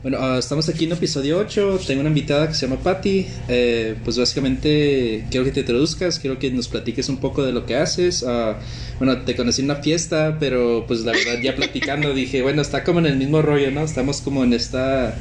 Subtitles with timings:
[0.00, 1.80] Bueno, ah, estamos aquí en episodio 8.
[1.84, 3.26] Tengo una invitada que se llama Patty.
[3.48, 7.66] Eh, pues básicamente quiero que te introduzcas, quiero que nos platiques un poco de lo
[7.66, 8.22] que haces.
[8.22, 8.60] Ah,
[8.98, 12.84] bueno, te conocí en una fiesta, pero pues la verdad ya platicando dije, bueno, está
[12.84, 13.82] como en el mismo rollo, ¿no?
[13.82, 15.16] Estamos como en esta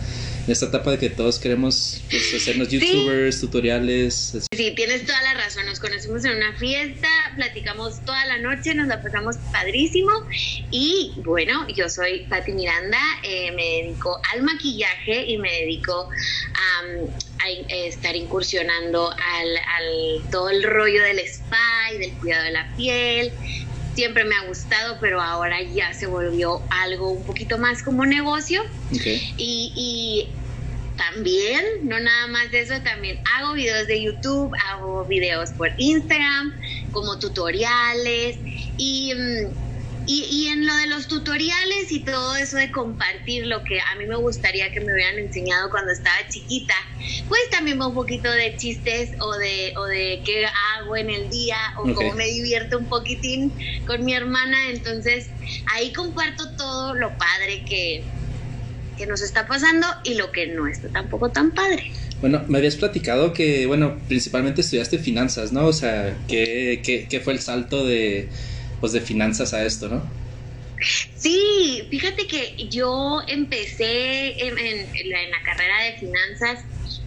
[0.47, 4.37] esta etapa de que todos queremos pues, hacernos youtubers, tutoriales.
[4.55, 5.65] Sí, tienes toda la razón.
[5.65, 10.11] Nos conocimos en una fiesta, platicamos toda la noche, nos la pasamos padrísimo.
[10.71, 16.09] Y bueno, yo soy Pati Miranda, eh, me dedico al maquillaje y me dedico
[16.53, 22.51] a, a estar incursionando al, al todo el rollo del spa y del cuidado de
[22.51, 23.31] la piel
[23.97, 28.61] siempre me ha gustado, pero ahora ya se volvió algo un poquito más como negocio.
[28.91, 30.27] Y, y,
[30.97, 36.53] también, no nada más de eso, también hago videos de YouTube, hago videos por Instagram,
[36.91, 38.37] como tutoriales
[38.77, 39.13] y...
[39.13, 39.67] Mm,
[40.09, 44.05] y, en lo de los tutoriales y todo eso de compartir lo que a mí
[44.05, 46.73] me gustaría que me hubieran enseñado cuando estaba chiquita,
[47.27, 51.29] pues también va un poquito de chistes o de, o de qué hago en el
[51.29, 53.51] día o cómo me divierto un poquitín
[53.85, 54.69] con mi hermana.
[54.69, 55.29] Entonces
[55.73, 58.05] ahí comparto todo lo padre que,
[58.97, 61.91] que nos está pasando y lo que no está tampoco tan padre.
[62.19, 65.67] Bueno, me habías platicado que, bueno, principalmente estudiaste finanzas, ¿no?
[65.67, 68.29] O sea, ¿qué, qué, qué fue el salto de
[68.79, 70.03] pues de finanzas a esto, ¿no?
[71.15, 76.59] Sí, fíjate que yo empecé en, la carrera de finanzas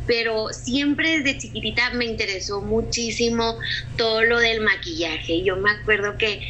[0.06, 3.56] pero siempre desde chiquitita me interesó muchísimo
[3.97, 5.44] todo lo del maquillaje.
[5.44, 6.41] Yo me acuerdo que,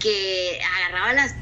[0.00, 1.34] que agarraba las,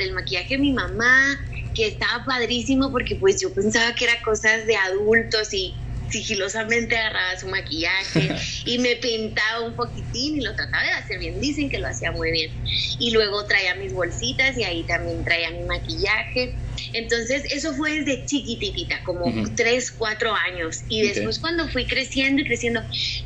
[0.00, 1.38] el maquillaje de mi mamá,
[1.74, 5.74] que estaba padrísimo porque pues yo pensaba que era cosas de adultos y
[6.10, 8.30] sigilosamente agarraba su maquillaje
[8.64, 11.40] y me pintaba un poquitín y lo trataba de hacer bien.
[11.40, 12.50] Dicen que lo hacía muy bien.
[12.98, 16.54] Y luego traía mis bolsitas y ahí también traía mi maquillaje.
[16.92, 20.82] Entonces, eso fue desde chiquititita, como tres, cuatro años.
[20.88, 22.82] Y después cuando fui creciendo y creciendo,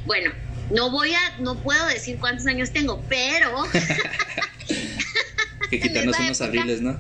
[0.07, 0.33] bueno,
[0.71, 3.65] no voy a, no puedo decir cuántos años tengo, pero...
[5.71, 6.99] que quitarnos unos abriles, ¿no?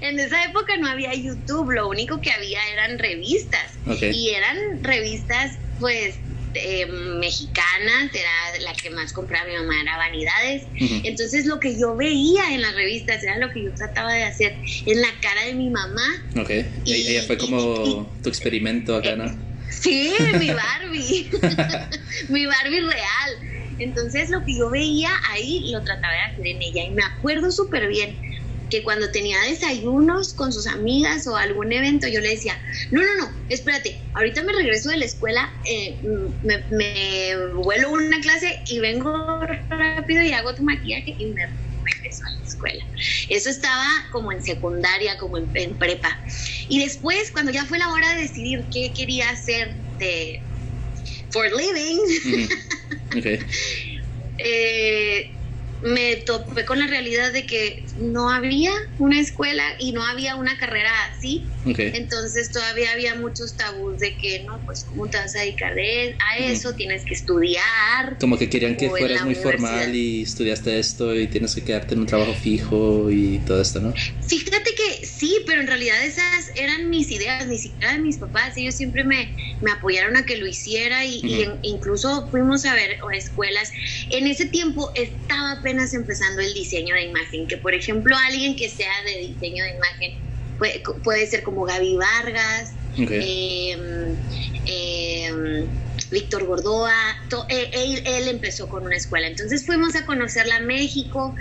[0.00, 3.72] En esa época no había YouTube, lo único que había eran revistas.
[4.00, 6.16] Y eran revistas, pues,
[6.54, 8.30] eh, mexicanas, era
[8.60, 10.62] la que más compraba mi mamá, era Vanidades.
[11.04, 14.56] Entonces lo que yo veía en las revistas era lo que yo trataba de hacer
[14.86, 16.06] en la cara de mi mamá.
[16.36, 16.50] Ok,
[16.84, 19.48] y, ella fue como tu experimento acá, ¿no?
[19.70, 21.30] Sí, mi Barbie,
[22.28, 23.76] mi Barbie real.
[23.78, 27.52] Entonces lo que yo veía ahí lo trataba de hacer en ella y me acuerdo
[27.52, 28.16] súper bien
[28.70, 32.58] que cuando tenía desayunos con sus amigas o algún evento, yo le decía,
[32.90, 35.96] no, no, no, espérate, ahorita me regreso de la escuela, eh,
[36.42, 41.46] me, me, vuelo una clase y vengo rápido y hago tu maquillaje y me
[41.84, 42.84] regreso a la escuela.
[43.28, 46.18] Eso estaba como en secundaria, como en, prepa.
[46.68, 50.40] Y después, cuando ya fue la hora de decidir qué quería hacer de
[51.30, 51.98] for living,
[54.38, 55.37] eh,
[55.82, 60.58] me topé con la realidad de que no había una escuela y no había una
[60.58, 61.48] carrera así.
[61.64, 66.38] Entonces todavía había muchos tabús de que, no, pues, ¿cómo te vas a dedicar a
[66.38, 66.74] eso?
[66.74, 68.16] Tienes que estudiar.
[68.18, 72.00] Como que querían que fueras muy formal y estudiaste esto y tienes que quedarte en
[72.00, 73.92] un trabajo fijo y todo esto, ¿no?
[74.26, 78.56] Fíjate que sí, pero en realidad esas eran mis ideas, ni siquiera de mis papás.
[78.56, 81.20] Ellos siempre me, me apoyaron a que lo hiciera y,
[81.62, 83.72] incluso fuimos a ver escuelas.
[84.10, 88.68] En ese tiempo estaba apenas empezando el diseño de imagen, que por ejemplo alguien que
[88.68, 90.12] sea de diseño de imagen
[90.58, 94.16] puede, puede ser como Gaby Vargas, em,
[96.10, 96.94] Víctor Gordoa,
[97.48, 99.26] eh, él, empezó con una escuela.
[99.26, 101.34] Entonces fuimos a conocerla a México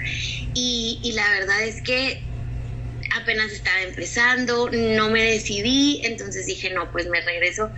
[0.53, 2.21] y, y la verdad es que
[3.17, 7.72] apenas estaba empezando, no me decidí, entonces dije, no, pues me regreso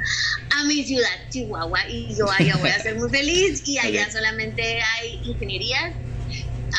[0.49, 4.81] a mi ciudad, Chihuahua, y yo allá voy a ser muy feliz y allá solamente
[4.81, 5.93] hay ingenierías,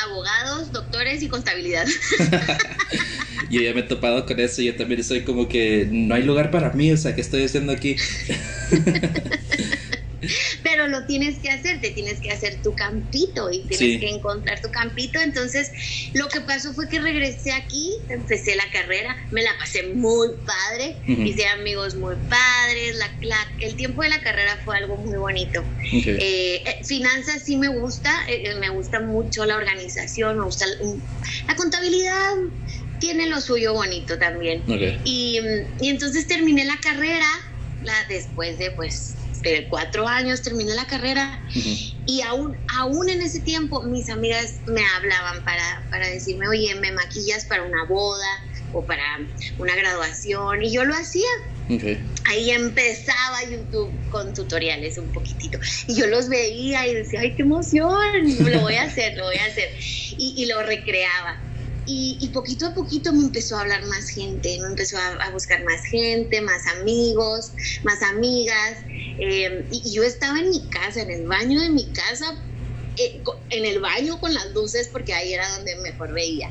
[0.04, 1.87] abogados, doctores y contabilidad.
[3.50, 6.50] yo ya me he topado con eso, yo también soy como que no hay lugar
[6.50, 7.96] para mí, o sea, ¿qué estoy haciendo aquí?
[10.62, 14.61] pero lo tienes que hacer, te tienes que hacer tu campito y tienes que encontrar
[14.61, 15.20] tu campito.
[15.20, 15.70] Entonces,
[16.14, 20.96] lo que pasó fue que regresé aquí, empecé la carrera, me la pasé muy padre,
[21.06, 25.64] hice amigos muy padres, la, el tiempo de la carrera fue algo muy bonito.
[25.93, 30.66] Eh, eh, finanzas sí me gusta, eh, me gusta mucho la organización, me gusta
[31.46, 32.34] la contabilidad
[32.99, 34.62] tiene lo suyo bonito también.
[35.05, 35.40] Y,
[35.81, 37.26] y, entonces terminé la carrera
[37.82, 39.16] la, después de pues
[39.48, 41.40] de cuatro años, terminé la carrera
[42.06, 46.92] y aún, aún en ese tiempo mis amigas me hablaban para, para decirme, oye, me
[46.92, 48.26] maquillas para una boda,
[48.72, 49.02] o para
[49.58, 51.28] una graduación y yo lo hacía.
[52.25, 55.58] Ahí empezaba YouTube con tutoriales un poquitito.
[55.87, 58.00] Y yo los veía y decía, ay, qué emoción,
[58.40, 59.69] lo voy a hacer, lo voy a hacer.
[60.19, 61.40] Y, y lo recreaba.
[61.92, 65.84] Y, poquito a poquito me empezó a hablar más gente, me empezó a, buscar más
[65.84, 67.52] gente, más amigos,
[67.82, 68.78] más amigas.
[69.19, 72.37] Em, y, yo estaba en mi casa, en el baño de mi casa,
[72.96, 76.50] eh, en el baño con las luces, porque ahí era donde mejor veía.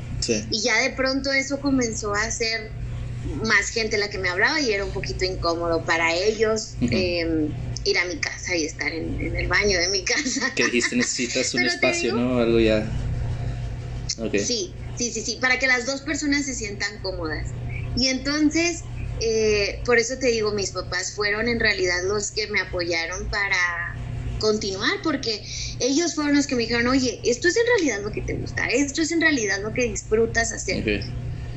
[0.50, 2.70] Y ya de pronto eso comenzó a ser
[3.44, 6.74] más gente la que me hablaba y era un poquito incómodo para ellos.
[6.82, 7.48] Em,
[7.84, 10.54] ir a mi casa y estar en, el baño de mi casa.
[10.54, 12.38] Que dijiste, necesitas un espacio, ¿no?
[12.38, 12.86] Algo ya.
[14.38, 17.46] Sí, Sí, sí, sí, para que las dos personas se sientan cómodas.
[17.96, 18.82] Y entonces,
[19.22, 23.96] eh, por eso te digo, mis papás fueron en realidad los que me apoyaron para
[24.40, 25.42] continuar, porque
[25.78, 28.66] ellos fueron los que me dijeron, oye, esto es en realidad lo que te gusta,
[28.66, 31.02] esto es en realidad lo que disfrutas hacer.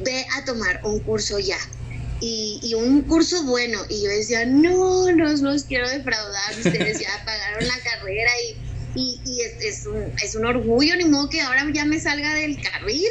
[0.05, 1.59] Ve a tomar un curso ya.
[2.21, 3.79] Y, un curso bueno.
[3.89, 8.55] Y yo decía, no, no los quiero defraudar, ustedes ya pagaron la carrera y
[8.95, 13.09] y, es, un, es, un, orgullo, ni modo que ahora ya me salga del carril.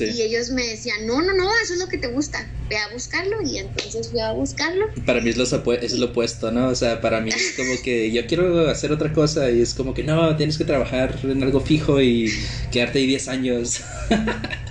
[0.00, 2.88] Y ellos me decían, no, no, no, eso es lo que te gusta, ve a
[2.92, 3.36] buscarlo.
[3.42, 4.86] Y entonces fui a buscarlo.
[5.06, 5.44] Para mí es lo,
[5.74, 6.68] es lo opuesto, ¿no?
[6.68, 9.94] O sea, para mí es como que yo quiero hacer otra cosa y es como
[9.94, 12.32] que no, tienes que trabajar en algo fijo y
[12.70, 13.80] quedarte ahí 10 años.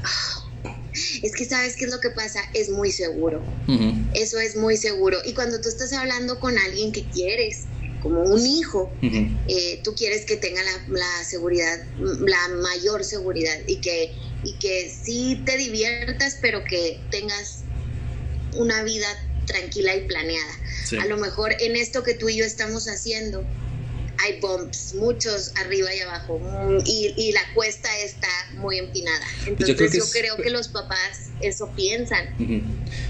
[1.24, 3.42] es que sabes qué es lo que pasa, es muy seguro.
[4.14, 5.18] Eso es muy seguro.
[5.26, 7.66] Y cuando tú estás hablando con alguien que quieres,
[8.02, 14.12] como un hijo, eh, tú quieres que tenga la, seguridad, la mayor seguridad y que,
[14.44, 17.64] y que sí te diviertas, pero que tengas
[18.56, 19.08] una vida
[19.46, 20.54] tranquila y planeada.
[21.02, 23.46] A lo mejor en esto que tú y yo estamos haciendo,
[24.20, 26.40] hay bumps, muchos arriba y abajo,
[26.86, 29.26] y, la cuesta está muy empinada.
[29.58, 32.26] Pues Entonces yo creo, que, los papás eso piensan.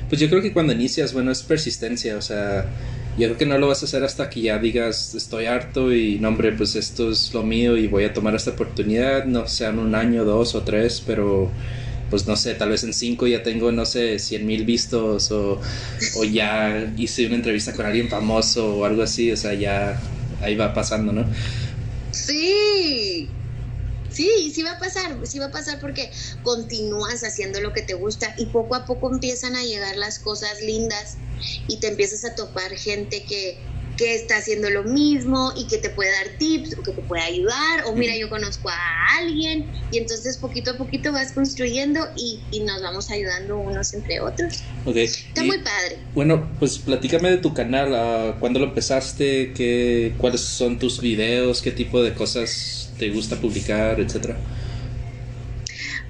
[0.10, 2.70] Pues yo creo que cuando inicias, bueno, es persistencia, o sea,
[3.18, 6.20] yo creo que no lo vas a hacer hasta que ya digas estoy harto y
[6.20, 9.80] no hombre pues esto es lo mío y voy a tomar esta oportunidad, no sean
[9.80, 11.52] un año, dos o tres, pero
[12.10, 15.62] pues no sé, tal vez en cinco ya tengo, no sé, cien mil vistos o,
[16.18, 19.98] o ya hice una entrevista con alguien famoso o algo así, o sea, ya
[20.42, 21.26] ahí va pasando, ¿no?
[22.12, 23.30] Sí,
[24.12, 26.12] Sí, sí va a pasar, sí va a pasar porque
[26.44, 30.62] continúas haciendo lo que te gusta y poco a poco empiezan a llegar las cosas
[30.62, 31.18] lindas
[31.68, 33.58] y te empiezas a topar gente que,
[33.98, 37.22] que está haciendo lo mismo y que te puede dar tips o que te puede
[37.22, 42.40] ayudar o mira yo conozco a alguien y entonces poquito a poquito vas construyendo y,
[42.52, 44.64] y nos vamos ayudando unos entre otros.
[44.86, 45.06] Okay.
[45.06, 46.00] Está muy padre.
[46.16, 49.54] Bueno, pues platícame de tu canal, ¿cuándo lo empezaste?
[49.54, 51.62] ¿Qué, ¿Cuáles son tus videos?
[51.62, 54.38] ¿Qué tipo de cosas te gusta publicar, etcétera?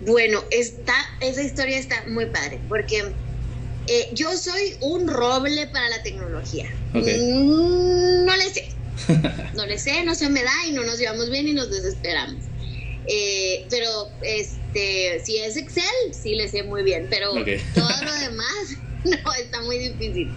[0.02, 3.14] Bueno, está, esa historia está muy padre, porque
[3.94, 6.70] eh, yo soy un roble para la tecnología.
[6.94, 8.70] Mm, no le sé.
[9.56, 12.42] No le sé, no se me da y no nos llevamos bien y nos desesperamos.
[13.06, 15.84] Eh, pero este, si es Excel,
[16.14, 17.32] sí le sé muy bien, pero
[17.76, 20.32] todo lo demás no está muy difícil.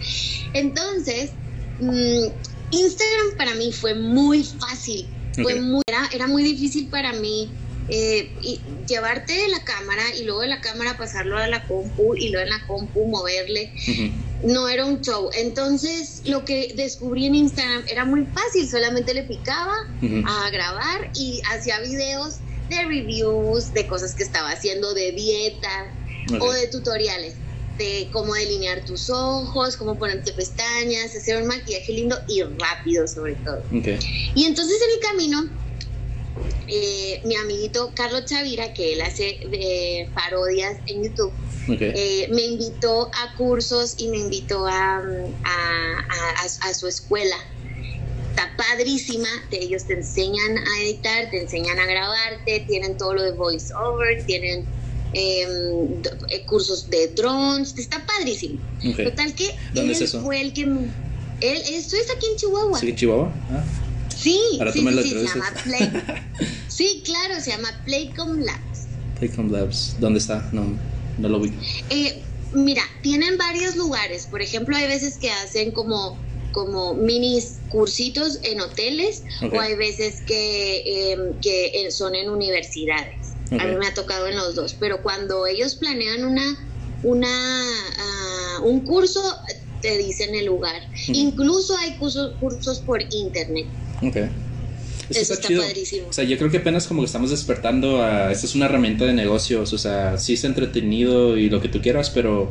[0.52, 1.30] Entonces,
[1.78, 2.26] mm,
[2.70, 5.08] Instagram para mí fue muy fácil
[5.42, 7.50] fue muy, era, muy difícil para mí
[7.88, 8.30] eh,
[8.86, 12.50] llevarte la cámara y luego de la cámara pasarlo a la compu y luego en
[12.50, 13.72] la compu moverle.
[14.42, 15.30] No era un show.
[15.34, 19.74] Entonces lo que descubrí en Instagram era muy fácil, solamente le picaba
[20.26, 22.36] a grabar y hacía videos
[22.68, 25.92] de reviews, de cosas que estaba haciendo, de dieta
[26.40, 27.34] o de tutoriales
[27.78, 33.34] de cómo delinear tus ojos, cómo ponerte pestañas, hacer un maquillaje lindo y rápido sobre
[33.36, 33.62] todo.
[33.72, 35.48] Y entonces en el camino,
[36.68, 41.32] eh, mi amiguito Carlos Chavira, que él hace de parodias en YouTube,
[41.68, 45.02] eh, me invitó a cursos y me invitó a,
[45.44, 47.36] a, su escuela
[48.30, 53.30] está padrísima, ellos te enseñan a editar, te enseñan a grabarte, tienen todo lo de
[53.30, 54.66] voice over, tienen
[55.14, 58.58] Em, eh, cursos de drones, está padrísimo.
[58.82, 60.62] Total que ¿Dónde él fue el que...
[60.62, 62.78] Él, esto es aquí en Chihuahua.
[62.80, 63.32] ¿Sí, en Chihuahua?
[63.50, 63.64] Ah.
[64.24, 64.40] Sí,
[64.72, 65.90] sí, sí, se llama Play.
[66.68, 68.86] sí, claro, se llama Playcom Labs.
[69.18, 70.48] Playcom Labs, ¿dónde está?
[70.52, 70.78] No,
[71.18, 71.52] no lo vi.
[71.90, 72.22] Eh,
[72.54, 74.26] mira, tienen varios lugares.
[74.26, 76.18] Por ejemplo, hay veces que hacen como
[76.52, 83.16] como minis cursitos en hoteles o hay veces que, em, que son en universidades.
[83.50, 86.56] A mí me ha tocado en los dos, pero cuando ellos planean una,
[87.02, 87.28] una,
[87.98, 89.20] ah, un curso,
[89.82, 90.80] te dicen el lugar.
[91.08, 93.66] Incluso hay cursos, cursos por internet.
[94.08, 94.28] Okay.
[95.10, 96.08] Eso está, padrísimo.
[96.08, 98.32] O sea, yo creo que apenas como que estamos despertando a...
[98.32, 101.82] Esta es una herramienta de negocios, o sea, sí es entretenido y lo que tú
[101.82, 102.50] quieras, pero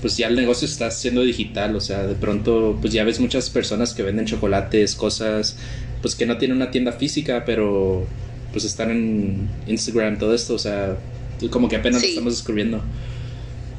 [0.00, 3.50] pues ya el negocio está siendo digital, o sea, de pronto pues ya ves muchas
[3.50, 5.56] personas que venden chocolates, cosas,
[6.00, 8.06] pues que no tienen una tienda física, pero
[8.52, 10.96] pues están en Instagram, todo esto, o sea,
[11.50, 12.82] como que apenas lo estamos descubriendo.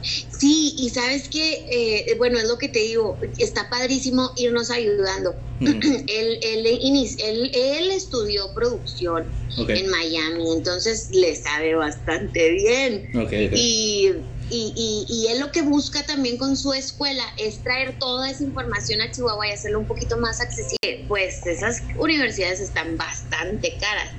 [0.01, 5.36] Sí, y sabes que, eh, bueno, es lo que te digo, está padrísimo irnos ayudando.
[5.62, 9.25] él, él, él, él, estudió producción
[9.58, 13.10] en Miami, entonces le sabe bastante bien.
[13.53, 14.12] Y,
[14.50, 19.01] y, y, él lo que busca también con su escuela es traer toda esa información
[19.01, 21.05] a Chihuahua y hacerlo un poquito más accesible.
[21.08, 24.10] Pues esas universidades están bastante caras.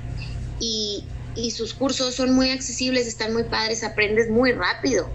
[0.59, 1.03] Y,
[1.35, 5.09] y sus cursos son muy accesibles, están muy padres, aprendes muy rápido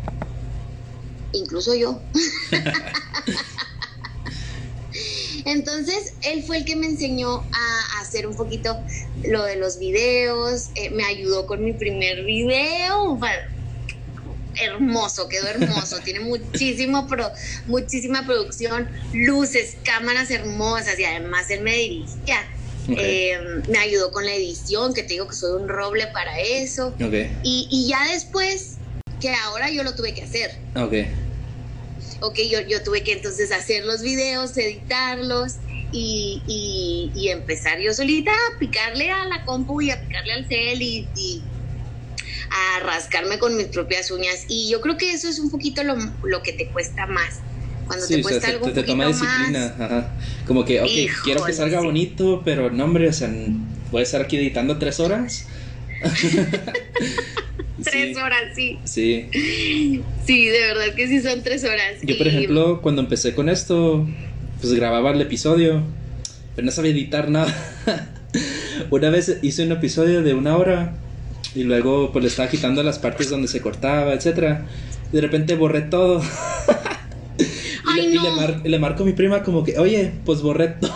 [1.33, 2.01] incluso yo.
[5.45, 8.77] Entonces, él fue el que me enseñó a hacer un poquito
[9.25, 13.19] lo de los videos, eh, me ayudó con mi primer video.
[14.61, 17.31] Hermoso, quedó hermoso, tiene muchísimo pro,
[17.67, 22.47] muchísima producción, luces, cámaras hermosas y además él me dirigía.
[22.89, 26.95] Em, me ayudó con la edición, que te digo que soy un roble para eso.
[27.43, 28.78] Y, y ya después
[29.21, 30.53] que ahora yo lo tuve que hacer.
[30.75, 30.95] Ok.
[32.21, 35.55] Ok, yo, yo tuve que entonces hacer los videos, editarlos
[35.93, 36.43] y,
[37.15, 41.43] y, empezar yo solita a picarle a la compu y a picarle al cel y,
[42.51, 44.47] a rascarme con mis propias uñas.
[44.49, 47.41] Y yo creo que eso es un poquito lo, lo que te cuesta más.
[47.87, 49.75] Cuando te cuesta algo te, toma disciplina.
[49.79, 50.13] Ajá.
[50.47, 53.31] Como que, ok, quiero que salga bonito, pero no, hombre, o sea,
[53.91, 55.47] voy a estar aquí editando tres horas.
[57.83, 58.79] tres horas, sí.
[58.85, 59.29] Sí.
[60.27, 62.01] Sí, de verdad que sí son tres horas.
[62.03, 64.07] Yo, por ejemplo, cuando empecé con esto,
[64.61, 65.83] pues grababa el episodio,
[66.55, 67.55] pero no sabía editar nada.
[68.91, 70.95] una vez hice un episodio de una hora
[71.55, 74.67] y luego pues le estaba quitando las partes donde se cortaba, etcétera.
[75.13, 76.23] De repente borré todo.
[77.97, 80.93] y, le, marco a mi prima como que, oye, pues borré todo.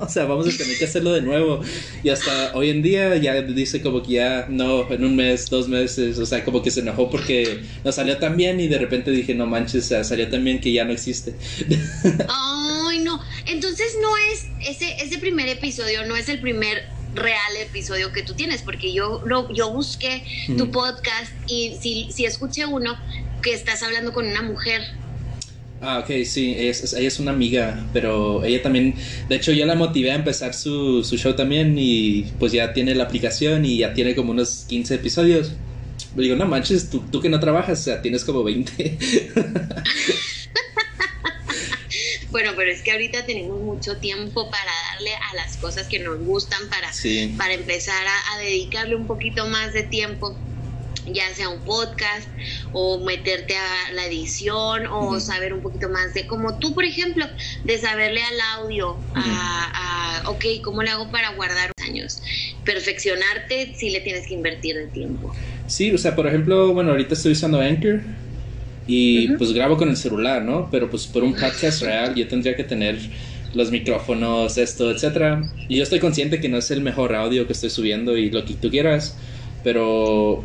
[0.00, 1.60] o sea, vamos a tener que hacerlo de nuevo.
[2.02, 5.68] Y hasta hoy en día ya dice como que ya, no, en un mes, dos
[5.68, 6.18] meses.
[6.18, 9.34] O sea, como que se enojó porque no salió tan bien y de repente dije,
[9.34, 11.34] no manches, o sea, salió tan bien que ya no existe.
[12.28, 13.20] Ay, no.
[13.46, 18.34] Entonces no es, ese, ese primer episodio no es el primer real episodio que tú
[18.34, 20.22] tienes, porque yo, yo busqué
[20.56, 22.96] tu podcast y si, si escuché uno
[23.42, 24.82] que estás hablando con una mujer
[25.80, 28.94] Ah, ok, sí, es, ella es una amiga, pero ella también,
[29.28, 32.94] de hecho yo la motivé a empezar su, su show también y pues ya tiene
[32.94, 35.52] la aplicación y ya tiene como unos 15 episodios.
[36.16, 38.72] Le digo, no manches, tú, tú que no trabajas, o sea, tienes como 20.
[42.30, 46.18] bueno, pero es que ahorita tenemos mucho tiempo para darle a las cosas que nos
[46.20, 46.90] gustan, para,
[47.36, 48.02] para empezar
[48.32, 50.38] a dedicarle un poquito más de tiempo
[51.12, 52.28] ya sea un podcast
[52.72, 57.26] o meterte a la edición o saber un poquito más de como tú, por ejemplo,
[57.64, 62.22] de saberle al audio, a, ok, ¿cómo le hago para guardar años?
[62.64, 65.34] Perfeccionarte si le tienes que invertir de tiempo.
[65.66, 68.00] Sí, o sea, por ejemplo, bueno, ahorita estoy usando Anchor
[68.86, 70.68] y pues grabo con el celular, ¿no?
[70.70, 72.98] Pero pues por un podcast real yo tendría que tener
[73.54, 75.42] los micrófonos, esto, etcétera.
[75.68, 78.44] Y yo estoy consciente que no es el mejor audio que estoy subiendo y lo
[78.44, 79.16] que tú quieras,
[79.64, 80.44] pero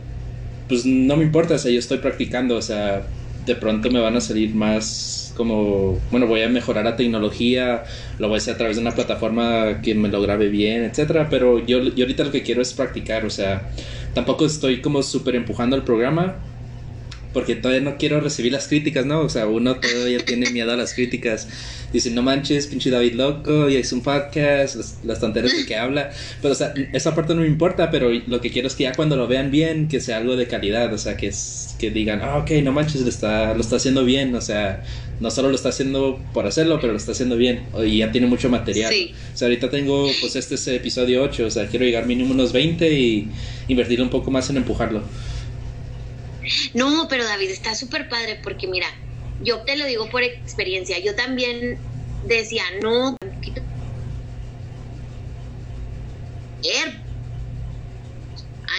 [0.72, 3.06] pues no me importa, o sea, yo estoy practicando, o sea,
[3.46, 7.84] de pronto me van a salir más como, bueno, voy a mejorar la tecnología,
[8.20, 11.28] lo voy a hacer a través de una plataforma que me lo grabe bien, etcétera,
[11.30, 13.70] pero yo, yo ahorita lo que quiero es practicar, o sea,
[14.14, 16.38] tampoco estoy como súper empujando el programa,
[17.34, 19.22] porque todavía no quiero recibir las críticas, ¿no?
[19.22, 21.48] O sea, uno todavía tiene miedo a las críticas.
[21.94, 26.12] Dicen, no manches, pinche David loco, y es un podcast, las, tonterías de que habla.
[26.42, 28.94] Pero, o sea, esa parte no me importa, pero lo que quiero es que ya
[28.94, 32.22] cuando lo vean bien, que sea algo de calidad, o sea, que, es, que digan,
[32.22, 34.84] ah, ok, no manches, lo está, lo está haciendo bien, o sea,
[35.20, 38.28] no solo lo está haciendo por hacerlo, pero lo está haciendo bien, y ya tiene
[38.28, 38.94] mucho material.
[39.34, 42.34] O sea, ahorita tengo, pues, este es el episodio 8, o sea, quiero llegar mínimo
[42.34, 43.30] unos 20 y
[43.68, 45.04] invertir un poco más en empujarlo.
[46.74, 48.88] No, pero David, está súper padre porque mira,
[49.42, 51.80] yo te lo digo por experiencia, yo también
[52.26, 53.62] decía, no, un poquito...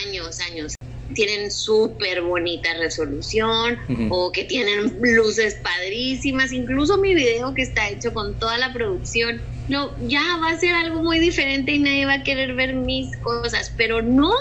[0.06, 0.74] Años, años.
[1.14, 3.78] Tienen súper bonita resolución
[4.08, 6.52] o que tienen luces padrísimas.
[6.52, 10.74] Incluso mi video que está hecho con toda la producción no, ya va a ser
[10.74, 14.32] algo muy diferente y nadie va a querer ver mis cosas, pero no,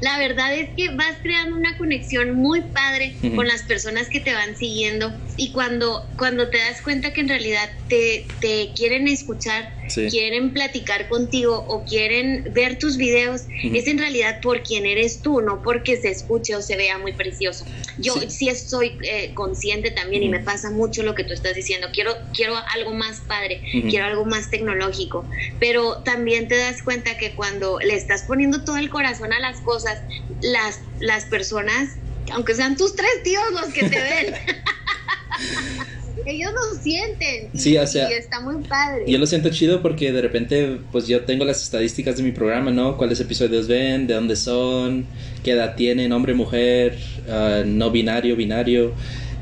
[0.00, 4.32] la verdad es que vas creando una conexión muy padre con las personas que te
[4.32, 9.80] van siguiendo y cuando, cuando te das cuenta que en realidad te, te quieren escuchar,
[10.10, 15.40] quieren platicar contigo o quieren ver tus videos, es en realidad por quien eres tú,
[15.40, 17.64] no porque se escuche o se vea muy precioso.
[17.98, 21.88] Yo sí, estoy eh, consciente también y me pasa mucho lo que tú estás diciendo,
[21.92, 24.59] quiero, quiero algo más padre, quiero algo más tecnológico,
[25.58, 29.60] pero también te das cuenta que cuando le estás poniendo todo el corazón a las
[29.60, 30.02] cosas,
[30.40, 31.96] las, las personas,
[32.32, 34.34] aunque sean tus tres tíos los que te ven,
[36.26, 37.50] ellos lo sienten.
[37.54, 38.10] Sí, o sea.
[38.10, 39.04] Y está muy padre.
[39.06, 42.70] Yo lo siento chido porque de repente, pues yo tengo las estadísticas de mi programa,
[42.70, 42.96] ¿no?
[42.96, 44.06] ¿Cuáles episodios ven?
[44.06, 45.06] ¿De dónde son?
[45.42, 46.12] ¿Qué edad tienen?
[46.12, 46.98] ¿Hombre, mujer?
[47.28, 48.92] Ah, ¿No binario, binario?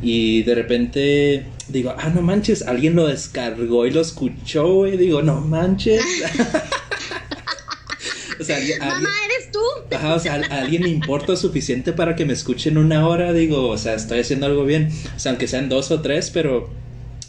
[0.02, 4.96] Y de repente digo, ah, no manches, alguien lo descargó y lo escuchó, güey.
[4.96, 6.02] Digo, no manches.
[8.40, 9.60] o sea, Mamá, ¿eres tú?
[9.94, 13.32] Ajá, o sea, a alguien le importa suficiente para que me escuchen una hora.
[13.32, 14.90] Digo, o sea, estoy haciendo algo bien.
[15.16, 16.70] O sea, aunque sean dos o tres, pero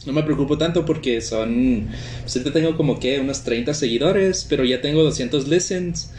[0.06, 1.90] no me preocupo tanto porque son.
[2.22, 6.12] Pues ahorita tengo como que unos 30 seguidores, pero ya tengo 200 listens.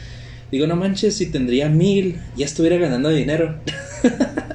[0.51, 3.59] Digo, no manches, si tendría mil, ya estuviera ganando dinero.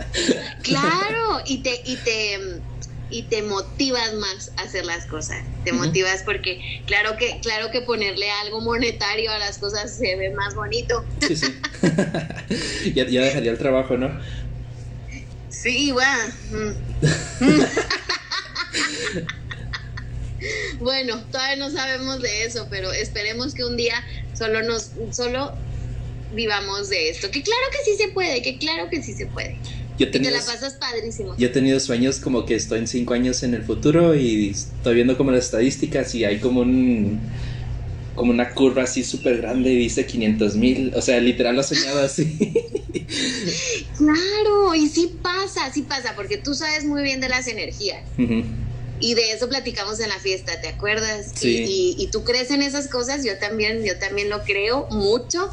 [0.63, 2.41] Claro, y te, y te,
[3.11, 5.43] y te motivas más a hacer las cosas.
[5.65, 10.31] Te motivas porque claro que, claro que ponerle algo monetario a las cosas se ve
[10.31, 11.05] más bonito.
[11.27, 11.55] Sí, sí.
[12.95, 14.21] ya, dejaría el trabajo, ¿no?
[15.49, 16.75] Sí, bueno.
[20.81, 25.55] bueno, todavía no sabemos de eso, pero esperemos que un día solo nos, solo
[26.33, 27.31] vivamos de esto.
[27.31, 29.59] Que claro que sí se puede, que claro que sí se puede.
[29.99, 31.35] Yo te la pasas padrísimo.
[31.39, 34.95] Yo he tenido sueños como que estoy en cinco años en el futuro y estoy
[34.95, 37.21] viendo como las estadísticas y hay como un
[38.15, 41.65] como una curva así súper grande y dice 500 mil, o sea, literal lo he
[41.65, 42.25] soñado así.
[43.97, 48.03] claro, y sí pasa, sí pasa, porque tú sabes muy bien de las energías.
[49.01, 51.33] Y de eso platicamos en la fiesta, ¿te acuerdas?
[51.35, 51.95] Sí.
[51.99, 55.51] Y, tú crees en esas cosas, yo también, yo también lo creo mucho.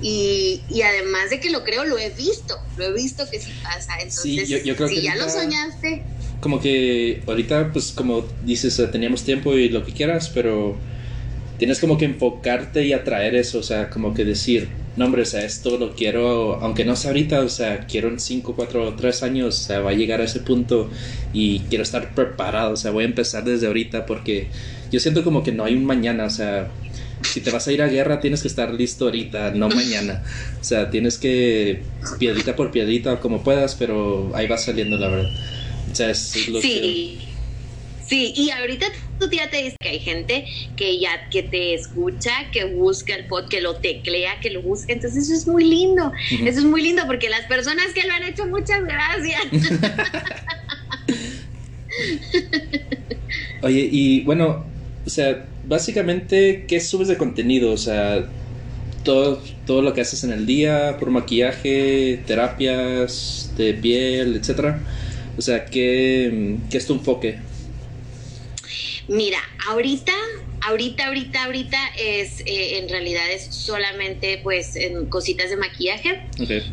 [0.00, 3.92] y, además de que lo creo, lo he visto, lo he visto que sí pasa.
[4.00, 6.04] Entonces, sí, yo, creo si ya lo soñaste.
[6.40, 10.78] Como que ahorita, pues como dices, teníamos tiempo y lo que quieras, pero
[11.58, 15.26] tienes como que enfocarte y atraer eso, o sea, como que decir, no hombre, o
[15.26, 19.22] sea, esto lo quiero, aunque no sea ahorita, o sea, quiero en 5, 4, 3
[19.22, 20.90] años, o sea, va a llegar a ese punto
[21.32, 24.48] y quiero estar preparado, o sea, voy a empezar desde ahorita porque
[24.92, 26.70] yo siento como que no hay un mañana, o sea,
[27.22, 30.22] si te vas a ir a guerra tienes que estar listo ahorita, no mañana.
[30.60, 31.82] O sea, tienes que
[32.18, 35.30] piedrita por piedrita como puedas, pero ahí va saliendo la verdad.
[35.90, 37.18] O sea, es lo sí.
[38.06, 38.86] Sí, y ahorita
[39.18, 43.26] tú ya te dices que hay gente que ya que te escucha, que busca el
[43.26, 44.92] pod, que lo teclea, que lo busca.
[44.92, 46.12] Entonces eso es muy lindo.
[46.30, 49.42] Eso es muy lindo porque las personas que lo han hecho, muchas gracias.
[53.62, 54.66] Oye, y bueno,
[55.06, 57.72] o sea, básicamente, ¿qué subes de contenido?
[57.72, 58.28] O sea,
[59.02, 64.80] todo, todo lo que haces en el día, por maquillaje, terapias de piel, etcétera.
[65.36, 67.38] O sea, ¿qué, qué es tu enfoque?
[69.08, 69.38] Mira,
[69.68, 70.12] ahorita,
[70.62, 74.78] ahorita, ahorita, ahorita es, eh, en realidad es solamente pues
[75.10, 76.22] cositas de maquillaje,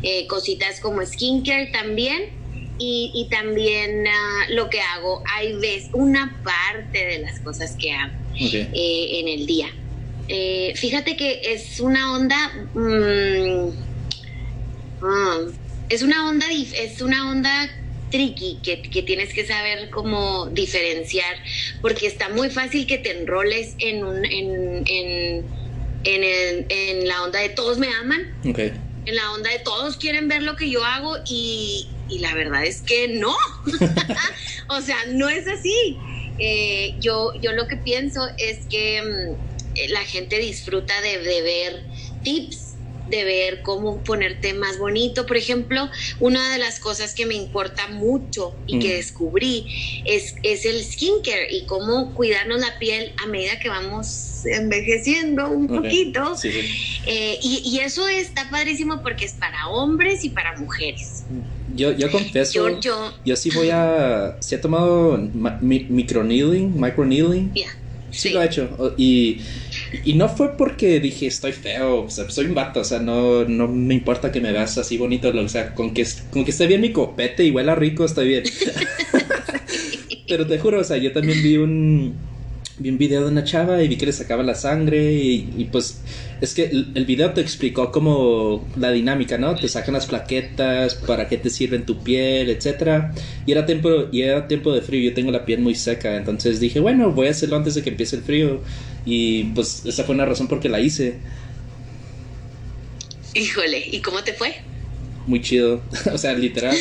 [0.03, 2.41] eh, cositas como skincare también.
[2.83, 8.11] Y, también ah, lo que hago, hay ves una parte de las cosas que hago
[8.39, 9.67] eh, en el día.
[10.73, 13.69] fíjate que es una onda, mm,
[15.03, 15.41] ah,
[15.89, 17.69] es una onda, es una onda
[18.11, 21.35] tricky que, tienes que saber cómo diferenciar,
[21.81, 27.49] porque está muy fácil que te enroles en, un, en, en, en, la onda de
[27.49, 31.87] todos me aman, en la onda de todos quieren ver lo que yo hago y,
[32.19, 33.35] la verdad es que no,
[34.67, 35.97] o sea, no es así.
[36.43, 41.83] Eh, yo, yo lo que pienso es que mm, la gente disfruta de, de ver
[42.23, 42.70] tips
[43.11, 45.25] de ver cómo ponerte más bonito.
[45.27, 48.97] Por ejemplo, una de las cosas que me importa mucho y que mm.
[48.97, 55.49] descubrí es, es el skincare y cómo cuidarnos la piel a medida que vamos envejeciendo
[55.49, 56.33] un poquito.
[57.05, 61.23] Eh, y, eso está padrísimo porque es para hombres y para mujeres.
[61.75, 67.53] Yo, yo confieso, yo, yo, sí voy a, sí he tomado microneedling, microneedling.
[68.11, 68.93] Sí, lo he hecho.
[68.97, 69.41] Y
[70.03, 73.45] y no fue porque dije estoy feo, o sea, soy un vato, o sea, no,
[73.45, 76.67] no me importa que me veas así bonito, o sea, con que, con que esté
[76.67, 78.43] bien mi copete y huela rico, estoy bien.
[80.27, 82.15] Pero te juro, o sea, yo también vi un,
[82.81, 86.01] vi un video de una chava y vi que le sacaba la sangre y, pues
[86.41, 89.55] es que el, video te explicó como la dinámica, ¿no?
[89.55, 93.13] Te sacan las plaquetas, para qué te sirven tu piel, etcétera.
[93.45, 96.59] Y era tiempo y era tiempo de frío, yo tengo la piel muy seca, entonces
[96.59, 98.61] dije, bueno, voy a hacerlo antes de que empiece el frío
[99.05, 101.19] y pues esa fue una razón por que la hice.
[103.35, 104.55] Híjole, ¿y cómo te fue?
[105.27, 106.75] Muy chido, o sea, literal.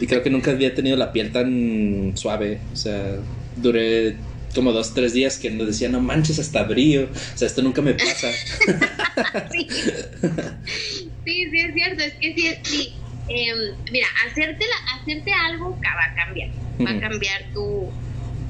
[0.00, 3.18] y creo que nunca había tenido la piel tan suave, o sea,
[3.56, 4.16] duré
[4.56, 7.10] como dos, tres días que nos decía, no manches, hasta brillo.
[7.12, 8.32] O sea, esto nunca me pasa.
[9.52, 9.68] sí.
[9.70, 12.02] sí, sí, es cierto.
[12.02, 12.92] Es que sí, sí.
[13.28, 13.56] Em,
[13.92, 14.64] mira, hacerte,
[14.94, 16.48] hacerte algo va a cambiar.
[16.80, 17.92] Va a cambiar tu,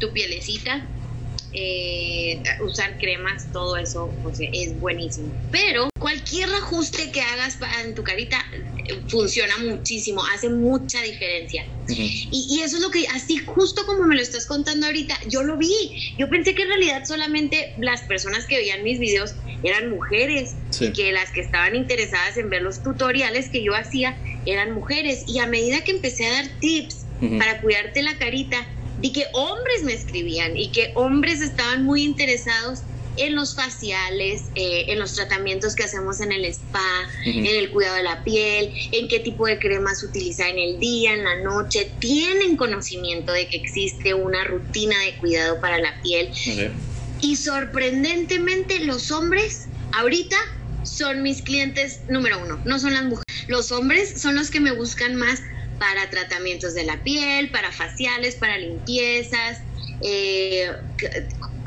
[0.01, 0.89] tu pielecita
[1.59, 5.33] eh, usar cremas, todo eso pues, es buenísimo.
[5.51, 8.45] Pero cualquier ajuste que hagas en tu carita
[9.09, 11.65] funciona muchísimo, hace mucha diferencia.
[11.89, 15.57] y, eso es lo que, así justo como me lo estás contando ahorita, yo lo
[15.57, 16.15] vi.
[16.19, 20.93] Yo pensé que en realidad solamente las personas que veían mis videos eran mujeres y
[20.93, 25.25] que las que estaban interesadas en ver los tutoriales que yo hacía eran mujeres.
[25.27, 27.07] Y a medida que empecé a dar tips
[27.39, 28.67] para cuidarte la carita,
[29.03, 32.81] y que hombres me escribían y que hombres estaban muy interesados
[33.17, 37.97] en los faciales, eh, en los tratamientos que hacemos en el spa, en el cuidado
[37.97, 41.91] de la piel, en qué tipo de cremas utilizar en el día, en la noche.
[41.99, 46.31] Tienen conocimiento de que existe una rutina de cuidado para la piel.
[47.21, 50.37] Y sorprendentemente los hombres ahorita
[50.83, 53.27] son mis clientes número uno, no son las mujeres.
[53.49, 55.41] Los hombres son los que me buscan más
[55.79, 59.59] para tratamientos de la piel, para faciales, para limpiezas,
[60.03, 60.71] eh,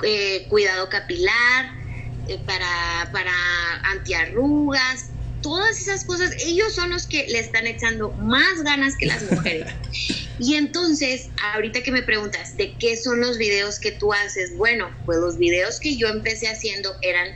[0.03, 1.73] eh, cuidado capilar,
[2.27, 3.31] eh, para, para
[3.91, 5.09] antiarrugas,
[5.41, 9.67] todas esas cosas, ellos son los que le están echando más ganas que las mujeres.
[10.41, 14.55] Y entonces, ahorita que me preguntas, ¿de qué son los videos que tú haces?
[14.55, 17.27] Bueno, pues los videos que yo empecé haciendo eran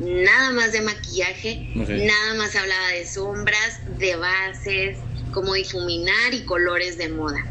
[0.00, 4.98] nada más de maquillaje, nada más hablaba de sombras, de bases,
[5.36, 7.44] como difuminar y colores de moda.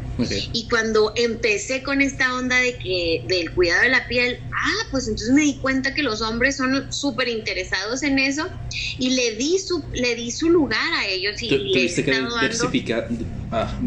[0.52, 5.06] Y cuando empecé con esta onda de que del cuidado de la piel, ah, pues
[5.06, 8.48] entonces me di cuenta que los hombres son súper interesados en eso
[8.98, 13.08] y le di su le di su lugar a ellos y le que diversificar,
[13.52, 13.78] ah,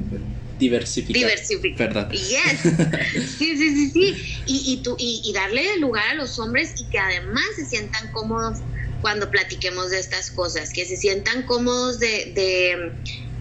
[0.58, 1.16] diversificar.
[1.18, 1.88] Diversificar.
[1.90, 2.12] ¿Verdad?
[2.12, 2.62] Yes.
[3.38, 4.16] sí, sí, sí, sí.
[4.46, 8.60] Y, y, tú, y, darle lugar a los hombres y que además se sientan cómodos
[9.02, 12.92] cuando platiquemos de estas cosas, que se sientan cómodos de, de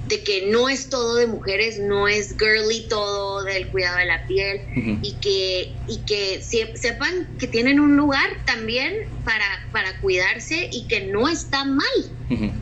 [0.08, 4.26] de que no es todo de mujeres, no es girly todo del cuidado de la
[4.26, 4.60] piel
[5.02, 8.94] y que, y que sepan que tienen un lugar también
[9.24, 12.58] para, para cuidarse y que no está mal.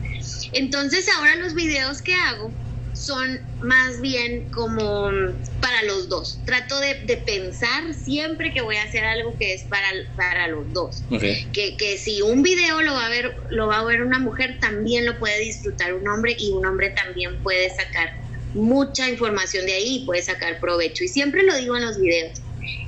[0.53, 2.51] Entonces ahora los videos que hago
[2.97, 5.09] son más bien como
[5.61, 6.39] para los dos.
[6.45, 11.03] Trato de, pensar siempre que voy a hacer algo que es para, para los dos.
[11.09, 14.59] Que, que, si un video lo va, a ver, lo va a ver una mujer,
[14.59, 18.15] también lo puede disfrutar un hombre y un hombre también puede sacar
[18.53, 21.03] mucha información de ahí y puede sacar provecho.
[21.03, 22.39] Y siempre lo digo en los videos.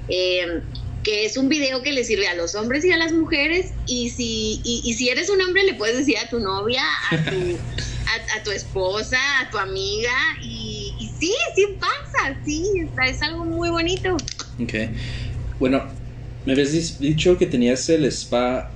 [0.07, 0.61] Eh,
[1.03, 4.09] que es un video que le sirve a los hombres y a las mujeres y
[4.09, 7.57] si, y si eres un hombre le puedes decir a tu novia, a tu,
[8.35, 12.63] a, tu esposa, a tu amiga y, sí, sí pasa, sí,
[13.05, 14.15] es algo muy bonito.
[14.61, 14.73] Ok.
[15.59, 15.83] Bueno,
[16.45, 18.71] me habías dicho que tenías el spa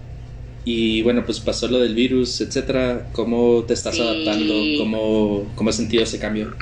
[0.65, 3.09] y bueno, pues pasó lo del virus, etcétera.
[3.11, 4.53] ¿Cómo te estás adaptando?
[4.77, 6.55] ¿Cómo, ¿Cómo has sentido ese cambio?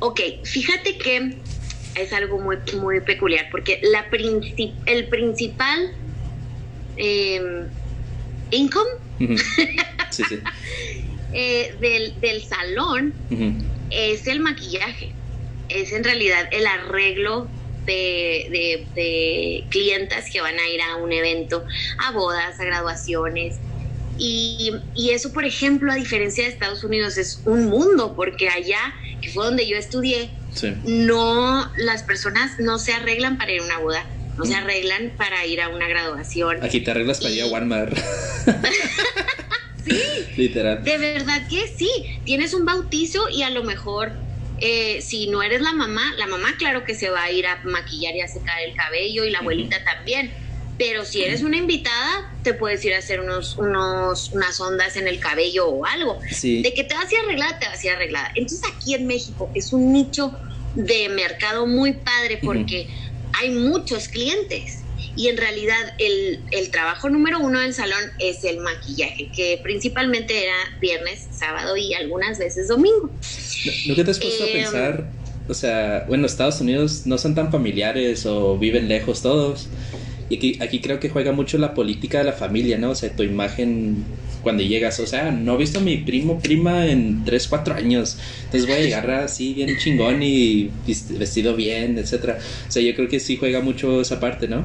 [0.00, 1.38] Ok, fíjate que
[1.94, 4.06] es algo muy, muy peculiar porque la
[4.86, 5.94] el principal
[6.96, 7.66] eh,
[8.50, 8.90] income
[10.10, 10.38] sí, sí.
[11.32, 13.12] Eh, del, del, salón
[13.90, 15.12] es el maquillaje,
[15.68, 17.48] es en realidad el arreglo
[17.84, 21.64] de, de, clientas que van a ir a un evento,
[21.98, 23.56] a bodas, a graduaciones.
[24.18, 28.94] Y, y, eso, por ejemplo, a diferencia de Estados Unidos, es un mundo, porque allá,
[29.20, 30.30] que fue donde yo estudié,
[30.84, 34.06] no, las personas no se arreglan para ir a una boda,
[34.38, 36.62] no se arreglan para ir a una graduación.
[36.62, 37.96] Aquí te arreglas para ir a Walmart.
[39.86, 40.00] Sí.
[40.36, 40.82] Literal.
[40.82, 41.90] De verdad que sí.
[42.24, 44.12] Tienes un bautizo y a lo mejor
[44.58, 47.60] eh, si no eres la mamá, la mamá claro que se va a ir a
[47.64, 50.32] maquillar y a secar el cabello y la abuelita también.
[50.78, 55.08] Pero si eres una invitada, te puedes ir a hacer unos, unos, unas ondas en
[55.08, 56.18] el cabello o algo.
[56.20, 58.30] De que te vas a ir arreglada, te vas a ir arreglada.
[58.34, 60.32] Entonces aquí en México es un nicho
[60.74, 62.88] de mercado muy padre porque
[63.32, 64.82] hay muchos clientes
[65.16, 70.42] y en realidad el, el, trabajo número uno del salón es el maquillaje, que principalmente
[70.42, 73.10] era viernes, sábado y algunas veces domingo.
[73.86, 75.10] ¿No, que te has puesto a em, pensar?
[75.48, 79.68] O sea, bueno, Estados Unidos no son tan familiares o viven lejos todos.
[80.28, 82.90] Y aquí, aquí creo que juega mucho la política de la familia, ¿no?
[82.90, 84.04] O sea, tu imagen
[84.42, 88.16] cuando llegas, o sea, no he visto a mi primo, prima en 3, 4 años,
[88.44, 90.70] entonces voy a llegar así bien chingón y
[91.18, 92.38] vestido bien, etcétera.
[92.68, 94.64] O sea, yo creo que sí juega mucho esa parte, ¿no?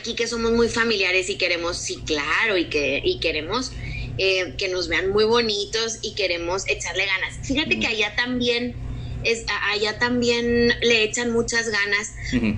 [0.00, 3.70] Aquí que somos muy familiares y queremos, sí, claro, y que y queremos
[4.16, 7.38] eh, que nos vean muy bonitos y queremos echarle ganas.
[7.42, 8.74] Fíjate que allá también
[9.24, 12.14] es, allá también le echan muchas ganas,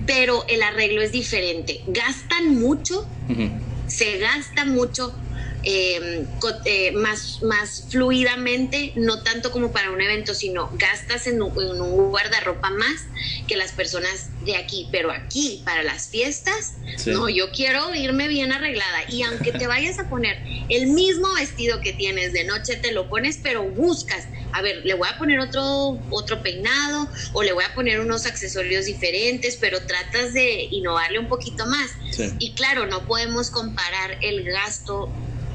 [0.07, 1.81] pero el arreglo es diferente.
[1.87, 3.05] Gastan mucho,
[3.87, 5.13] se gasta mucho,
[5.65, 6.27] Em,
[6.65, 11.53] eh, más, más fluidamente, no tanto como para un evento, sino gastas en un,
[12.09, 13.05] guardarropa más
[13.47, 16.73] que las personas de aquí, pero aquí para las fiestas,
[17.05, 19.09] no, yo quiero irme bien arreglada.
[19.09, 23.07] Y aunque te vayas a poner el mismo vestido que tienes de noche, te lo
[23.07, 27.63] pones, pero buscas, a ver, le voy a poner otro, otro peinado o le voy
[27.63, 31.91] a poner unos accesorios diferentes, pero tratas de innovarle un poquito más.
[32.39, 35.09] Y claro, no podemos comparar el gasto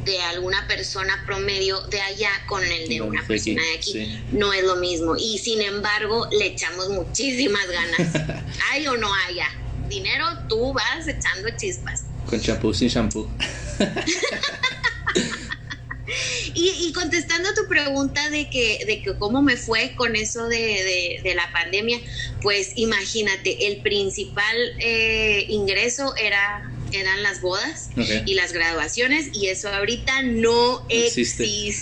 [0.08, 4.22] de alguna persona promedio de allá con el de una persona de aquí.
[4.32, 5.16] No es lo mismo.
[5.16, 8.46] Y sin embargo, le echamos muchísimas ganas.
[8.70, 9.48] hay o no haya.
[9.88, 12.04] Dinero, tú vas echando chispas.
[12.26, 13.28] Con champú, sin champú.
[16.54, 21.20] y, contestando a tu pregunta de que, de que cómo me fue con eso de,
[21.36, 22.00] la pandemia,
[22.40, 27.90] pues imagínate, el principal eh, ingreso era eran las bodas
[28.26, 31.72] y las graduaciones y eso ahorita no existe.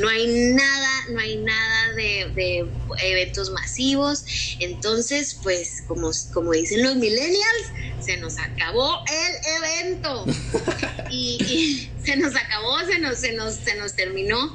[0.00, 2.66] no hay nada, no hay nada de,
[3.02, 4.24] eventos masivos.
[4.58, 7.66] Entonces, pues, como, como dicen los millennials,
[8.00, 10.26] se nos acabó el evento.
[11.10, 14.52] y, se nos acabó, se nos, se nos, se nos terminó.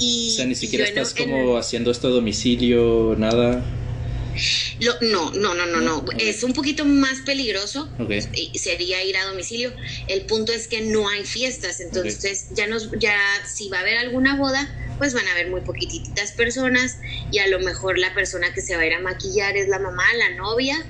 [0.00, 3.64] Y, o sea, ni siquiera estás como haciendo esto a domicilio, nada
[5.00, 6.04] no, no, no, no, no.
[6.18, 7.88] Es un poquito más peligroso.
[8.54, 9.72] Sería ir a domicilio.
[10.06, 11.80] El punto es que no hay fiestas.
[11.80, 15.60] Entonces, ya nos, ya si va a haber alguna boda, pues van a haber muy
[15.62, 16.98] poquititas personas.
[17.30, 19.78] Y a lo mejor la persona que se va a ir a maquillar es la
[19.78, 20.84] mamá, la novia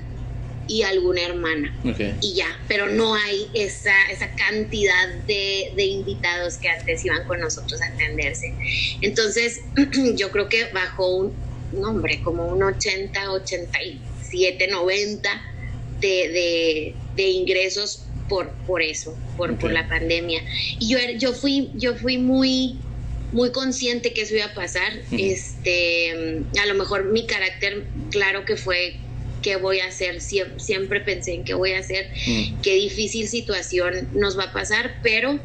[0.68, 1.74] y alguna hermana.
[2.20, 7.40] Y ya, pero no hay esa, esa cantidad de, de, invitados que antes iban con
[7.40, 8.54] nosotros a atenderse.
[9.00, 9.62] Entonces,
[10.14, 15.28] yo creo que bajo un, no hombre, como un 80, 87, 90
[16.00, 20.42] de, de, ingresos por, por eso, por, por la pandemia.
[20.78, 22.78] Y yo, yo, fui, yo fui muy,
[23.32, 24.92] muy consciente que eso iba a pasar.
[25.10, 28.96] este, a lo mejor mi carácter, claro que fue
[29.42, 32.10] qué voy a hacer, siempre, pensé en qué voy a hacer,
[32.62, 35.38] qué difícil situación nos va a pasar, pero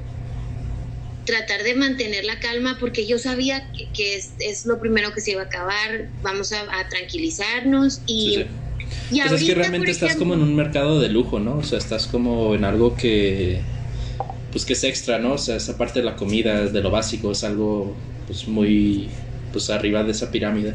[1.26, 5.42] tratar de mantener la calma porque yo sabía que, es, lo primero que se iba
[5.42, 8.46] a acabar, vamos a, tranquilizarnos y...
[9.10, 11.58] pues es que realmente estás como en un mercado de lujo, ¿no?
[11.58, 13.62] O sea, estás como en algo que,
[14.52, 15.34] pues que es extra, ¿no?
[15.34, 17.96] O sea, esa parte de la comida, de lo básico, es algo
[18.28, 19.10] pues muy,
[19.52, 20.74] pues arriba de esa pirámide.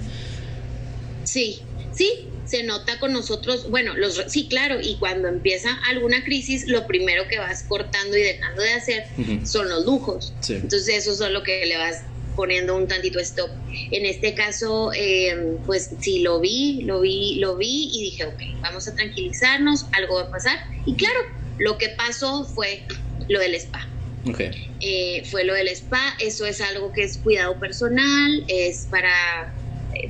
[1.24, 1.60] Sí,
[1.92, 6.86] sí, se nota con nosotros, bueno, los sí, claro, y cuando empieza alguna crisis, lo
[6.86, 9.04] primero que vas cortando y dejando de hacer
[9.44, 10.32] son los lujos.
[10.48, 12.02] Entonces eso es lo que le vas
[12.36, 13.50] poniendo un tantito stop.
[13.90, 18.40] En este caso, eh, pues sí, lo vi, lo vi, lo vi y dije, ok,
[18.60, 20.58] vamos a tranquilizarnos, algo va a pasar.
[20.86, 21.18] Y claro,
[21.58, 22.84] lo que pasó fue
[23.28, 23.86] lo del spa.
[24.30, 24.50] Okay.
[24.80, 29.52] Eh, fue lo del spa, eso es algo que es cuidado personal, es para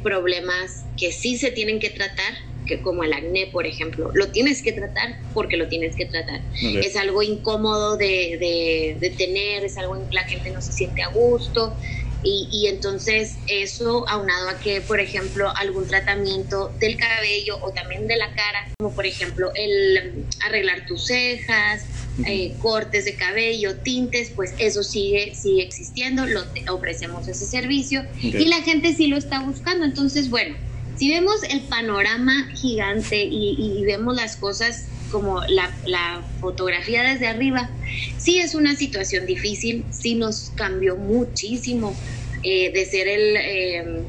[0.03, 2.35] problemas que sí se tienen que tratar,
[2.67, 6.41] que como el acné, por ejemplo, lo tienes que tratar porque lo tienes que tratar.
[6.61, 11.03] Es algo incómodo de, de, tener, es algo en que la gente no se siente
[11.03, 11.77] a gusto.
[12.23, 18.09] Y, y, entonces eso aunado a que, por ejemplo, algún tratamiento del cabello o también
[18.09, 21.85] de la cara, como por ejemplo el arreglar tus cejas,
[22.27, 28.47] eh, cortes de cabello, tintes, pues eso sigue, sigue existiendo, lo ofrecemos ese servicio y
[28.47, 29.85] la gente sí lo está buscando.
[29.85, 30.57] Entonces, bueno,
[30.97, 37.69] si vemos el panorama gigante y, vemos las cosas como la, fotografía desde arriba,
[38.17, 41.97] sí es una situación difícil, sí nos cambió muchísimo
[42.43, 44.03] eh, de ser el, eh,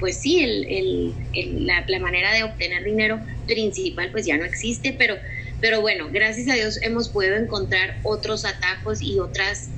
[0.00, 5.16] pues sí, el, la, la, manera de obtener dinero principal, pues ya no existe, pero,
[5.60, 9.68] pero bueno, gracias a Dios hemos podido encontrar otros atajos y otras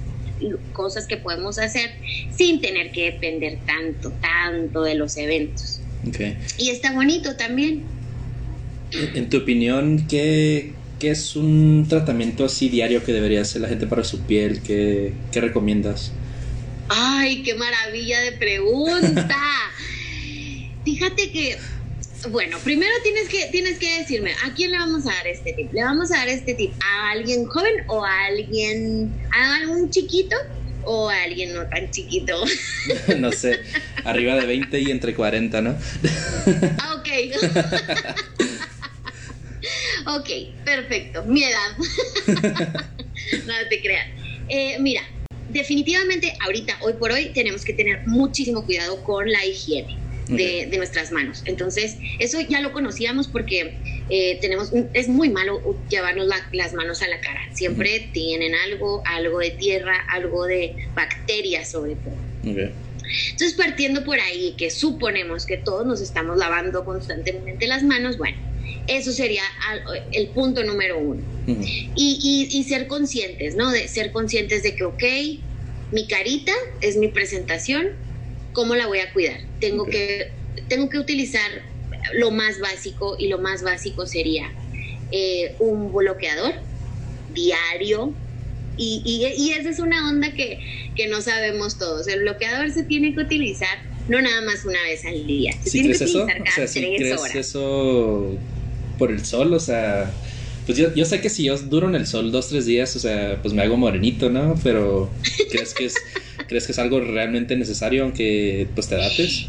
[0.73, 1.91] cosas que podemos hacer
[2.35, 5.81] sin tener que depender tanto, tanto de los eventos.
[6.59, 7.85] Y está bonito también.
[9.15, 14.05] En tu opinión, ¿qué, es un tratamiento así diario que debería hacer la gente para
[14.05, 14.63] su piel?
[14.63, 16.13] ¿Qué, qué recomiendas?
[16.89, 19.37] Ay, qué maravilla de pregunta.
[20.85, 21.59] Fíjate que
[22.31, 25.73] Bueno, primero tienes que, tienes que decirme, ¿a quién le vamos a dar este tip?
[25.73, 30.37] ¿Le vamos a dar este tip a alguien joven o a alguien, a algún chiquito
[30.85, 32.43] o a alguien no tan chiquito?
[33.19, 33.61] no sé,
[34.05, 35.71] arriba de 20 y entre 40, ¿no?
[36.97, 37.09] Ok.
[40.07, 40.29] Ok,
[40.65, 41.77] perfecto, mi edad.
[43.47, 44.09] no te creas.
[44.49, 45.03] Eh, mira,
[45.49, 49.99] definitivamente ahorita, hoy por hoy, tenemos que tener muchísimo cuidado con la higiene.
[50.29, 51.45] De, nuestras manos.
[51.45, 53.77] Entonces, eso ya lo conocíamos porque
[54.11, 57.43] eh, tenemos, es muy malo llevarnos las manos a la cara.
[57.55, 62.17] Siempre tienen algo, algo de tierra, algo de bacterias sobre todo.
[62.43, 68.37] Entonces, partiendo por ahí, que suponemos que todos nos estamos lavando constantemente las manos, bueno,
[68.87, 69.43] eso sería
[70.13, 71.23] el punto número uno.
[71.47, 73.71] y, y, ser conscientes, ¿no?
[73.71, 75.05] De ser conscientes de que, ok,
[75.93, 77.89] mi carita es mi presentación,
[78.53, 79.41] ¿cómo la voy a cuidar?
[79.61, 80.31] Tengo, que,
[80.69, 81.51] tengo que utilizar
[82.15, 84.53] lo más básico y lo más básico sería
[85.13, 86.55] eh, un bloqueador
[87.33, 88.13] diario.
[88.79, 90.59] Y, y, esa es una onda que,
[90.97, 92.09] que, no sabemos todos.
[92.09, 95.55] El bloqueador se tiene que utilizar no nada más una vez al día.
[95.65, 98.37] Se tiene que utilizar cada o sea, crees eso
[98.99, 100.11] por el sol, o sea,
[100.67, 102.99] pues yo, yo, sé que si yo duro en el sol dos, tres días, o
[102.99, 104.59] sea, pues me hago morenito, ¿no?
[104.63, 105.11] Pero
[105.51, 105.95] ¿crees que es,
[106.49, 109.49] ¿crees que es algo realmente necesario aunque pues te dates?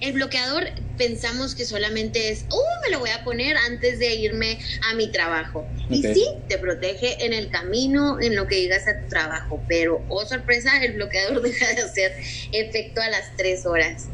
[0.00, 4.58] El bloqueador pensamos que solamente es, uh, me lo voy a poner antes de irme
[4.88, 5.66] a mi trabajo.
[5.90, 10.04] Y sí, te protege en el camino, en lo que llegas a tu trabajo, pero,
[10.08, 12.12] oh sorpresa, el bloqueador deja de hacer
[12.52, 14.06] efecto a las tres horas.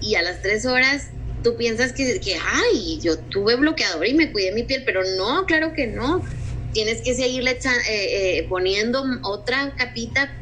[0.00, 1.08] Y a las tres horas
[1.42, 5.44] tú piensas que, que, ay, yo tuve bloqueador y me cuidé mi piel, pero no,
[5.46, 6.24] claro que no.
[6.72, 10.32] Tienes que seguirle eh, eh, poniendo otra capita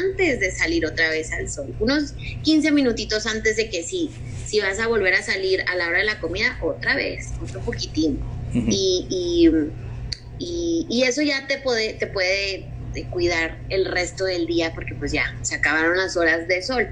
[0.00, 1.74] antes de salir otra vez al sol.
[1.80, 4.10] Unos 15 minutitos antes de que sí,
[4.46, 7.60] si vas a volver a salir a la hora de la comida, otra vez, otro
[7.60, 8.20] poquitín.
[8.54, 12.68] y, y, y, eso ya te puede, te puede
[13.10, 16.88] cuidar el resto del día porque pues ya se acabaron las horas de sol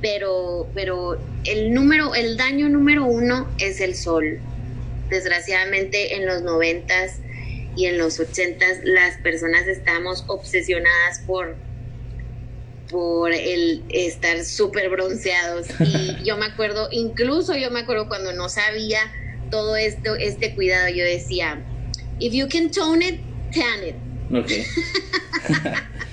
[0.00, 4.40] pero, pero el número, el daño número uno es el sol.
[5.10, 7.20] Desgraciadamente en los noventas
[7.76, 11.56] y en los ochentas las personas estamos obsesionadas por
[12.90, 18.48] por el estar súper bronceados y yo me acuerdo, incluso yo me acuerdo cuando no
[18.48, 19.00] sabía
[19.50, 21.62] todo esto, este cuidado, yo decía,
[22.18, 23.20] if you can tone it,
[23.52, 23.94] tan it.
[24.30, 24.64] Okay.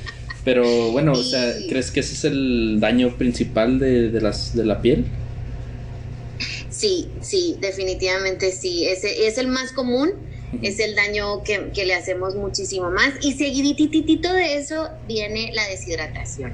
[0.45, 4.63] Pero bueno, o sea, ¿crees que ese es el daño principal de, de, las, de
[4.63, 5.05] la piel?
[6.69, 8.85] Sí, sí, definitivamente sí.
[8.85, 10.13] Ese es el más común,
[10.61, 13.13] es el daño que, que, le hacemos muchísimo más.
[13.21, 16.53] Y seguidititito de eso viene la deshidratación.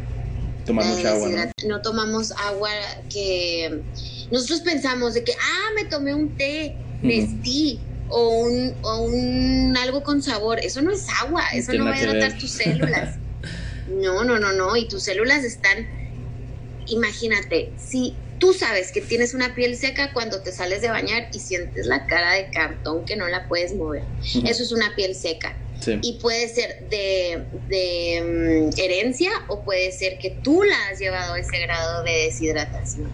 [0.65, 1.29] Tomar mucha agua.
[1.29, 1.67] ¿no?
[1.67, 1.81] ¿no?
[1.81, 2.71] tomamos agua
[3.09, 3.81] que
[4.31, 10.01] nosotros pensamos de que, ah, me tomé un té, Nestí, o un, o un algo
[10.01, 10.59] con sabor.
[10.59, 13.17] Eso no es agua, eso no va a hidratar tus células.
[13.95, 14.75] No, no, no, no.
[14.75, 15.87] Y tus células están,
[16.87, 21.39] imagínate, si tú sabes que tienes una piel seca cuando te sales de bañar y
[21.39, 24.03] sientes la cara de cartón que no la puedes mover.
[24.23, 25.55] Eso es una piel seca.
[26.01, 31.33] Y puede ser de, de mm, herencia o puede ser que tú la has llevado
[31.33, 33.09] a ese grado de deshidratación.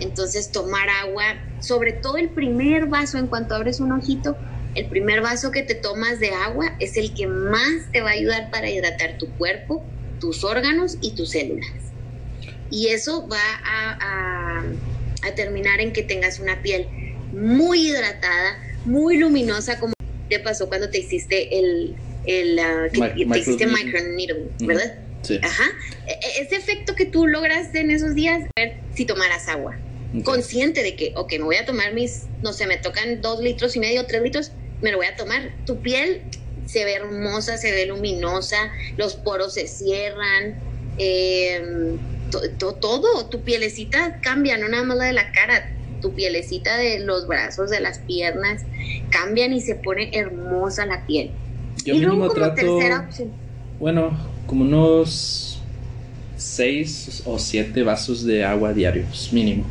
[0.00, 1.24] Entonces tomar agua,
[1.60, 4.36] sobre todo el primer vaso en cuanto abres un ojito,
[4.74, 8.12] el primer vaso que te tomas de agua es el que más te va a
[8.12, 9.84] ayudar para hidratar tu cuerpo
[10.18, 11.68] tus órganos y tus células.
[12.70, 14.64] Y eso va a,
[15.36, 16.86] terminar en que tengas una piel
[17.32, 19.92] muy hidratada, muy luminosa, como
[20.28, 24.98] te pasó cuando te hiciste el, el uh, te hiciste microneedling, ¿verdad?
[25.22, 25.38] Sí.
[25.42, 25.64] Ajá.
[26.06, 29.78] E, e, ese efecto que tú lograste en esos días, ver si tomaras agua.
[30.24, 33.76] Consciente de que, ok, me voy a tomar mis, no sé, me tocan dos litros
[33.76, 35.52] y medio, tres litros, me lo voy a tomar.
[35.66, 36.22] Tu piel
[36.68, 40.54] se ve hermosa, se ve luminosa, los poros se cierran,
[40.98, 41.98] em,
[42.80, 45.70] todo, tu pielecita cambia, no nada más la de la cara,
[46.02, 48.64] tu pielecita de los brazos, de las piernas,
[49.10, 51.30] cambian y se pone hermosa la piel.
[51.84, 52.78] Yo y mínimo trato,
[53.78, 54.10] bueno,
[54.46, 55.58] como unos
[56.36, 59.64] seis o siete vasos de agua diarios, mínimo.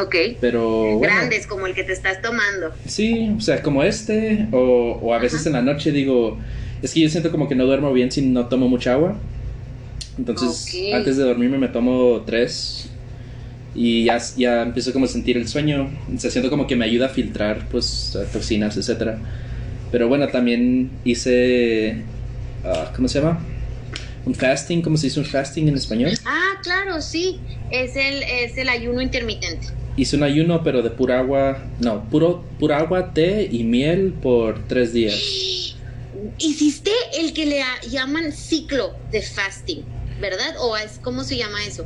[0.00, 0.14] Ok.
[0.40, 0.98] Pero.
[1.00, 2.72] Grandes, como el que te estás tomando.
[2.86, 6.38] Sí, o sea, como este, o, o a veces en la noche digo,
[6.82, 9.16] es que yo siento como que no duermo bien si no tomo mucha agua.
[10.18, 12.88] Entonces, antes de dormirme me tomo tres
[13.74, 15.90] y ya, ya empiezo como a sentir el sueño.
[16.14, 19.18] O sea, siento como que me ayuda a filtrar, pues, toxinas, etcétera.
[19.90, 22.02] Pero bueno, también hice,
[22.64, 23.40] ah, ¿cómo se llama?
[24.24, 26.12] Un fasting, ¿cómo se dice un fasting en español?
[26.24, 27.40] Ah, claro, sí,
[27.70, 29.68] es el, es el ayuno intermitente.
[29.96, 34.66] Hice un ayuno, pero de pura agua, no, puro, pura agua, té y miel por
[34.66, 35.14] tres días.
[36.38, 36.90] Hiciste
[37.20, 39.82] el que le llaman ciclo de fasting,
[40.20, 40.54] ¿verdad?
[40.60, 41.84] ¿O es cómo se llama eso?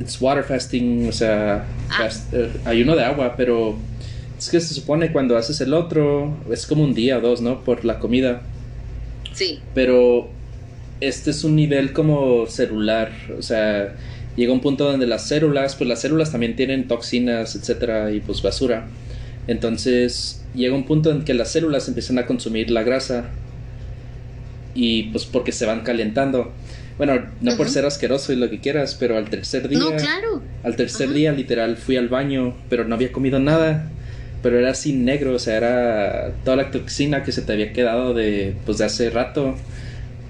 [0.00, 2.08] It's water fasting, o sea, Ah.
[2.32, 3.76] eh, ayuno de agua, pero
[4.38, 7.62] es que se supone cuando haces el otro, es como un día o dos, ¿no?
[7.64, 8.42] Por la comida.
[9.32, 9.60] Sí.
[9.74, 10.28] Pero
[11.00, 13.94] este es un nivel como celular, o sea,
[14.36, 18.42] llega un punto donde las células, pues las células también tienen toxinas, etcétera, y pues
[18.42, 18.86] basura.
[19.46, 23.26] Entonces llega un punto en que las células empiezan a consumir la grasa
[24.74, 26.52] y pues porque se van calentando.
[26.98, 30.42] Bueno, no por ser asqueroso y lo que quieras, pero al tercer día, No, claro.
[30.62, 31.14] al tercer Ajá.
[31.16, 33.88] día literal fui al baño, pero no había comido nada.
[34.42, 38.12] Pero era así negro, o sea, era toda la toxina que se te había quedado
[38.12, 39.54] de pues de hace rato.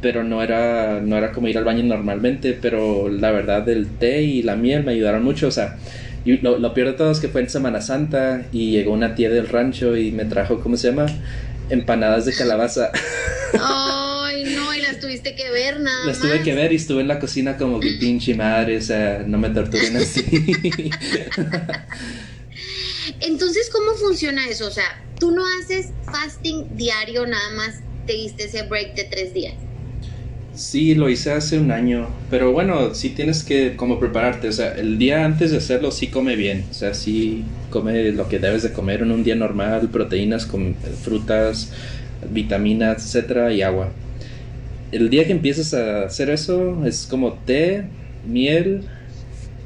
[0.02, 4.22] Pero no era no era como ir al baño normalmente, pero la verdad el té
[4.22, 5.78] y la miel me ayudaron mucho, o sea,
[6.24, 9.14] y lo, lo peor de todo es que fue en Semana Santa y llegó una
[9.14, 11.06] tía del rancho y me trajo, ¿cómo se llama?
[11.70, 12.90] Empanadas de calabaza.
[13.60, 16.44] Ay, no, y las tuviste que ver nada Las tuve más.
[16.44, 19.50] que ver y estuve en la cocina como que pinche madre, o sea, no me
[19.50, 20.24] torturen así.
[23.20, 24.66] Entonces, ¿cómo funciona eso?
[24.66, 24.84] O sea,
[25.18, 27.76] tú no haces fasting diario, nada más
[28.06, 29.54] te diste ese break de tres días.
[30.54, 34.74] Sí, lo hice hace un año, pero bueno, sí tienes que como prepararte, o sea,
[34.74, 38.62] el día antes de hacerlo sí come bien, o sea, sí come lo que debes
[38.62, 41.72] de comer en un día normal, proteínas con frutas,
[42.30, 43.92] vitaminas, etcétera, y agua.
[44.90, 47.84] El día que empiezas a hacer eso es como té,
[48.26, 48.84] miel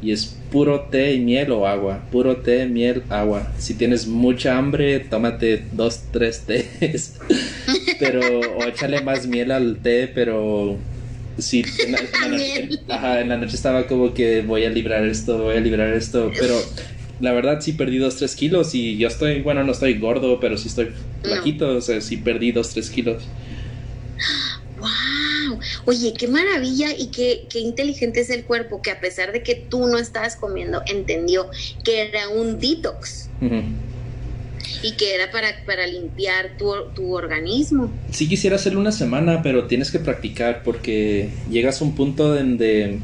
[0.01, 3.53] y es puro té y miel o agua, puro té, miel, agua.
[3.59, 7.14] Si tienes mucha hambre, tómate dos, tres tés.
[7.99, 10.88] pero o échale más miel al té, pero
[11.36, 12.78] sí, en la, en la noche, Miel.
[12.88, 16.36] ajá, en la noche estaba como que voy a librar esto, voy a librar esto,
[16.38, 16.72] pero
[17.18, 20.57] la verdad sí perdí dos, tres kilos y yo estoy, bueno, no estoy gordo, pero
[20.57, 21.30] sí estoy No.
[21.30, 23.34] flaquito, o sea, sí perdí dos, tres kilos.
[24.76, 25.59] ¡Wow!
[25.86, 29.66] Oye, qué maravilla y qué, qué inteligente es el cuerpo que a pesar de que
[29.70, 31.49] tú no estabas comiendo, entendió
[31.84, 33.95] que era un detox Ujú.
[34.83, 37.93] Y que era para, para limpiar tu, tu organismo.
[38.11, 42.99] Sí quisiera hacerlo una semana, pero tienes que practicar porque llegas a un punto donde,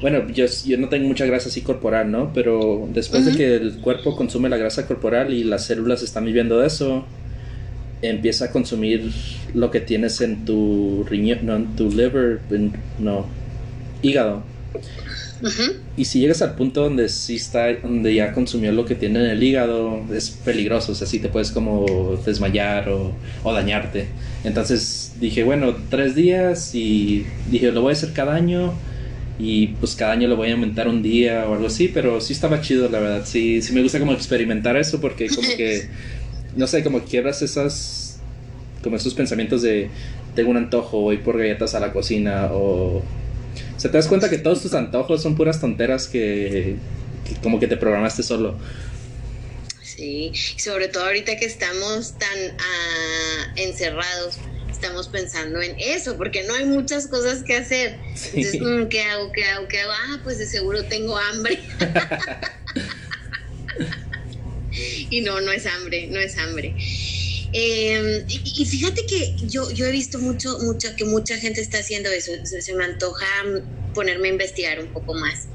[0.00, 2.32] bueno, yo, yo no tengo mucha grasa así corporal, ¿no?
[2.34, 6.58] Pero después de que el cuerpo consume la grasa corporal y las células están viviendo
[6.58, 7.04] de eso,
[8.02, 9.12] empieza a consumir
[9.54, 13.26] lo que tienes en tu riñón, no, en tu liver, en- no,
[14.02, 14.42] hígado.
[15.96, 19.30] Y si llegas al punto donde sí está, donde ya consumió lo que tiene en
[19.30, 24.06] el hígado, es peligroso, o sea, sí te puedes como desmayar o, o dañarte.
[24.42, 28.72] Entonces dije, bueno, tres días y dije, lo voy a hacer cada año
[29.38, 32.32] y pues cada año lo voy a aumentar un día o algo así, pero sí
[32.32, 33.22] estaba chido, la verdad.
[33.26, 35.88] Sí, sí me gusta como experimentar eso porque como que,
[36.56, 38.20] no sé, como quiebras esas,
[38.82, 39.90] como esos pensamientos de,
[40.34, 43.02] tengo un antojo, voy por galletas a la cocina o...
[43.84, 46.76] Sea, te das cuenta que todos tus antojos son puras tonteras que,
[47.28, 48.56] que como que te programaste solo.
[49.82, 54.38] Sí, y sobre todo ahorita que estamos tan ah, encerrados,
[54.70, 57.98] estamos pensando en eso, porque no hay muchas cosas que hacer.
[58.14, 58.30] Sí.
[58.36, 59.30] Entonces, mm, ¿qué hago?
[59.32, 59.68] ¿Qué hago?
[59.68, 59.92] ¿Qué hago?
[59.92, 61.60] Ah, pues de seguro tengo hambre.
[65.10, 66.74] y no, no es hambre, no es hambre.
[67.56, 71.78] Eh, y, y fíjate que yo, yo he visto mucho, mucho que mucha gente está
[71.78, 72.32] haciendo eso.
[72.44, 73.26] Se, se me antoja
[73.94, 75.46] ponerme a investigar un poco más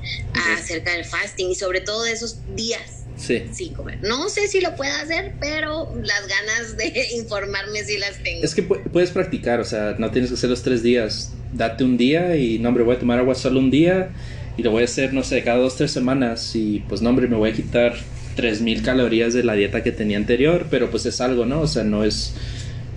[0.57, 2.81] acerca del fasting y sobre todo de esos días
[3.17, 3.43] Sí.
[3.53, 3.99] sin comer.
[4.01, 8.45] No sé si lo pueda hacer, pero las ganas de informarme sí las tengo.
[8.45, 11.33] Es que pu- puedes practicar, o sea, no tienes que hacer los tres días.
[11.51, 14.13] Date un día y, no, hombre, voy a tomar agua solo un día
[14.55, 17.27] y lo voy a hacer, no sé, cada dos, tres semanas y, pues, no, hombre,
[17.27, 17.93] me voy a quitar
[18.39, 21.59] 3000 calorías de la dieta que tenía anterior, pero pues es algo, ¿no?
[21.59, 22.31] O sea, no es...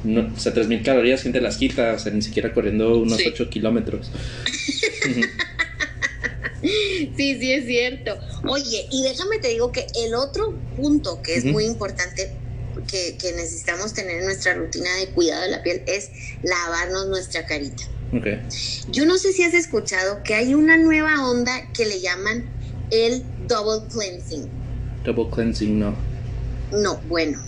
[0.04, 1.94] No, o sea, 3000 calorías, ¿quién te las quita?
[1.94, 3.24] O sea, ni siquiera corriendo unos Sí.
[3.28, 4.10] 8 kilómetros.
[7.16, 8.16] Sí, sí, es cierto.
[8.48, 12.30] Oye, y déjame te digo que el otro punto que es muy importante
[12.88, 16.10] que, que necesitamos tener en nuestra rutina de cuidado de la piel es
[16.44, 17.82] lavarnos nuestra carita.
[18.12, 18.26] Ok.
[18.92, 22.44] Yo no sé si has escuchado que hay una nueva onda que le llaman
[22.92, 24.48] el double cleansing.
[25.04, 25.96] Double cleansing, no.
[26.72, 27.38] No, bueno.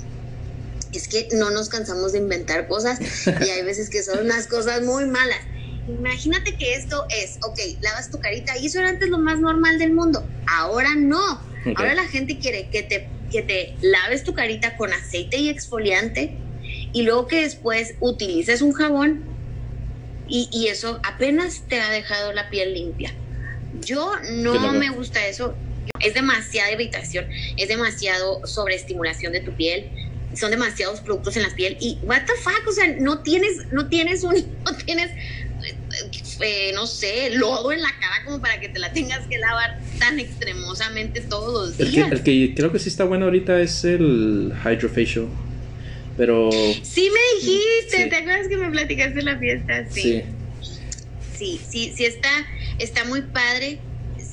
[0.92, 4.82] Es que no nos cansamos de inventar cosas y hay veces que son unas cosas
[4.82, 5.38] muy malas.
[5.88, 9.78] Imagínate que esto es, ok, lavas tu carita y eso era antes lo más normal
[9.78, 10.26] del mundo.
[10.46, 11.20] Ahora no.
[11.76, 16.38] Ahora la gente quiere que te, que te laves tu carita con aceite y exfoliante
[16.92, 19.24] y luego que después utilices un jabón
[20.28, 23.12] y, y eso apenas te ha dejado la piel limpia.
[23.80, 25.56] Yo no me gusta eso.
[26.00, 27.26] Es demasiada irritación,
[27.56, 29.90] es demasiado sobreestimulación de tu piel,
[30.36, 33.88] son demasiados productos en la piel y what the fuck, o sea, no tienes, no
[33.88, 35.10] tienes un, no tienes,
[36.40, 39.78] eh, no sé, lodo en la cara como para que te la tengas que lavar
[39.98, 42.10] tan extremosamente todos los días.
[42.10, 45.28] El que, creo que sí está bueno ahorita es el Hydrofacial.
[46.16, 46.50] Pero.
[46.52, 49.84] Sí, me dijiste, ¿te acuerdas que me platicaste en la fiesta?
[49.90, 50.22] Sí.
[51.36, 52.30] Sí, sí, sí, está,
[52.78, 53.80] está muy padre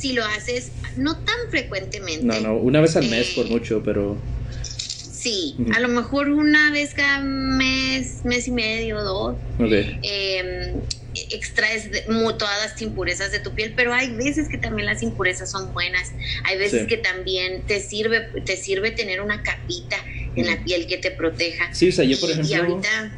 [0.02, 2.26] si lo haces no tan frecuentemente.
[2.26, 4.18] No, no, una vez al mes por eh, mucho, pero.
[4.64, 9.36] Sí, a lo mejor una vez cada mes, mes y medio, dos.
[9.60, 10.00] Okay.
[10.02, 10.82] Em,
[11.30, 11.90] extraes
[12.40, 16.12] todas las impurezas de tu piel, pero hay veces que también las impurezas son buenas.
[16.46, 19.98] Hay veces que también te sirve, te sirve tener una capita
[20.36, 21.72] en la piel que te proteja.
[21.74, 22.52] Sí, o sea, yo por ejemplo...
[22.52, 23.12] Y ahorita...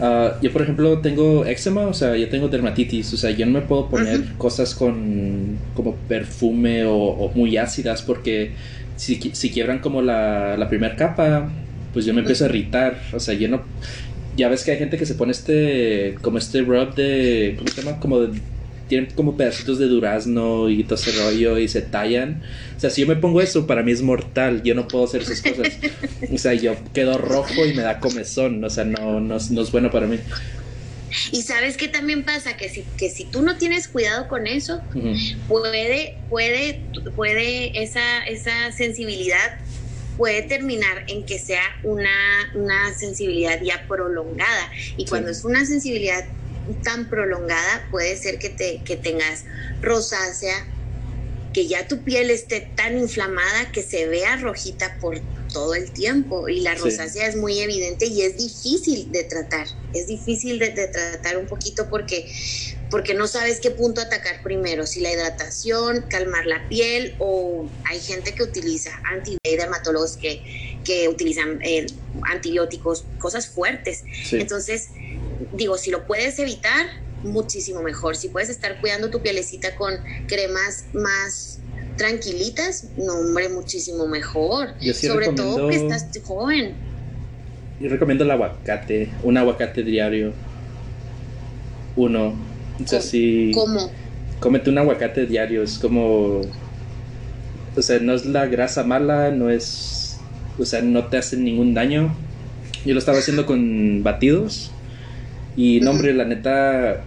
[0.00, 3.52] Ah, yo por ejemplo tengo eczema, o sea, yo tengo dermatitis, o sea, yo no
[3.52, 8.52] me puedo poner cosas con como perfume o, muy ácidas porque
[8.96, 11.50] si, si quiebran como la, la primera capa,
[11.92, 13.62] pues yo me empiezo a irritar, o sea, yo no...
[14.36, 17.82] Ya ves que hay gente que se pone este, como este rub de, ¿cómo se
[17.82, 18.00] llama?
[18.00, 18.40] Como de
[18.90, 22.42] tienen como pedacitos de durazno y todo ese rollo y se tallan.
[22.76, 24.64] O sea, si yo me pongo eso, para mí es mortal.
[24.64, 25.78] Yo no puedo hacer esas cosas.
[26.32, 28.62] O sea, yo quedo rojo y me da comezón.
[28.64, 30.18] O sea, no, no, es bueno para mí.
[31.30, 34.80] Y sabes qué también pasa que si que si tú no tienes cuidado con eso,
[35.48, 36.82] puede puede
[37.14, 39.58] puede esa esa sensibilidad
[40.16, 42.10] puede terminar en que sea una,
[42.54, 44.70] una sensibilidad ya prolongada.
[44.96, 46.24] Y cuando es una sensibilidad
[46.74, 49.44] tan prolongada, puede ser que, te, que tengas
[49.80, 50.66] rosácea,
[51.52, 55.20] que ya tu piel esté tan inflamada que se vea rojita por
[55.52, 56.48] todo el tiempo.
[56.48, 61.38] Y la rosácea es muy evidente y es difícil de tratar, es difícil de, tratar
[61.38, 62.30] un poquito porque,
[62.90, 68.00] porque no sabes qué punto atacar primero, si la hidratación, calmar la piel o hay
[68.00, 71.86] gente que utiliza antidermatólogos que, que utilizan eh,
[72.22, 74.04] antibióticos, cosas fuertes.
[74.32, 74.88] Entonces,
[75.52, 76.86] digo, si lo puedes evitar,
[77.22, 78.16] muchísimo mejor.
[78.16, 79.94] Si puedes estar cuidando tu pielecita con
[80.26, 81.60] cremas más
[81.96, 84.74] tranquilitas, no, hombre, muchísimo mejor.
[84.94, 86.74] Sobre todo que estás joven.
[87.80, 90.32] Yo recomiendo el aguacate, un aguacate diario.
[91.96, 92.34] Uno.
[92.82, 93.52] O sea, si.
[93.54, 93.90] ¿Cómo?
[94.38, 96.40] Cómete un aguacate diario, es como.
[97.76, 100.18] O sea, no es la grasa mala, no es.
[100.58, 102.14] O sea, no te hace ningún daño.
[102.84, 104.72] Yo lo estaba haciendo con batidos
[105.56, 107.04] y no, hombre, la neta,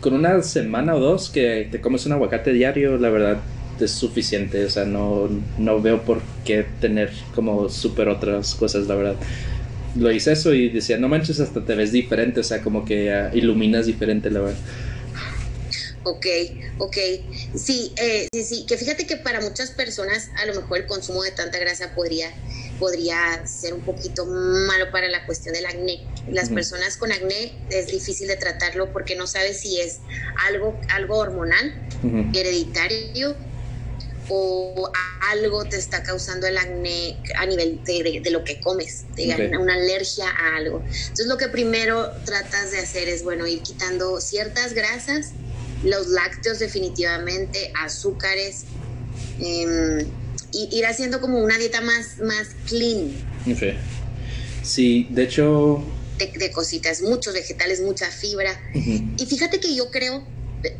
[0.00, 3.42] con una semana o dos que te comes un aguacate diario, la verdad
[3.80, 4.64] es suficiente.
[4.64, 9.16] O sea, no, no veo por qué tener como súper otras cosas, la verdad.
[9.94, 13.10] Lo hice eso y decía, no manches, hasta te ves diferente, o sea, como que
[13.12, 14.60] ah, iluminas diferente, la verdad.
[16.04, 16.26] Ok,
[16.78, 16.96] ok.
[17.54, 21.22] Sí, eh, sí, sí, que fíjate que para muchas personas a lo mejor el consumo
[21.22, 22.28] de tanta grasa podría
[22.78, 26.06] podría ser un poquito malo para la cuestión del acné.
[26.30, 29.98] Las personas con acné es difícil de tratarlo porque no sabes si es
[30.46, 31.74] algo, algo hormonal,
[32.34, 33.36] hereditario
[34.28, 34.90] o
[35.30, 40.28] algo te está causando el acné a nivel de, lo que comes, de una alergia
[40.28, 40.82] a algo.
[40.84, 45.32] Entonces lo que primero tratas de hacer es, bueno, ir quitando ciertas grasas,
[45.84, 48.64] los lácteos definitivamente, azúcares.
[49.40, 50.06] Eh,
[50.70, 53.10] ir haciendo como una dieta más, más clean.
[54.62, 55.84] Sí, de hecho...
[56.18, 58.58] De, cositas, muchos vegetales, mucha fibra.
[58.74, 60.26] Y fíjate que yo creo,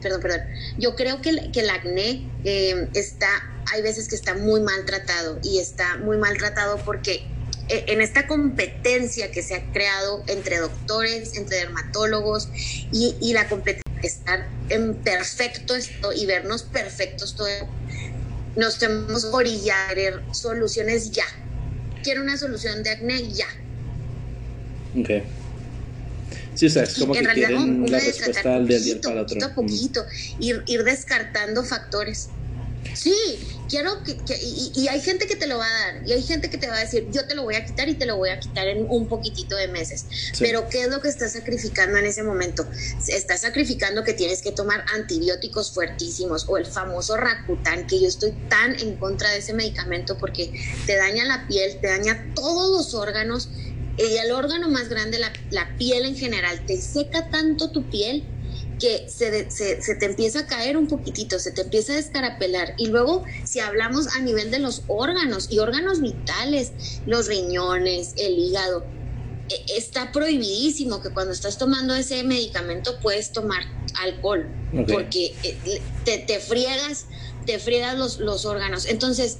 [0.00, 0.40] perdón, perdón,
[0.78, 3.28] yo creo que, el acné em, está,
[3.70, 7.26] hay veces que está muy maltratado y está muy maltratado porque
[7.68, 12.48] eh, en esta competencia que se ha creado entre doctores, entre dermatólogos
[12.92, 17.48] y, y la competencia estar en perfecto esto y vernos perfectos todo
[18.56, 19.96] nos tenemos orillar
[20.32, 21.26] soluciones ya.
[22.02, 23.48] Quiero una solución de acné ya.
[24.98, 25.10] Ok.
[26.54, 29.38] Sí, o sea, es como que quieren la respuesta al día para otro.
[29.38, 30.04] Poquito a poquito,
[30.40, 32.30] ir, ir descartando factores.
[32.94, 33.14] Sí,
[33.68, 34.16] quiero que,
[34.74, 36.76] y, hay gente que te lo va a dar y hay gente que te va
[36.76, 38.86] a decir, yo te lo voy a quitar y te lo voy a quitar en
[38.88, 40.06] un poquitito de meses.
[40.38, 42.66] Pero ¿qué es lo que estás sacrificando en ese momento?
[43.08, 48.32] Estás sacrificando que tienes que tomar antibióticos fuertísimos o el famoso Rakuten, que yo estoy
[48.48, 50.52] tan en contra de ese medicamento porque
[50.86, 53.48] te daña la piel, te daña todos los órganos
[53.98, 58.24] y el órgano más grande, la, la piel en general, te seca tanto tu piel
[58.78, 62.74] que se, se, te empieza a caer un poquitito, se te empieza a descarapelar.
[62.76, 66.72] Y luego, si hablamos a nivel de los órganos y órganos vitales,
[67.06, 68.84] los riñones, el hígado,
[69.48, 73.62] e, está prohibidísimo que cuando estás tomando ese medicamento puedes tomar
[74.02, 74.46] alcohol,
[74.92, 77.06] porque eh, te, te, friegas
[77.46, 78.84] te friegas los, los órganos.
[78.86, 79.38] Entonces,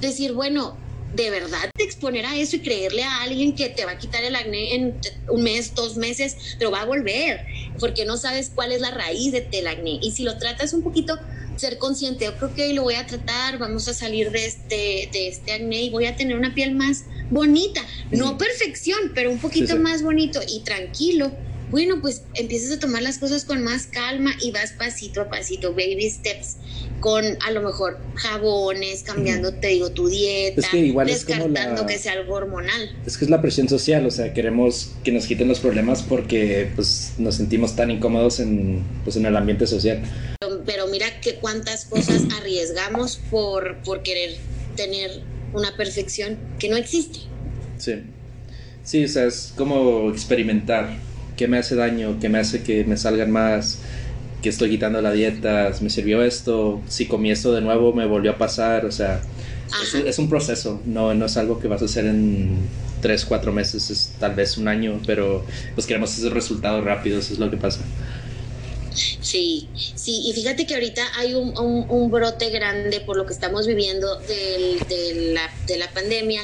[0.00, 0.76] decir, bueno,
[1.14, 4.22] de verdad te exponer a eso y creerle a alguien que te va a quitar
[4.24, 7.40] el acné en un mes, dos meses, pero va a volver,
[7.78, 9.98] porque no sabes cuál es la raíz del acné.
[10.02, 11.18] Y si lo tratas un poquito,
[11.56, 15.82] ser consciente, ok, lo voy a tratar, vamos a salir de este, de este acné
[15.82, 20.40] y voy a tener una piel más bonita, no perfección, pero un poquito más bonito
[20.48, 21.32] y tranquilo
[21.70, 25.72] bueno, pues empiezas a tomar las cosas con más calma y vas pasito a pasito,
[25.72, 26.56] baby steps,
[27.00, 30.66] con a lo mejor jabones, cambiando, te digo, tu dieta,
[31.04, 32.96] descartando que sea algo hormonal.
[33.06, 36.70] Es que es la presión social, o sea, queremos que nos quiten los problemas porque
[36.74, 40.02] pues nos sentimos tan incómodos en, pues, en el ambiente social.
[40.64, 44.36] Pero, mira que cuántas cosas arriesgamos por, por querer
[44.76, 47.20] tener una perfección que no existe.
[47.78, 48.02] Sí.
[48.84, 50.96] Sí, o sea, es como experimentar
[51.38, 53.78] qué me hace daño, qué me hace que me salgan más,
[54.42, 58.32] que estoy quitando la dieta, me sirvió esto, si comí esto de nuevo me volvió
[58.32, 59.22] a pasar, o sea,
[60.04, 62.56] es, un proceso, no, no es algo que vas a hacer en
[63.00, 67.34] tres, cuatro meses, es tal vez un año, pero pues queremos esos resultados rápidos, eso
[67.34, 67.80] es lo que pasa.
[69.20, 73.66] Sí, sí, y fíjate que ahorita hay un, un, brote grande por lo que estamos
[73.66, 76.42] viviendo de, la, de la pandemia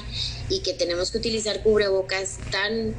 [0.49, 2.95] y que tenemos que utilizar cubrebocas tan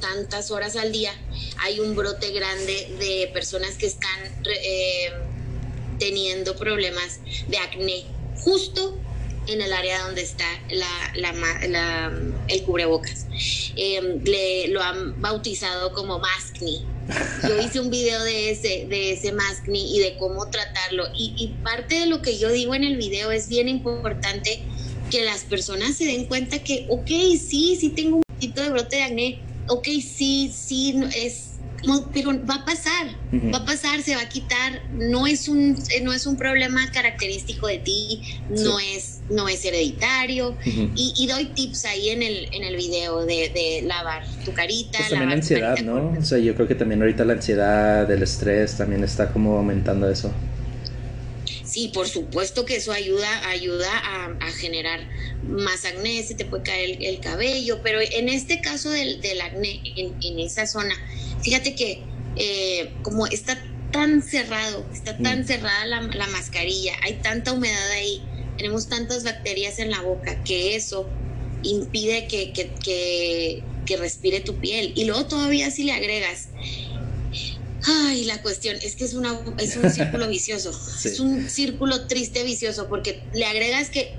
[0.00, 1.12] tantas horas al día,
[1.58, 5.10] hay un brote grande de personas que están eh,
[5.98, 8.04] teniendo problemas de acné,
[8.38, 8.98] justo
[9.48, 12.12] en el área donde está la,
[12.48, 13.26] el cubrebocas.
[13.76, 16.80] Em, le, lo han bautizado como maskne.
[17.46, 21.06] Yo hice un video de ese, de ese maskne y de cómo tratarlo.
[21.14, 24.62] Y, y parte de lo que yo digo en el video es bien importante
[25.10, 28.96] que las personas se den cuenta que, ok, sí, sí tengo un poquito de brote
[28.96, 31.56] de acné, ok, sí, sí, es,
[32.12, 33.06] pero va a pasar,
[33.52, 36.90] va a pasar, se va a quitar, no es un, eh, no es un problema
[36.92, 42.64] característico de ti, no es, no es hereditario, y, doy tips ahí en el, en
[42.64, 44.98] el video de, lavar tu carita.
[44.98, 46.14] Pues también la ansiedad, ¿no?
[46.18, 50.10] O sea, yo creo que también ahorita la ansiedad, el estrés también está como aumentando
[50.10, 50.32] eso.
[51.66, 53.90] Sí, por supuesto que eso ayuda, ayuda
[54.40, 55.00] a, generar
[55.42, 60.38] más acné, se te puede caer el, cabello, pero en este caso del, acné, en,
[60.38, 60.94] esa zona,
[61.42, 62.02] fíjate que
[62.36, 63.60] eh, como está
[63.90, 65.46] tan cerrado, está tan mm.
[65.46, 68.22] cerrada la, mascarilla, hay tanta humedad ahí,
[68.56, 71.08] tenemos tantas bacterias en la boca que eso
[71.64, 72.52] impide que,
[73.86, 74.92] que respire tu piel.
[74.94, 76.48] Y luego todavía si le agregas
[77.88, 80.70] Ay, la cuestión es que es, una, es un círculo vicioso.
[81.04, 84.18] Es un círculo triste vicioso porque le agregas que,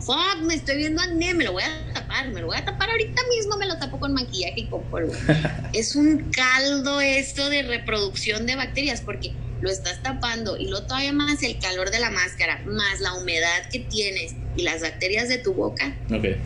[0.00, 2.88] fuck, me estoy viendo acné, me lo voy a tapar, me lo voy a tapar
[2.88, 5.12] ahorita mismo, me lo tapo con maquillaje y con polvo.
[5.74, 11.12] es un caldo esto de reproducción de bacterias porque lo estás tapando y lo todavía
[11.12, 15.38] más el calor de la máscara, más la humedad que tienes y las bacterias de
[15.38, 15.96] tu boca.
[16.10, 16.36] Ok.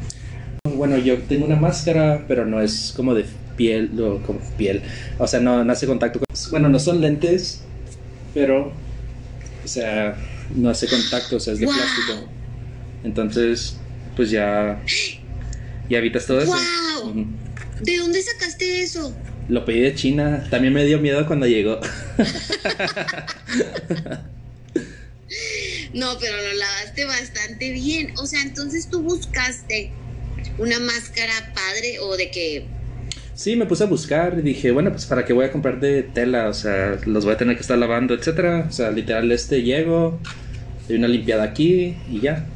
[0.75, 3.25] Bueno, yo tengo una máscara, pero no es como de
[3.57, 3.91] piel,
[4.25, 4.83] como piel,
[5.19, 6.27] o sea, no, hace contacto con...
[6.51, 7.63] Bueno, no son lentes,
[8.35, 8.73] pero,
[9.65, 10.17] o sea,
[10.55, 12.29] no hace contacto, o sea, es de plástico.
[13.05, 13.77] Entonces,
[14.15, 14.83] pues ya,
[15.89, 16.55] ya evitas todo eso.
[17.03, 17.27] Wow.
[17.83, 19.15] ¿De dónde sacaste eso?
[19.49, 21.79] Lo pedí de China, también me dio miedo cuando llegó.
[25.95, 28.13] no, pero lo lavaste bastante bien.
[28.19, 29.93] O sea, entonces tú buscaste
[30.59, 32.67] una máscara padre o de que
[33.37, 36.03] Sí, me puse a buscar y dije, bueno, pues para qué voy a comprar de
[36.03, 38.65] tela, o sea, los voy a tener que estar lavando, etcétera.
[38.67, 40.19] O sea, literal, este llego,
[40.89, 42.47] doy una limpiada aquí y ya.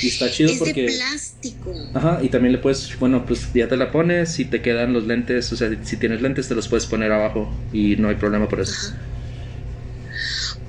[0.00, 0.82] Y está chido es porque.
[0.82, 1.74] De plástico.
[1.94, 5.08] Ajá, y también le puedes, bueno, pues ya te la pones y te quedan los
[5.08, 8.48] lentes, o sea, si tienes lentes te los puedes poner abajo y no hay problema
[8.48, 8.94] por eso.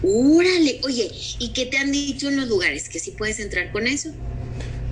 [0.01, 2.89] Órale, oye, ¿y qué te han dicho en los lugares?
[2.89, 4.09] ¿Que sí puedes entrar con eso?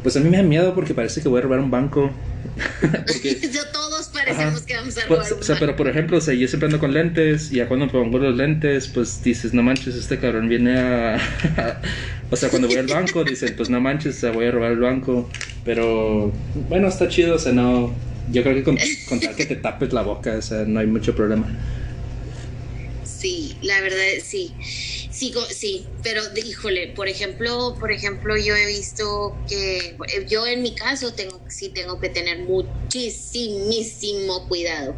[0.03, 2.11] Pues a mí me da miedo porque parece que voy a robar un banco.
[2.79, 3.35] Porque,
[3.73, 6.47] todos parecemos que vamos a robar pues, O sea, pero por ejemplo, o sea, yo
[6.47, 9.95] siempre ando con lentes y ya cuando me pongo los lentes, pues dices, no manches,
[9.95, 11.17] este cabrón viene a...
[12.31, 14.71] o sea, cuando voy al banco, dicen, pues no manches, o sea, voy a robar
[14.71, 15.29] el banco.
[15.65, 16.31] Pero
[16.69, 17.93] bueno, está chido, o sea, no...
[18.31, 18.77] Yo creo que con,
[19.09, 21.47] con tal que te tapes la boca, o sea, no hay mucho problema.
[23.03, 24.51] Sí, la verdad, sí.
[25.21, 29.95] Sí, sí, pero híjole, por ejemplo, por ejemplo, yo he visto que
[30.27, 34.95] yo en mi caso tengo sí tengo que tener muchísimo cuidado.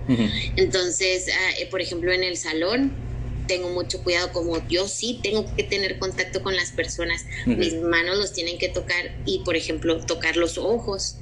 [0.56, 2.96] Entonces, ah, eh, por ejemplo, en el salón
[3.50, 8.18] tengo mucho cuidado, como yo sí tengo que tener contacto con las personas, mis manos
[8.18, 11.18] los tienen que tocar y, por ejemplo, tocar los ojos.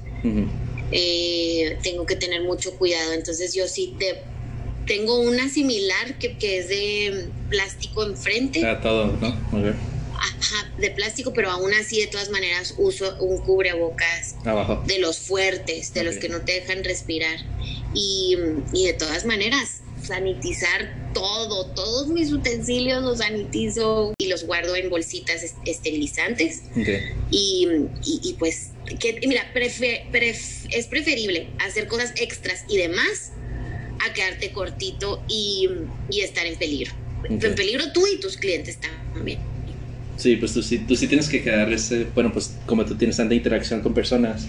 [0.92, 4.20] Eh, tengo que tener mucho cuidado, entonces yo sí te
[4.92, 8.62] tengo una similar que, que es de plástico enfrente.
[8.66, 9.38] Ah, ¿no?
[10.14, 14.84] Ah, de plástico, pero aún así de todas maneras uso un cubrebocas Abajo.
[14.86, 17.38] de los fuertes, de los que no te dejan respirar.
[17.94, 18.36] Y,
[18.74, 24.90] y de todas maneras, sanitizar todo, todos mis utensilios los sanitizo y los guardo en
[24.90, 26.64] bolsitas esterilizantes.
[27.30, 27.66] Y,
[28.04, 33.32] y, pues, que, mira, es preferible hacer cosas extras y demás
[34.06, 35.70] a quedarte cortito y,
[36.10, 36.94] y estar en peligro.
[37.30, 38.80] En peligro tú y tus clientes
[39.14, 39.40] también.
[40.18, 43.18] Sí, pues tú sí, tú sí tienes que quedar ese, bueno, pues como tú tienes
[43.18, 44.46] tanta interacción con personas,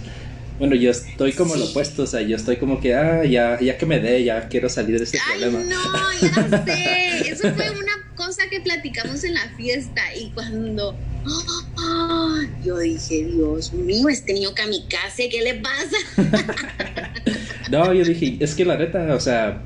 [0.58, 3.78] bueno, yo estoy como lo opuesto, o sea, yo estoy como que, ah, ya, ya
[3.78, 5.64] que me dé, ya quiero salir de este Ay, problema.
[5.64, 5.80] No,
[6.20, 7.30] ya sé.
[7.32, 10.96] Eso fue una cosa que platicamos en la fiesta y cuando
[12.64, 15.96] yo dije, Dios mío, este niño kamikaze, ¿qué le pasa?
[17.70, 19.62] no, yo dije, es que la neta, o sea,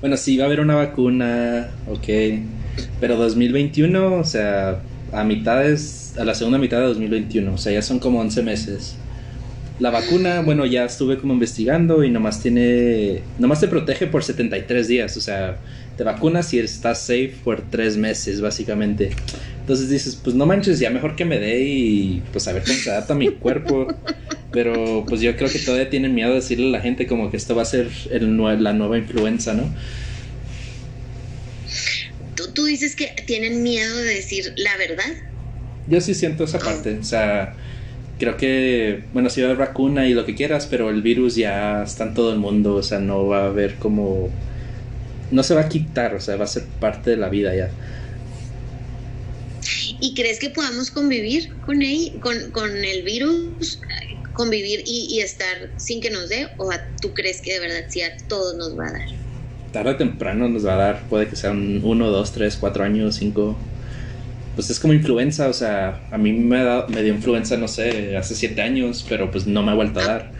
[0.00, 2.08] bueno, sí va a haber una vacuna, ok,
[3.00, 4.80] pero 2021, o sea,
[5.12, 8.96] a mitades, a la segunda mitad de 2021, o sea, ya son como 11 meses.
[9.78, 14.88] La vacuna, bueno, ya estuve como investigando y nomás tiene, nomás te protege por 73
[14.88, 15.58] días, o sea,
[16.00, 19.10] te vacunas y estás safe por 3 meses, básicamente.
[19.60, 22.78] Entonces dices, pues no manches, ya mejor que me dé y pues a ver cómo
[22.78, 23.86] se adapta mi cuerpo.
[24.50, 27.36] Pero pues yo creo que todavía tienen miedo de decirle a la gente como que
[27.36, 29.64] esto va a ser el, la nueva influenza, ¿no?
[32.34, 35.12] ¿Tú, ¿Tú dices que tienen miedo de decir la verdad?
[35.86, 37.56] Yo sí siento esa parte, o sea
[38.18, 41.36] creo que, bueno, sí va a haber vacuna y lo que quieras, pero el virus
[41.36, 44.30] ya está en todo el mundo, o sea, no va a haber como...
[45.30, 47.70] No se va a quitar, o sea, va a ser parte de la vida ya.
[50.00, 53.80] ¿Y crees que podamos convivir con, él, con, el virus?
[54.32, 56.48] Convivir y, estar sin que nos dé?
[56.56, 56.70] ¿O
[57.00, 59.08] tú crees que de verdad sí a todos nos va a dar?
[59.72, 63.16] Tarde o temprano nos va a dar, puede que sean uno, dos, tres, cuatro años,
[63.16, 63.56] cinco
[64.54, 68.16] pues es como influenza, o sea, a mí me, da, me dio influenza, no sé,
[68.16, 70.32] hace siete años, pero pues no me ha vuelto a dar.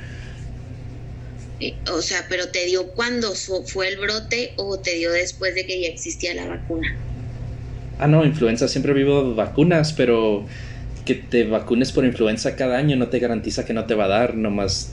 [1.92, 5.82] O sea, pero te dio cuando fue el brote o te dio después de que
[5.82, 6.88] ya existía la vacuna.
[7.98, 10.46] Ah, no, influenza siempre vivo vacunas, pero
[11.04, 14.08] que te vacunes por influenza cada año no te garantiza que no te va a
[14.08, 14.92] dar, nomás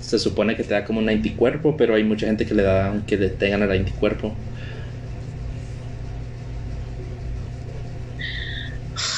[0.00, 2.88] se supone que te da como un anticuerpo, pero hay mucha gente que le da
[2.88, 4.34] aunque le tengan el anticuerpo.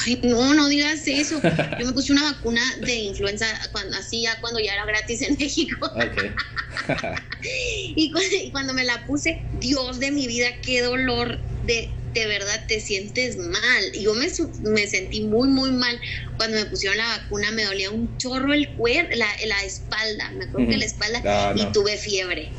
[0.05, 1.39] Ay, no, no digas eso.
[1.79, 5.37] Yo me puse una vacuna de influenza cuando, así ya cuando ya era gratis en
[5.39, 5.89] México.
[7.95, 8.11] y,
[8.51, 13.37] cuando, me la puse, Dios de mi vida, qué dolor de de verdad te sientes
[13.37, 13.83] mal.
[13.93, 14.27] Y yo me,
[14.69, 15.99] me sentí muy, muy mal
[16.37, 17.51] cuando me pusieron la vacuna.
[17.51, 20.31] Me dolía un chorro el cuerpo, la, la espalda.
[20.37, 22.49] Me acuerdo que la espalda y tuve fiebre.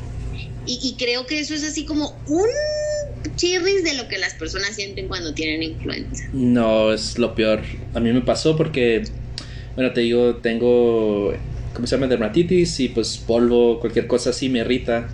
[0.65, 2.47] Y, y, creo que eso es así como un
[3.35, 6.23] chirris de lo que las personas sienten cuando tienen influenza.
[6.31, 7.63] No, es lo peor.
[7.93, 9.03] A mí me pasó porque,
[9.75, 11.33] bueno, te digo, tengo,
[11.73, 12.07] ¿cómo se llama?
[12.07, 15.07] Dermatitis y pues polvo, cualquier cosa así me irrita.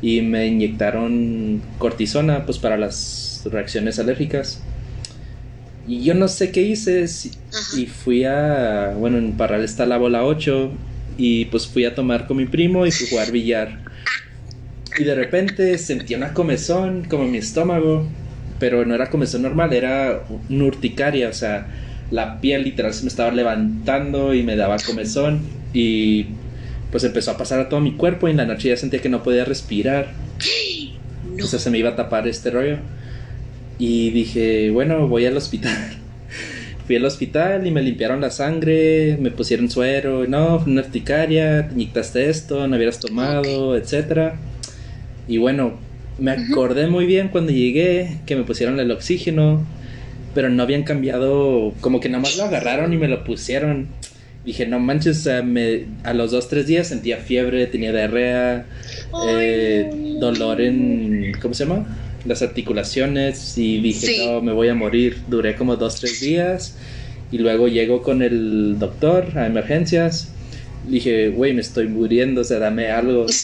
[0.00, 4.60] Y me inyectaron cortisona, pues para las reacciones alérgicas.
[5.86, 7.06] Y yo no sé qué hice.
[7.76, 10.70] Y fui a, bueno, en Parral está la bola 8.
[11.18, 13.92] Y pues fui a tomar con mi primo y fui a jugar billar.
[14.98, 18.06] Y de repente sentía una comezón como en mi estómago,
[18.58, 21.66] pero no era comezón normal, era una urticaria, o sea,
[22.10, 25.40] la piel literal se me estaba levantando y me daba comezón
[25.72, 26.26] y
[26.90, 29.08] pues empezó a pasar a todo mi cuerpo y en la noche ya sentía que
[29.08, 30.12] no podía respirar.
[31.36, 31.44] No.
[31.44, 32.76] O sea, se me iba a tapar este rollo.
[33.78, 35.96] Y dije, bueno, voy al hospital.
[36.86, 41.68] Fui al hospital y me limpiaron la sangre, me pusieron suero, no, fue una urticaria,
[41.68, 44.34] te inyectaste esto, no habías tomado, etcétera.
[45.26, 45.78] Y bueno,
[46.18, 49.64] me acordé muy bien cuando llegué que me pusieron el oxígeno,
[50.34, 53.88] pero no habían cambiado, como que nada más lo agarraron y me lo pusieron.
[54.44, 58.66] Dije, no manches, me, a los dos, tres días sentía fiebre, tenía diarrea,
[59.28, 59.88] eh,
[60.20, 61.86] dolor en, ¿cómo se llama?
[62.24, 65.18] Las articulaciones y dije, no, me voy a morir.
[65.28, 66.76] Duré como dos, tres días
[67.30, 70.28] y luego llego con el doctor a emergencias.
[70.88, 73.26] Dije, güey, me estoy muriendo, o sea, dame algo.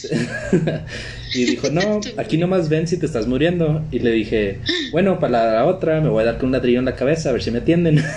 [1.34, 3.82] Y dijo, no, aquí nomás ven si te estás muriendo.
[3.90, 4.60] Y le dije,
[4.92, 7.32] bueno, para la otra me voy a dar con un ladrillo en la cabeza a
[7.32, 8.02] ver si me atienden.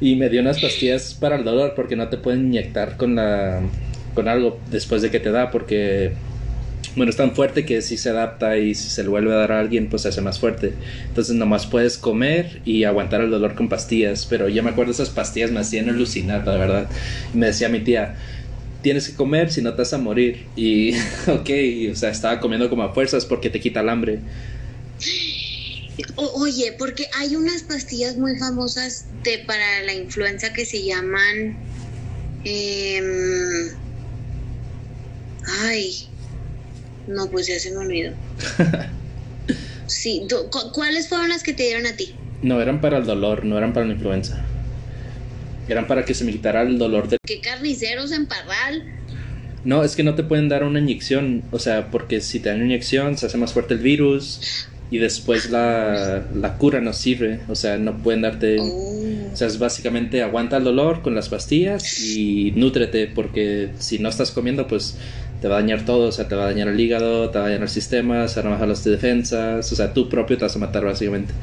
[0.00, 3.60] y me dio unas pastillas para el dolor porque no te pueden inyectar con la
[4.14, 6.12] con algo después de que te da porque
[6.96, 9.52] bueno, es tan fuerte que si se adapta y si se le vuelve a dar
[9.52, 10.72] a alguien, pues se hace más fuerte.
[11.08, 14.24] Entonces nomás puedes comer y aguantar el dolor con pastillas.
[14.24, 16.88] Pero yo me acuerdo esas pastillas me hacían alucinar, la verdad.
[17.34, 18.14] Y me decía mi tía,
[18.80, 20.46] tienes que comer, si no te vas a morir.
[20.56, 20.94] Y,
[21.26, 21.50] ok,
[21.92, 24.20] o sea, estaba comiendo como a fuerzas porque te quita el hambre.
[26.16, 31.56] Oye, porque hay unas pastillas muy famosas de, para la influenza que se llaman...
[32.44, 33.70] Em,
[35.62, 36.08] ay,
[37.08, 38.12] no, pues ya se me olvidó.
[39.86, 40.26] sí,
[40.74, 42.14] ¿cuáles fueron las que te dieron a ti?
[42.42, 44.44] No, eran para el dolor, no eran para la influenza.
[45.68, 47.18] Eran para que se me quitara el dolor de...
[47.26, 48.84] ¿Qué carniceros en Parral?
[49.64, 52.58] No, es que no te pueden dar una inyección, o sea, porque si te dan
[52.58, 56.22] una inyección se hace más fuerte el virus y después la,
[56.58, 58.58] cura no sirve, o sea, no pueden darte...
[58.60, 58.92] Oh.
[59.32, 64.08] O sea, es básicamente aguanta el dolor con las pastillas y nútrete, porque si no
[64.08, 64.96] estás comiendo, pues
[65.42, 67.44] te va a dañar todo, o sea, te va a dañar el hígado, te va
[67.44, 70.44] a dañar el sistema, se van a bajar las defensas, o sea, tú propio te
[70.44, 71.34] vas a matar básicamente.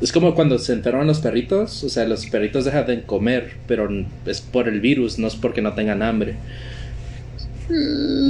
[0.00, 3.88] Es como cuando se enferman los perritos, o sea, los perritos dejan de comer, pero
[4.26, 6.36] es por el virus, no es porque no tengan hambre.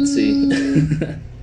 [0.06, 0.48] Sí.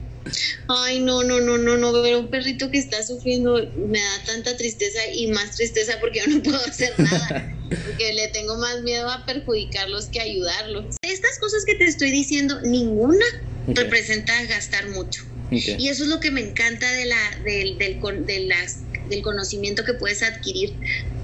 [0.68, 4.58] Ay, no, no, no, no, no, ver un perrito que está sufriendo me da tanta
[4.58, 9.10] tristeza y más tristeza porque yo no puedo hacer nada, porque le tengo más miedo
[9.10, 10.96] a perjudicarlos que ayudarlos.
[11.02, 13.26] Estas cosas que te estoy diciendo, ninguna
[13.68, 15.24] representa gastar mucho.
[15.52, 19.84] Y eso es lo que me encanta de la, del, del, de las, del conocimiento
[19.84, 20.74] que puedes adquirir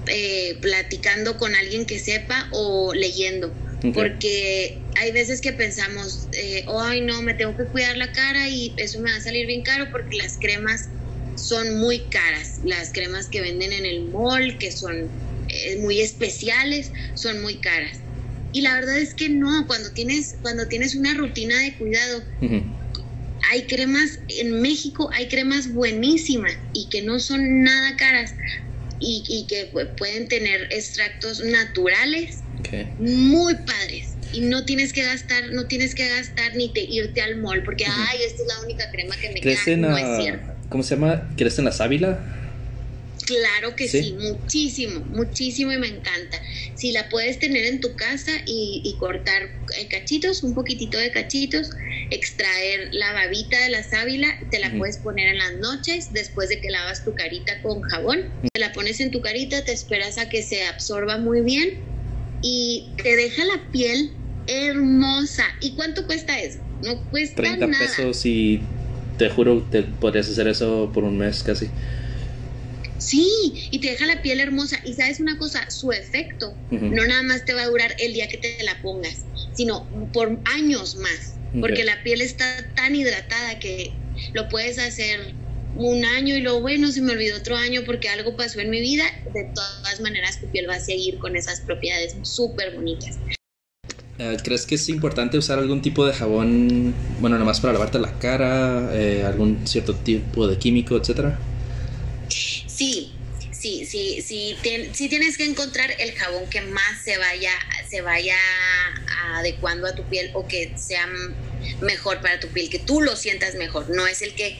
[0.07, 3.51] eh, platicando con alguien que sepa o leyendo.
[3.82, 8.73] Porque hay veces que pensamos, eh, ay no, me tengo que cuidar la cara y
[8.77, 10.89] eso me va a salir bien caro porque las cremas
[11.36, 12.59] son muy caras.
[12.65, 15.09] Las cremas que venden en el mall, que son
[15.47, 17.99] eh, muy especiales, son muy caras.
[18.51, 22.23] Y la verdad es que no, cuando tienes, cuando tienes una rutina de cuidado,
[23.51, 28.34] hay cremas, en México hay cremas buenísimas y que no son nada caras
[29.00, 29.66] y, y que
[29.97, 32.39] pueden tener extractos naturales
[32.97, 34.16] muy padres.
[34.32, 37.86] Y no tienes que gastar, no tienes que gastar ni te irte al mall porque,
[37.86, 39.78] ay, esta es la única crema que me queda.
[39.78, 40.54] No es cierto.
[40.70, 41.30] ¿Cómo se llama?
[41.36, 42.20] ¿Crees en la sábila?
[43.26, 44.16] Claro que ¿Sí?
[44.20, 46.41] muchísimo, muchísimo y me encanta.
[46.76, 49.50] Si la puedes tener en tu casa y, cortar
[49.88, 51.69] cachitos, un poquitito de cachitos,
[52.09, 56.59] extraer la babita de la sábila, te la puedes poner en las noches después de
[56.59, 58.19] que lavas tu carita con jabón.
[58.53, 61.80] Te la pones en tu carita, te esperas a que se absorba muy bien
[62.41, 64.11] y te deja la piel
[64.47, 65.45] hermosa.
[65.61, 66.59] ¿Y cuánto cuesta eso?
[66.82, 68.61] No cuesta 30 pesos y
[69.17, 71.69] te juro te podrías hacer eso por un mes casi.
[73.00, 74.80] Sí, y te deja la piel hermosa.
[74.86, 78.28] Y sabes una cosa, su efecto no nada más te va a durar el día
[78.28, 81.36] que te la pongas, sino por años más.
[81.60, 82.45] Porque la piel está
[82.76, 83.91] tan hidratada que
[84.34, 85.34] lo puedes hacer
[85.76, 88.82] un año y luego, bueno, se me olvidó otro año porque algo pasó en mi
[88.82, 89.06] vida.
[89.34, 93.18] De todas maneras, tu piel va a seguir con esas propiedades súper bonitas.
[94.20, 98.00] Eh, ¿Crees que es importante usar algún tipo de jabón, bueno, nada más para lavarte
[98.00, 101.39] la cara, eh, algún cierto tipo de químico, etcétera?
[102.80, 103.11] Sí,
[103.51, 104.55] sí, sí, sí,
[104.93, 107.51] sí tienes que encontrar el jabón que más se vaya,
[107.89, 108.38] se vaya
[109.34, 111.05] adecuando a tu piel o que sea
[111.82, 113.89] mejor para tu piel, que tú lo sientas mejor.
[113.89, 114.57] No es el que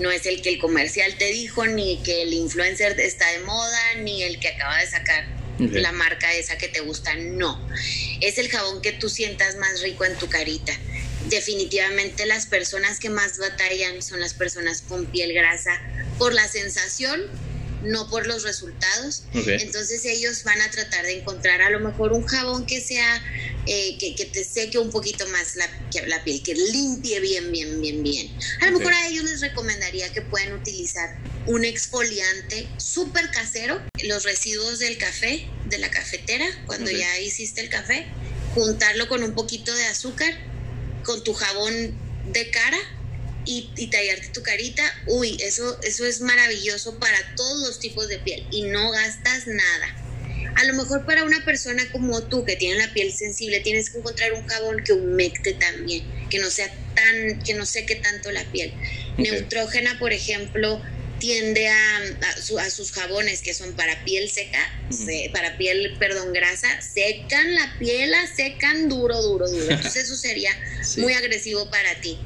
[0.00, 3.94] no es el que el comercial te dijo, ni que el influencer está de moda,
[4.00, 5.24] ni el que acaba de sacar
[5.58, 7.14] la marca esa que te gusta.
[7.14, 7.58] No,
[8.20, 10.78] es el jabón que tú sientas más rico en tu carita.
[11.30, 15.80] Definitivamente las personas que más batallan son las personas con piel grasa
[16.18, 17.30] por la sensación
[17.82, 19.24] no por los resultados.
[19.34, 23.22] Entonces ellos van a tratar de encontrar a lo mejor un jabón que sea,
[23.66, 25.68] eh, que, te seque un poquito más la,
[26.06, 28.36] la, piel, que limpie bien, bien, bien, bien.
[28.60, 34.24] A lo mejor a ellos les recomendaría que pueden utilizar un exfoliante súper casero, los
[34.24, 38.06] residuos del café, de la cafetera, cuando ya hiciste el café,
[38.54, 40.32] juntarlo con un poquito de azúcar,
[41.04, 41.96] con tu jabón
[42.32, 42.78] de cara
[43.44, 48.18] y, y, tallarte tu carita, uy, eso, eso es maravilloso para todos los tipos de
[48.18, 49.96] piel y no gastas nada.
[50.56, 53.98] A lo mejor para una persona como tú que tiene la piel sensible tienes que
[53.98, 58.44] encontrar un jabón que humecte también, que no sea tan, que no seque tanto la
[58.52, 58.72] piel.
[59.16, 60.80] Neutrógena, por ejemplo,
[61.18, 62.00] tiende a,
[62.60, 64.58] a, sus jabones que son para piel seca,
[65.32, 69.64] para piel, perdón, grasa, secan la piel, la secan duro, duro, duro.
[69.70, 70.50] Entonces eso sería
[70.98, 72.18] muy agresivo para ti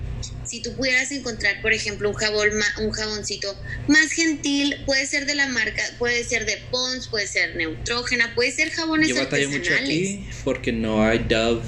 [0.46, 3.54] si tú pudieras encontrar, por ejemplo, un jabón, un jaboncito
[3.88, 8.52] más gentil, puede ser de la marca, puede ser de Pons, puede ser Neutrógena, puede
[8.52, 11.62] ser jabones Yo batallé mucho aquí porque no hay Dove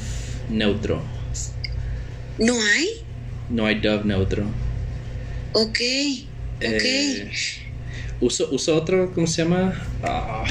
[0.48, 1.02] neutro.
[2.38, 2.88] ¿No hay?
[3.50, 4.44] No hay Dove neutro.
[5.52, 5.78] Ok,
[6.56, 6.60] ok.
[6.60, 7.30] Eh,
[8.20, 9.74] uso, uso otro, ¿cómo se llama?
[10.02, 10.44] Ah.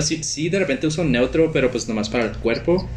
[0.00, 2.88] sí, sí, de repente uso neutro, pero pues nomás para el cuerpo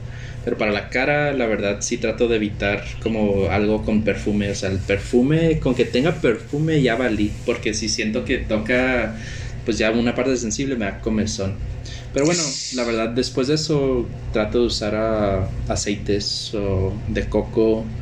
[0.46, 4.52] Pero para la cara, la verdad, sí trato de evitar como algo con perfume.
[4.52, 7.42] O sea, el perfume, con que tenga perfume ya valí.
[7.46, 9.18] Porque si siento que toca,
[9.66, 11.68] pues ya una parte sensible me da comezón.
[12.14, 17.98] Pero bueno, la verdad, después de eso trato de usar ah, aceites o de coco,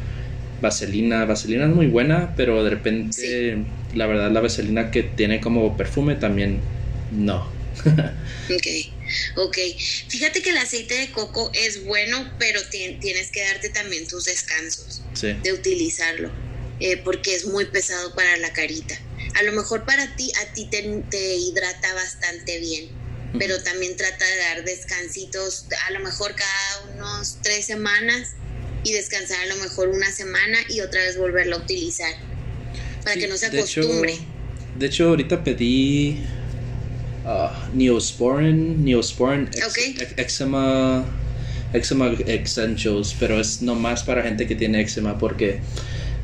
[0.60, 1.26] vaselina.
[1.26, 6.16] Vaselina es muy buena, pero de repente, la verdad, la vaselina que tiene como perfume
[6.16, 6.74] también
[7.10, 7.60] no.
[8.50, 8.93] ok.
[9.36, 9.58] Ok,
[10.08, 15.02] fíjate que el aceite de coco es bueno, pero tienes que darte también tus descansos
[15.22, 16.32] de utilizarlo,
[16.80, 18.98] eh, porque es muy pesado para la carita.
[19.36, 22.90] A lo mejor para ti, a ti te, hidrata bastante bien,
[23.40, 28.34] pero también trata de dar descansitos, a lo mejor cada unos tres semanas
[28.84, 32.14] y descansar a lo mejor una semana y otra vez volverlo a utilizar,
[33.04, 34.18] para que no se acostumbre.
[34.76, 36.24] de hecho, ahorita pedí
[37.26, 39.50] uh, Neosporin, Neosporin
[40.18, 41.06] eczema,
[41.74, 45.60] eczema essentials, pero es nomás para gente que tiene eczema porque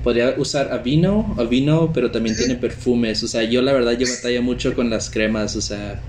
[0.04, 4.42] podría usar Avino, Avino, pero también tiene perfumes, o sea, yo la verdad yo batalla
[4.42, 6.00] mucho con las cremas, o sea,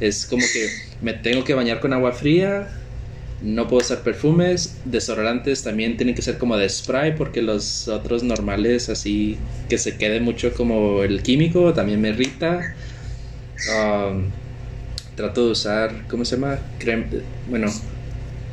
[0.00, 0.68] es como que
[1.00, 2.68] me tengo que bañar con agua fría,
[3.40, 8.24] no puedo usar perfumes, desodorantes también tienen que ser como de spray porque los otros
[8.24, 12.74] normales así que se quede mucho como el químico también me irrita.
[13.66, 14.30] Um,
[15.16, 16.58] trato de usar, ¿cómo se llama?
[17.48, 17.72] Bueno,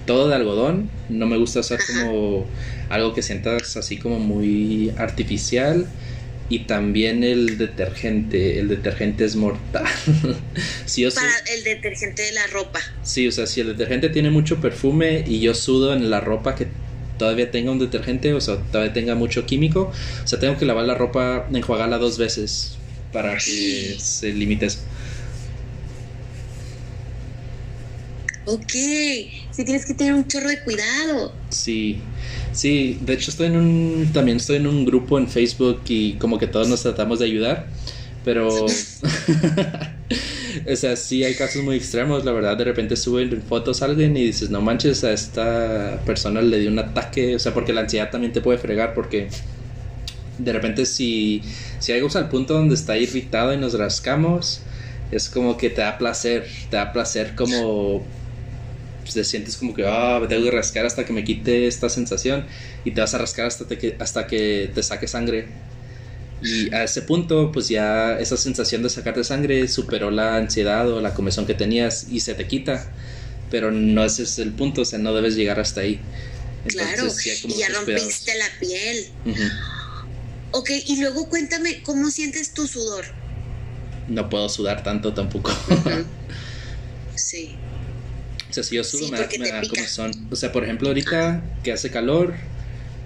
[0.06, 0.90] todo de algodón.
[1.10, 2.46] No me gusta usar como
[2.90, 5.88] algo que sientas así como muy artificial.
[6.48, 8.60] Y también el detergente.
[8.60, 9.86] El detergente es mortal.
[10.86, 12.80] si Para el detergente de la ropa.
[13.04, 16.56] Sí, o sea, si el detergente tiene mucho perfume y yo sudo en la ropa
[16.56, 16.68] que
[17.18, 19.92] todavía tenga un detergente, o sea, todavía tenga mucho químico,
[20.24, 22.78] o sea, tengo que lavar la ropa, enjuagarla dos veces
[23.12, 24.80] para que se limite eso.
[28.46, 31.34] Ok, sí tienes que tener un chorro de cuidado.
[31.50, 31.98] Sí,
[32.52, 36.38] sí, de hecho estoy en un, también estoy en un grupo en Facebook y como
[36.38, 37.68] que todos nos tratamos de ayudar,
[38.24, 38.70] pero, o
[40.76, 44.26] sea, sí hay casos muy extremos, la verdad, de repente suben fotos a alguien y
[44.26, 48.12] dices, no manches, a esta persona le dio un ataque, o sea, porque la ansiedad
[48.12, 49.30] también te puede fregar porque
[50.38, 51.42] de repente si,
[51.80, 54.62] si llegamos al punto donde está irritado y nos rascamos,
[55.12, 58.04] es como que te da placer, te da placer como
[59.14, 62.46] te sientes como que, ah, me tengo que rascar hasta que me quite esta sensación
[62.84, 65.48] y te vas a rascar hasta, que, hasta que te saque sangre.
[66.42, 71.02] Y a ese punto, pues ya esa sensación de sacarte sangre superó la ansiedad o
[71.02, 72.92] la comezón que tenías y se te quita.
[73.50, 76.00] Pero no ese es el punto, o sea, no debes llegar hasta ahí.
[76.68, 77.08] claro,
[77.48, 79.10] y ya rompiste la piel.
[80.52, 83.06] Ok, y luego cuéntame, ¿cómo sientes tu sudor?
[84.08, 85.52] No puedo sudar tanto tampoco.
[87.16, 87.56] sí.
[88.56, 89.28] O sea, si yo sudo me, da,
[89.68, 90.12] como son.
[90.32, 92.36] O sea, por ejemplo, ahorita que hace calor,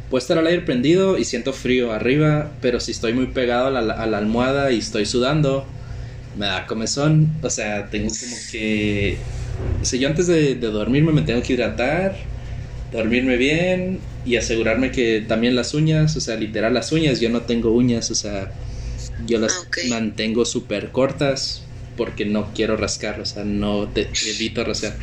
[0.08, 3.82] puedo estar al aire prendido y siento frío arriba, pero si estoy muy pegado a
[3.82, 5.66] la, almohada y estoy sudando,
[6.38, 7.32] me da comezón.
[7.42, 9.18] O sea, tengo como que.
[9.82, 12.16] O sea, yo antes de, dormirme me tengo que hidratar,
[12.92, 17.42] dormirme bien y asegurarme que también las uñas, o sea, literal las uñas, yo no
[17.42, 18.52] tengo uñas, o sea,
[19.26, 21.64] yo las ah, mantengo súper cortas
[21.98, 24.96] porque no quiero rascar, o sea, no te evito rascar.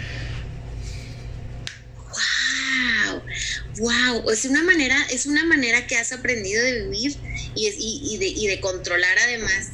[3.78, 7.16] Wow, es una manera, es una manera que has aprendido de vivir
[7.54, 9.70] y, y, de, y de controlar además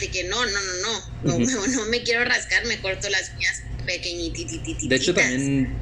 [0.00, 0.52] de que no, no,
[1.24, 4.88] no, no, no, me quiero rascar, me corto las uñas pequeñititas.
[4.88, 5.74] De hecho también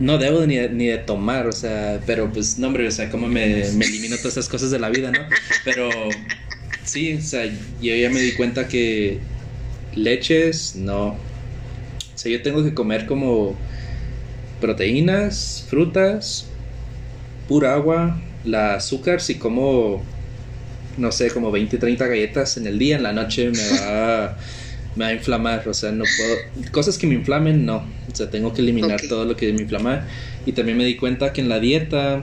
[0.00, 3.10] no debo ni de, ni de tomar, o sea, pero pues no hombre, o sea,
[3.10, 5.26] cómo me, me elimino todas esas cosas de la vida, ¿no?
[5.64, 5.88] Pero
[6.84, 7.46] sí, o sea,
[7.80, 9.20] yo ya me di cuenta que
[9.94, 11.08] leches, no.
[11.08, 13.56] O sea, yo tengo que comer como
[14.60, 16.46] proteínas, frutas,
[17.48, 20.02] pura agua, la azúcar, si como,
[20.96, 24.36] no sé, como 20, 30 galletas en el día, en la noche me va,
[24.96, 28.30] me va a inflamar, o sea, no puedo, cosas que me inflamen, no, o sea,
[28.30, 30.06] tengo que eliminar todo lo que me inflama.
[30.46, 32.22] Y también me di cuenta que en la dieta,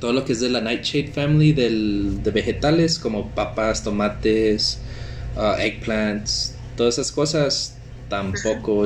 [0.00, 4.80] todo lo que es de la Nightshade Family, del, de vegetales, como papas, tomates,
[5.36, 7.76] uh, eggplants, todas esas cosas,
[8.08, 8.84] tampoco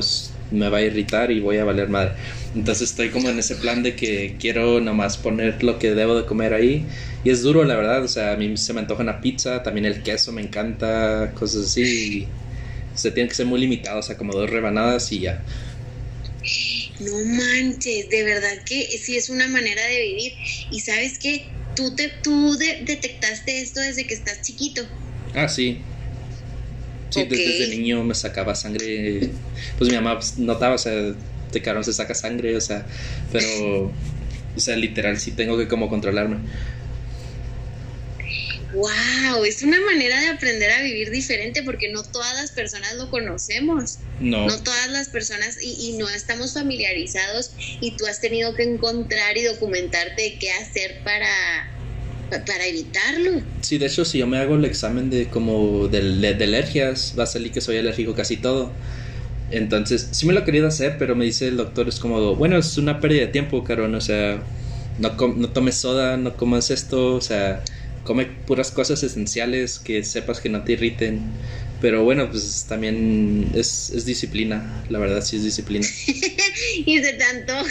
[0.50, 2.12] me va a irritar y voy a valer madre.
[2.54, 6.26] Entonces estoy como en ese plan de que quiero nomás poner lo que debo de
[6.26, 6.86] comer ahí.
[7.24, 8.02] Y es duro, la verdad.
[8.04, 11.66] O sea, a mí se me antoja una pizza, también el queso me encanta, cosas
[11.66, 12.26] así.
[12.94, 15.42] se tiene que ser muy limitado, o sea, como dos rebanadas y ya.
[17.00, 20.32] No manches, de verdad que sí es una manera de vivir.
[20.70, 21.46] Y sabes que
[21.76, 24.82] tú, te, tú detectaste esto desde que estás chiquito.
[25.34, 25.78] Ah, sí.
[27.10, 29.30] Sí, desde, niño me sacaba sangre.
[29.78, 31.14] Pues mi mamá notaba, o sea,
[31.46, 32.86] este cabrón se saca sangre, o sea,
[33.32, 33.84] pero,
[34.56, 36.38] o sea, literal sí tengo que como controlarme.
[38.74, 43.10] Wow, es una manera de aprender a vivir diferente porque no todas las personas lo
[43.10, 43.98] conocemos.
[44.20, 44.46] No.
[44.46, 49.38] No todas las personas y, y, no estamos familiarizados y tú has tenido que encontrar
[49.38, 51.28] y documentarte qué hacer para,
[52.30, 53.42] para evitarlo.
[53.62, 56.00] Sí, de hecho, si yo me hago el examen de como de,
[56.34, 58.80] de alergias, va a salir que soy alérgico casi todo.
[59.48, 62.58] Entonces, sí me lo he querido hacer, pero me dice el doctor, es como, bueno,
[62.58, 64.50] es una pérdida de tiempo, carón, o sea,
[64.96, 67.64] no, no tomes soda, no comas esto, o sea,
[68.02, 71.38] come puras cosas esenciales que sepas que no te irriten.
[71.80, 75.86] Pero bueno, pues también es, es disciplina, la verdad sí es disciplina.
[76.86, 77.70] y se te antoja.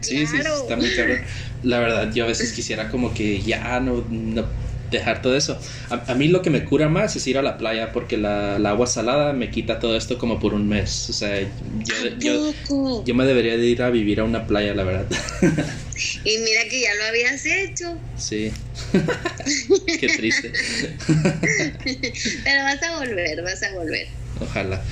[0.00, 0.26] Sí, claro.
[0.26, 1.14] sí, está muy claro.
[1.62, 4.46] La verdad, yo a veces quisiera como que ya no, no
[4.90, 5.58] dejar todo eso.
[5.90, 8.58] A, a, mí lo que me cura más es ir a la playa porque la,
[8.58, 11.10] la, agua salada me quita todo esto como por un mes.
[11.10, 12.54] O sea, yo, yo,
[13.04, 15.06] yo, me debería de ir a vivir a una playa, la verdad.
[16.24, 17.98] Y mira que ya lo habías hecho.
[18.16, 18.52] Sí.
[20.00, 20.52] Qué triste.
[22.44, 24.08] Pero vas a volver, vas a volver.
[24.40, 24.82] Ojalá.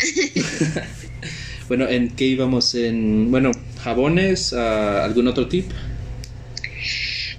[1.72, 2.74] bueno, ¿en qué íbamos?
[2.74, 3.50] En, bueno,
[3.82, 5.70] jabones, ¿algún otro tip?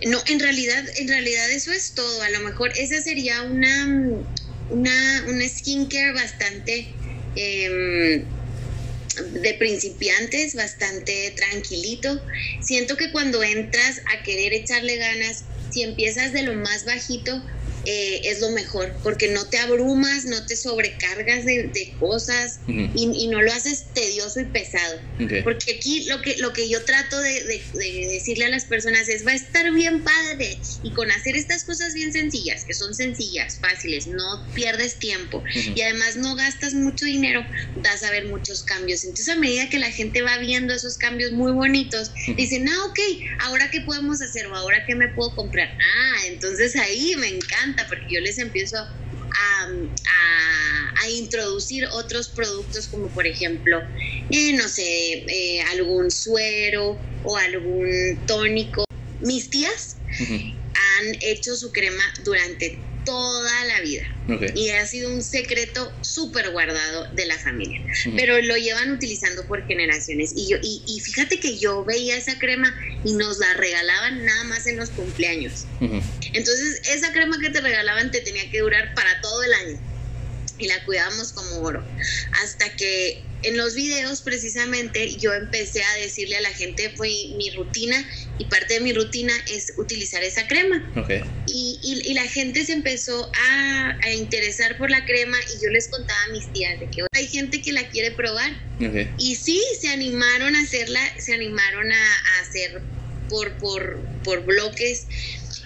[0.08, 2.24] No, en realidad, en realidad eso es todo.
[2.24, 3.86] A lo mejor esa sería una,
[4.72, 6.88] una, una skincare bastante
[7.36, 8.26] eh,
[9.34, 12.20] de principiantes, bastante tranquilito.
[12.60, 17.40] Siento que cuando entras a querer echarle ganas, si empiezas de lo más bajito,
[17.86, 22.72] eh, es lo mejor, porque no te abrumas, no te sobrecargas de, de cosas uh
[22.72, 22.92] -huh.
[22.96, 25.00] y, y, no lo haces tedioso y pesado.
[25.24, 25.42] Okay.
[25.42, 29.10] Porque aquí lo que, lo que yo trato de, de, de, decirle a las personas
[29.10, 32.94] es, va a estar bien padre y con hacer estas cosas bien sencillas, que son
[32.94, 35.78] sencillas, fáciles, no pierdes tiempo uh -huh.
[35.78, 37.46] y además no gastas mucho dinero,
[37.78, 39.04] vas a ver muchos cambios.
[39.04, 42.36] Entonces a medida que la gente va viendo esos cambios muy bonitos, uh -huh.
[42.36, 43.00] dicen, ah, ok,
[43.40, 45.70] ahora qué podemos hacer o ahora qué me puedo comprar.
[45.70, 48.88] Ah, entonces ahí me encanta porque yo les empiezo a,
[49.36, 53.82] a, a, introducir otros productos como por ejemplo,
[54.30, 58.86] eh, no sé, eh, algún suero o algún tónico.
[59.22, 60.56] Mis tías uh -huh.
[60.74, 64.04] han hecho su crema durante toda la vida.
[64.30, 64.50] Okay.
[64.56, 67.82] Y ha sido un secreto súper guardado de la familia.
[67.82, 68.16] Uh -huh.
[68.16, 70.34] Pero lo llevan utilizando por generaciones.
[70.36, 72.74] Y, yo, y, y, fíjate que yo veía esa crema
[73.04, 75.66] y nos la regalaban nada más en los cumpleaños.
[75.82, 76.04] Uh -huh.
[76.34, 79.93] Entonces, esa crema que te regalaban te tenía que durar para todo el año.
[80.64, 81.84] Y la cuidábamos como oro.
[82.42, 87.50] Hasta que en los videos precisamente yo empecé a decirle a la gente, fue mi
[87.52, 87.98] rutina
[88.40, 90.90] y parte de mi rutina es utilizar esa crema.
[90.96, 91.22] Okay.
[91.48, 95.70] Y, y, y, la gente se empezó a, a, interesar por la crema y yo
[95.70, 98.54] les contaba a mis tías de que hay gente que la quiere probar.
[98.78, 99.10] Okay.
[99.18, 102.82] Y sí, se animaron a hacerla, se animaron a, a hacer
[103.30, 105.08] por, por, por bloques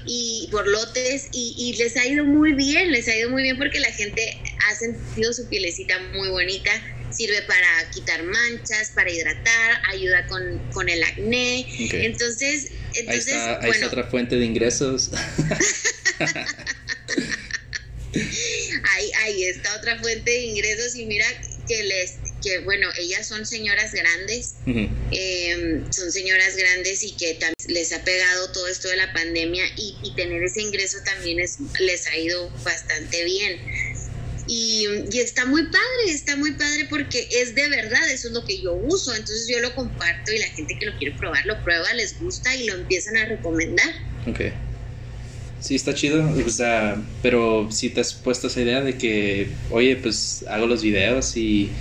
[0.07, 3.57] y por lotes y, y, les ha ido muy bien, les ha ido muy bien
[3.57, 6.71] porque la gente ha sentido su pielecita muy bonita
[7.09, 11.65] sirve para quitar manchas, para hidratar, ayuda con, con el acné.
[11.87, 12.05] Okay.
[12.05, 13.73] Entonces, entonces ahí, está, ahí bueno.
[13.73, 15.11] está otra fuente de ingresos.
[18.95, 21.25] ahí, ahí está otra fuente de ingresos y mira
[21.67, 24.89] que les que bueno ellas son señoras grandes uh -huh.
[25.11, 29.95] eh, son señoras grandes y que les ha pegado todo esto de la pandemia y,
[30.03, 33.59] y tener ese ingreso también es, les ha ido bastante bien
[34.47, 38.45] y, y, está muy padre, está muy padre porque es de verdad, eso es lo
[38.45, 41.61] que yo uso, entonces yo lo comparto y la gente que lo quiere probar lo
[41.63, 43.89] prueba, les gusta y lo empiezan a recomendar.
[44.25, 44.41] Ok.
[45.59, 49.95] Sí, está chido, o sea, pero si te has puesto esa idea de que, oye,
[49.97, 51.71] pues hago los videos y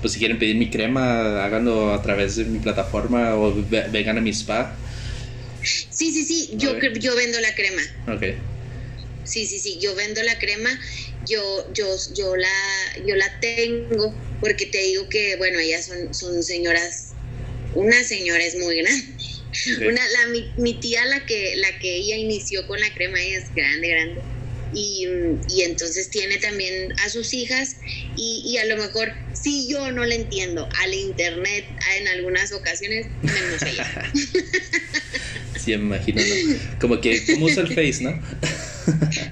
[0.00, 3.54] pues si quieren pedir mi crema, háganlo a través de mi plataforma o
[3.90, 4.76] vengan a mi spa.
[5.62, 7.82] Sí, sí, sí, yo, yo vendo la crema.
[8.08, 8.22] Ok.
[9.24, 10.70] Sí, sí, sí, yo vendo la crema
[11.26, 12.48] yo, yo, yo, la,
[13.06, 17.12] yo la tengo porque te digo que, bueno, ellas son, son señoras,
[17.74, 19.14] una señora es muy grande.
[19.50, 19.88] Okay.
[19.88, 23.38] Una, la, mi, mi, tía, la que, la que ella inició con la crema, ella
[23.38, 24.20] es grande, grande.
[24.72, 25.06] Y,
[25.48, 27.76] y entonces tiene también a sus hijas
[28.16, 31.64] y, y, a lo mejor si yo no le entiendo al internet
[31.98, 34.12] en algunas ocasiones, menos ella.
[35.56, 36.78] sí, imagino, ¿no?
[36.80, 38.20] Como que, ¿cómo usa el Face, no?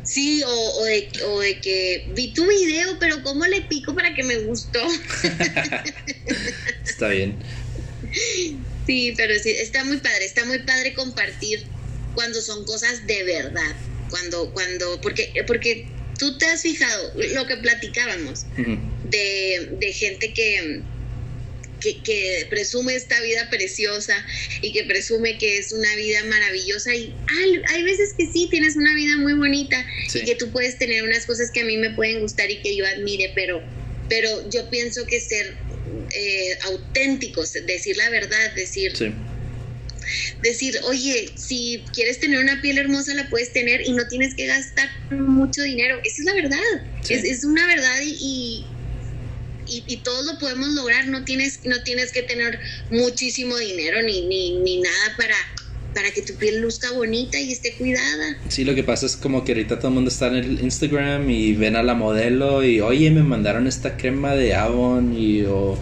[0.04, 4.14] Sí, o, o, de, o, de, que vi tu video, pero ¿cómo le pico para
[4.14, 4.80] que me gustó?
[6.84, 7.36] está bien.
[8.86, 11.66] Sí, pero sí, está muy padre, está muy padre compartir
[12.14, 13.76] cuando son cosas de verdad,
[14.10, 15.88] cuando, cuando, porque, porque
[16.18, 18.78] tú te has fijado lo que platicábamos uh -huh.
[19.10, 20.82] de, de gente que
[21.80, 24.14] que, presume esta vida preciosa
[24.62, 28.76] y que presume que es una vida maravillosa y hay, hay veces que sí tienes
[28.76, 29.84] una vida muy bonita
[30.14, 32.76] y que tú puedes tener unas cosas que a mí me pueden gustar y que
[32.76, 33.62] yo admire, pero,
[34.08, 35.56] pero yo pienso que ser
[36.14, 38.92] eh, auténticos, decir la verdad, decir...
[40.42, 44.46] Decir, oye, si quieres tener una piel hermosa, la puedes tener y no tienes que
[44.46, 45.98] gastar mucho dinero.
[46.04, 46.58] Esa es la verdad.
[47.08, 48.66] Es, es, una verdad y
[49.68, 52.58] y, todos lo podemos lograr, no tienes, no tienes que tener
[52.90, 55.36] muchísimo dinero ni, ni, ni nada para,
[55.94, 58.36] para que tu piel luzca bonita y esté cuidada.
[58.48, 61.28] Sí, lo que pasa es como que ahorita todo el mundo está en el Instagram
[61.30, 65.78] y ven a la modelo y oye, me mandaron esta crema de Avon y, o,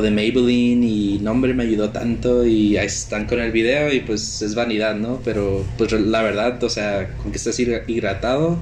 [0.00, 4.00] de Maybelline y no hombre me ayudó tanto y ahí están con el video y
[4.00, 5.20] pues es vanidad, ¿no?
[5.24, 8.58] Pero pues la verdad, o sea, con que estés hidratado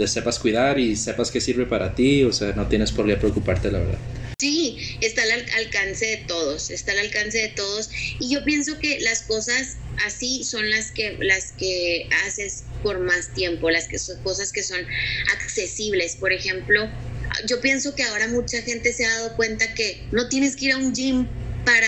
[0.00, 3.16] te sepas cuidar y sepas que sirve para ti, o sea, no tienes por qué
[3.16, 3.98] preocuparte, la verdad.
[4.40, 8.98] Sí, está al alcance de todos, está al alcance de todos y yo pienso que
[9.00, 9.76] las cosas
[10.06, 14.62] así son las que las que haces por más tiempo, las que son cosas que
[14.62, 14.80] son
[15.34, 16.16] accesibles.
[16.16, 16.88] Por ejemplo,
[17.46, 20.72] yo pienso que ahora mucha gente se ha dado cuenta que no tienes que ir
[20.72, 21.26] a un gym
[21.66, 21.86] para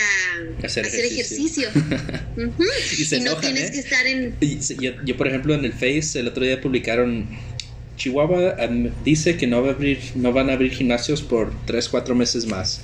[0.63, 1.69] hacer, ejercicio.
[2.37, 3.71] y, no tienes ¿eh?
[3.71, 4.37] que estar en...
[4.79, 7.27] yo, por ejemplo, en el Face el otro día publicaron
[7.97, 8.55] Chihuahua
[9.03, 12.45] dice que no, va a abrir, no van a abrir gimnasios por 3, 4 meses
[12.47, 12.81] más.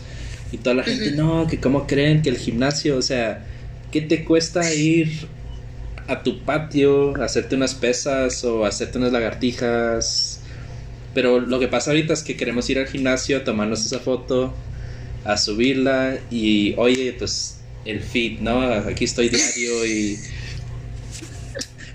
[0.52, 3.46] Y toda la gente, no, que cómo creen que el gimnasio, o sea,
[3.92, 5.28] ¿qué te cuesta ir
[6.08, 10.42] a tu patio, hacerte unas pesas o hacerte unas lagartijas?
[11.14, 14.54] Pero lo que pasa ahorita es que queremos ir al gimnasio, tomarnos esa foto,
[15.24, 18.62] a subirla y, oye, pues el feed, ¿no?
[18.62, 20.18] Aquí estoy diario y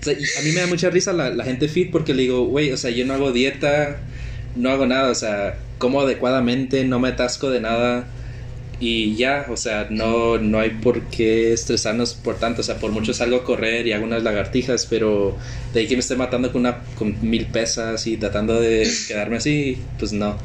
[0.07, 2.91] a mí me da mucha risa la, gente fit porque le digo, güey, o sea,
[2.91, 3.99] yo no hago dieta,
[4.55, 8.07] no hago nada, o sea, como adecuadamente, no me atasco de nada
[8.79, 12.91] y ya, o sea, no, no hay por qué estresarnos por tanto, o sea, por
[12.91, 15.37] mucho salgo a correr y hago unas lagartijas, pero
[15.73, 19.37] de ahí que me esté matando con, una, con mil pesas y tratando de quedarme
[19.37, 20.37] así, pues no.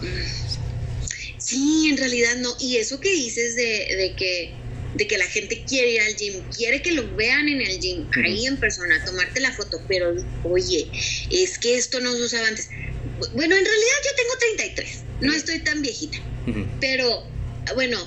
[1.39, 2.51] Sí, en realidad no.
[2.61, 3.63] Y eso que dices de,
[3.97, 4.53] de que
[4.95, 8.09] de que la gente quiere ir al gym, quiere que lo vean en el gym,
[8.25, 10.15] ahí en persona, tomarte la foto, pero
[10.45, 10.91] oye,
[11.31, 12.69] es que esto no se usaba antes.
[13.35, 16.19] Bueno, en realidad yo tengo 33, no estoy tan viejita,
[16.81, 17.29] pero
[17.75, 17.99] bueno,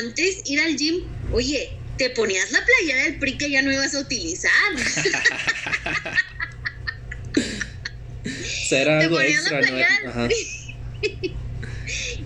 [0.00, 0.96] antes ir al gym,
[1.32, 4.50] oye, te ponías la playera del PRI que ya no ibas a utilizar.
[8.68, 9.60] Será algo extra,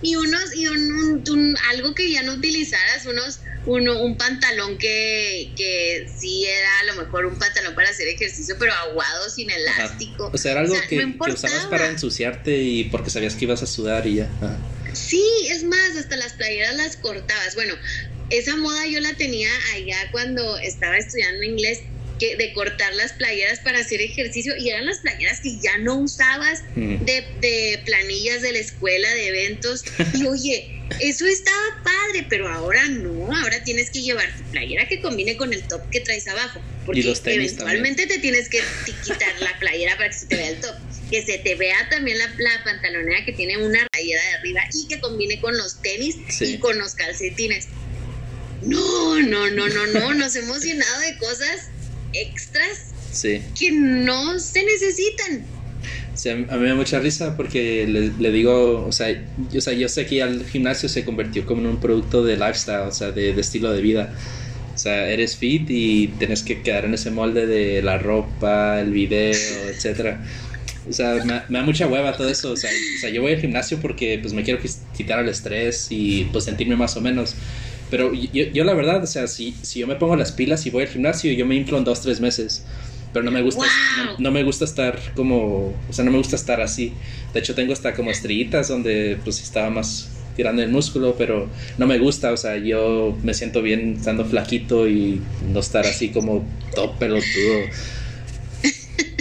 [0.03, 6.05] y unos y un, algo que ya no utilizaras, unos uno, un pantalón que, que
[6.13, 10.29] sí era a lo mejor un pantalón para hacer ejercicio, pero aguado, sin elástico.
[10.33, 14.05] O sea, era algo que, usabas para ensuciarte y porque sabías que ibas a sudar
[14.05, 14.29] y ya.
[14.91, 17.55] Sí, es más, hasta las playeras las cortabas.
[17.55, 17.75] Bueno,
[18.29, 21.79] esa moda yo la tenía allá cuando estaba estudiando inglés
[22.19, 25.95] que, de cortar las playeras para hacer ejercicio y eran las playeras que ya no
[25.95, 29.83] usabas de, de, planillas de la escuela, de eventos.
[30.13, 35.01] Y oye, eso estaba padre, pero ahora no, ahora tienes que llevar tu playera que
[35.01, 36.61] combine con el top que traes abajo.
[36.85, 38.61] Porque eventualmente te tienes que
[39.03, 40.75] quitar la playera para que se te vea el top.
[41.09, 44.87] Que se te vea también la, la pantalonera que tiene una rayera de arriba y
[44.87, 47.67] que combine con los tenis y con los calcetines.
[48.65, 51.69] No, no, no, no, no, nos hemos llenado de cosas
[52.13, 55.45] extras que no se necesitan.
[56.49, 59.11] a mí me da mucha risa porque le, digo, o sea,
[59.51, 62.87] yo, o yo sé que al gimnasio se convirtió como en un producto de lifestyle,
[62.87, 64.13] o sea, de, estilo de vida.
[64.73, 68.91] O sea, eres fit y tienes que quedar en ese molde de la ropa, el
[68.91, 69.31] video,
[69.69, 70.25] etcétera.
[70.89, 72.51] O sea, me, me, da mucha hueva todo eso.
[72.51, 74.59] O sea, o sea, yo voy al gimnasio porque pues me quiero
[74.97, 77.35] quitar el estrés y pues sentirme más o menos.
[77.93, 80.71] Pero yo, yo, la verdad, o sea, si, si yo me pongo las pilas y
[80.71, 82.63] voy al gimnasio, yo me inflo en dos, tres meses.
[83.13, 83.67] Pero no me gusta,
[84.17, 86.93] no, me gusta estar como, o sea, no me gusta estar así.
[87.35, 91.85] De hecho, tengo hasta como estrellitas donde pues estaba más tirando el músculo, pero no
[91.85, 95.21] me gusta, o sea, yo me siento bien estando flaquito y
[95.51, 97.59] no estar así como todo pelotudo.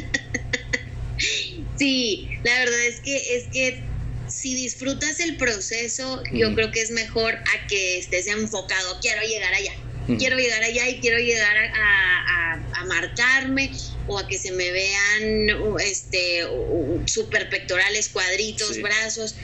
[1.76, 3.82] Sí, la verdad es que es que
[4.42, 9.54] si disfrutas el proceso, yo creo que es mejor a que estés enfocado, quiero llegar
[9.54, 9.72] allá,
[10.18, 13.70] quiero llegar allá y quiero llegar a, a, marcarme
[14.08, 16.40] o a que se me vean este
[17.06, 19.36] super pectorales, cuadritos, brazos.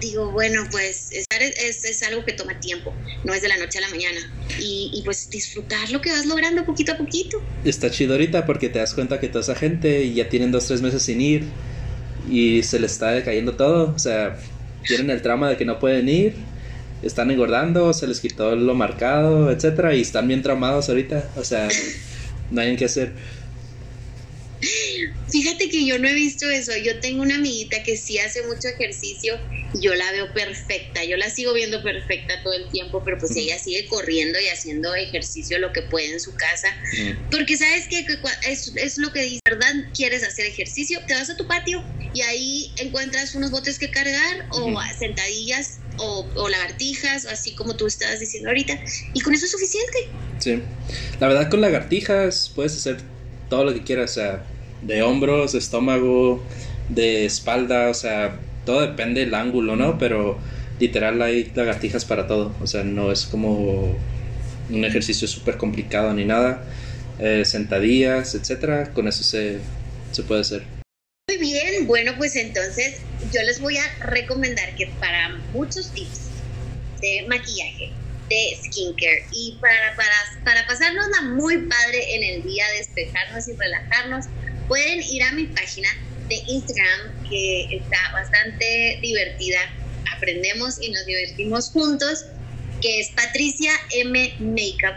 [0.00, 2.94] Digo, bueno, pues es, es, algo que toma tiempo,
[3.24, 4.32] no es de la noche a la mañana.
[4.60, 7.42] Y, y, pues disfrutar lo que vas logrando poquito a poquito.
[7.64, 10.80] Está chido ahorita porque te das cuenta que toda esa gente ya tienen dos, tres
[10.80, 11.44] meses sin ir
[12.30, 13.92] y se les está decayendo todo.
[13.94, 14.36] O sea,
[14.86, 16.34] tienen el trauma de que no pueden ir
[17.06, 21.30] están engordando, se les quitó lo marcado, etcétera, y están bien traumados ahorita.
[21.36, 21.68] O sea,
[22.50, 23.12] no hay que hacer.
[25.34, 26.70] Fíjate que yo no he visto eso.
[26.76, 29.36] Yo tengo una amiguita que sí hace mucho ejercicio
[29.74, 31.02] y yo la veo perfecta.
[31.02, 34.94] Yo la sigo viendo perfecta todo el tiempo, pero pues ella sigue corriendo y haciendo
[34.94, 36.68] ejercicio lo que puede en su casa.
[37.32, 38.06] Porque sabes que
[38.48, 39.74] es, es, lo que dice, ¿verdad?
[39.92, 41.00] ¿Quieres hacer ejercicio?
[41.08, 41.82] Te vas a tu patio
[42.14, 47.88] y ahí encuentras unos botes que cargar o sentadillas o, o, lagartijas, así como tú
[47.88, 48.78] estabas diciendo ahorita.
[49.14, 49.98] Y con eso es suficiente.
[50.38, 50.62] Sí.
[51.18, 52.98] La verdad con lagartijas puedes hacer
[53.50, 54.12] todo lo que quieras.
[54.12, 54.53] O sea,
[54.86, 56.42] de hombros, estómago,
[56.88, 59.98] de espalda, o sea, todo depende del ángulo, ¿no?
[59.98, 60.38] Pero
[60.80, 63.96] literal hay lagartijas para todo, o sea, no es como
[64.70, 66.64] un ejercicio súper complicado ni nada.
[67.20, 69.60] Eh, sentadillas, etcétera, con eso se,
[70.10, 70.64] se puede hacer.
[71.28, 72.96] Muy bien, bueno, pues entonces
[73.32, 76.28] yo les voy a recomendar que para muchos tips
[77.00, 77.92] de maquillaje,
[78.34, 84.26] de skincare y para, para, para muy padre en el día, despejarnos y relajarnos,
[84.68, 85.88] pueden ir a mi página
[86.28, 89.58] de Instagram que está bastante divertida.
[90.16, 92.24] Aprendemos y nos divertimos juntos,
[92.80, 94.96] que es Patricia M Makeup.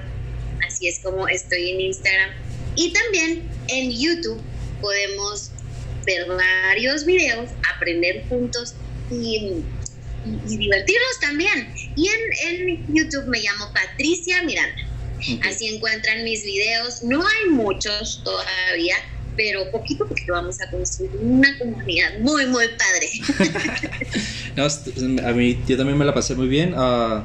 [0.65, 2.31] Así es como estoy en Instagram.
[2.76, 4.41] Y también en YouTube
[4.81, 5.51] podemos
[6.05, 8.73] ver varios videos, aprender juntos
[9.11, 9.64] y,
[10.45, 11.74] divertirnos también.
[11.95, 14.88] Y en, en YouTube me llamo Patricia Miranda.
[15.48, 17.04] Así encuentran mis videos.
[17.04, 18.95] No hay muchos todavía,
[19.36, 23.10] pero poquito a poquito vamos a construir una comunidad muy, muy padre.
[24.56, 26.74] no, a mí yo también me la pasé muy bien.
[26.74, 27.24] Uh,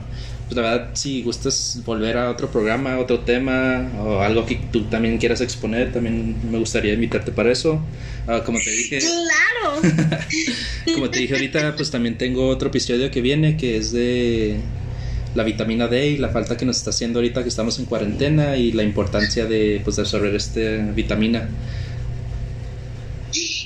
[0.53, 4.85] pues la verdad, si gustas volver a otro programa, otro tema o algo que tú
[4.85, 7.81] también quieras exponer, también me gustaría invitarte para eso.
[8.29, 8.99] Uh, como te dije.
[8.99, 9.81] ¡Claro!
[10.95, 14.61] como te dije ahorita, pues también tengo otro episodio que viene que es de
[15.35, 18.59] la vitamina D y la falta que nos está haciendo ahorita que estamos en cuarentena
[18.59, 20.61] y la importancia de pues de absorber esta
[20.95, 21.49] vitamina.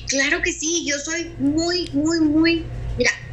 [0.07, 2.65] Claro que sí, yo soy muy, muy, muy...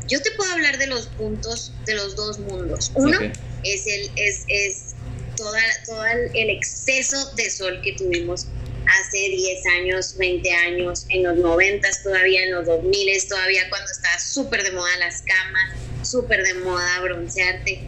[0.07, 2.91] Yo te puedo hablar de los puntos de los dos mundos.
[2.95, 3.17] Uno
[3.63, 4.95] es el es, es
[5.35, 8.47] toda, todo el exceso de sol que tuvimos
[8.85, 14.19] hace 10 años, 20 años, en los 90 todavía, en los 2000 todavía, cuando estaba
[14.19, 17.81] súper de moda las camas, súper de moda broncearte.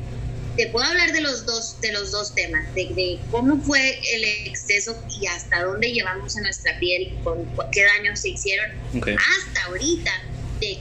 [0.56, 4.98] Te puedo hablar de los dos, de los dos temas, de, cómo fue el exceso
[5.20, 10.12] y hasta dónde llevamos a nuestra piel, con qué daños se hicieron, hasta ahorita,
[10.60, 10.80] de,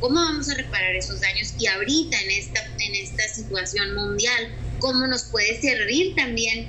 [0.00, 5.06] cómo vamos a reparar esos daños y ahorita en esta, en esta situación mundial, cómo
[5.06, 6.66] nos puede servir también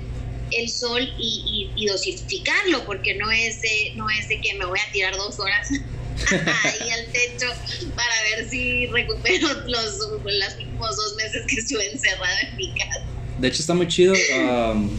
[0.52, 4.78] el sol y, y, dosificarlo, porque no es, de, no es de que me voy
[4.78, 5.68] a tirar dos horas
[6.30, 7.46] ahí al techo
[7.94, 13.04] para ver si recupero los, los últimos dos meses que estuve encerrada en mi casa.
[13.38, 14.14] De hecho está muy chido.
[14.34, 14.90] Um,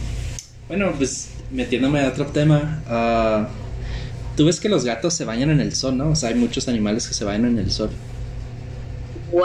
[0.68, 2.82] bueno, pues metiéndome a otro tema.
[2.88, 3.61] Uh,
[4.36, 6.10] Tú ves que los gatos se bañan en el sol, ¿no?
[6.10, 7.90] O sea, hay muchos animales que se bañan en el sol.
[9.30, 9.42] Wow.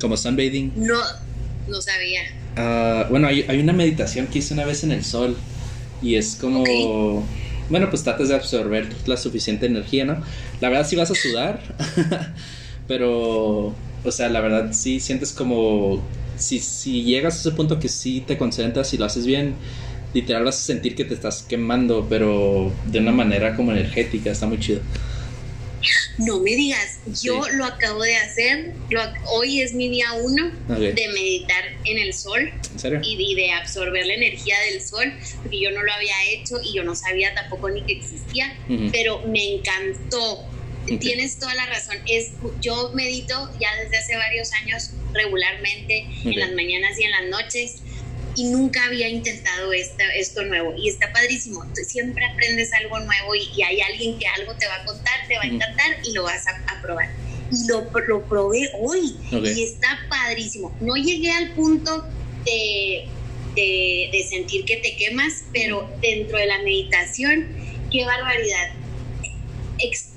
[0.00, 0.72] Como sunbathing.
[0.76, 1.00] No,
[1.68, 2.22] no sabía.
[2.56, 5.36] Uh, bueno, hay, hay, una meditación que hice una vez en el sol
[6.02, 7.24] y es como
[7.70, 10.22] bueno, pues tratas de absorber la suficiente energía, ¿no?
[10.60, 11.60] La verdad sí vas a sudar,
[12.88, 13.74] pero,
[14.04, 16.02] o sea, la verdad sí sientes como,
[16.36, 19.54] si, si llegas a ese punto que sí te concentras y lo haces bien,
[20.14, 24.46] literal vas a sentir que te estás quemando, pero de una manera como energética, está
[24.46, 24.80] muy chido.
[26.18, 28.72] No me digas, yo lo acabo de hacer,
[29.26, 32.52] hoy es mi día uno de meditar en el sol
[33.02, 35.12] Y, de absorber la energía del sol,
[35.42, 38.58] porque yo no lo había hecho y yo no sabía tampoco ni que existía,
[38.90, 40.44] pero me encantó.
[41.00, 41.98] Tienes toda la razón.
[42.06, 42.32] Es,
[42.62, 47.82] yo medito ya desde hace varios años regularmente, en las mañanas y en las noches
[48.38, 51.64] y nunca había intentado esto nuevo y está padrísimo.
[51.74, 55.42] Siempre aprendes algo nuevo y, hay alguien que algo te va a contar, te va
[55.42, 57.10] a encantar y lo vas a, probar.
[57.50, 60.72] Y lo, lo probé hoy y está padrísimo.
[60.80, 62.04] No llegué al punto
[62.44, 63.08] de,
[63.56, 67.48] de, sentir que te quemas, pero dentro de la meditación,
[67.90, 68.70] qué barbaridad.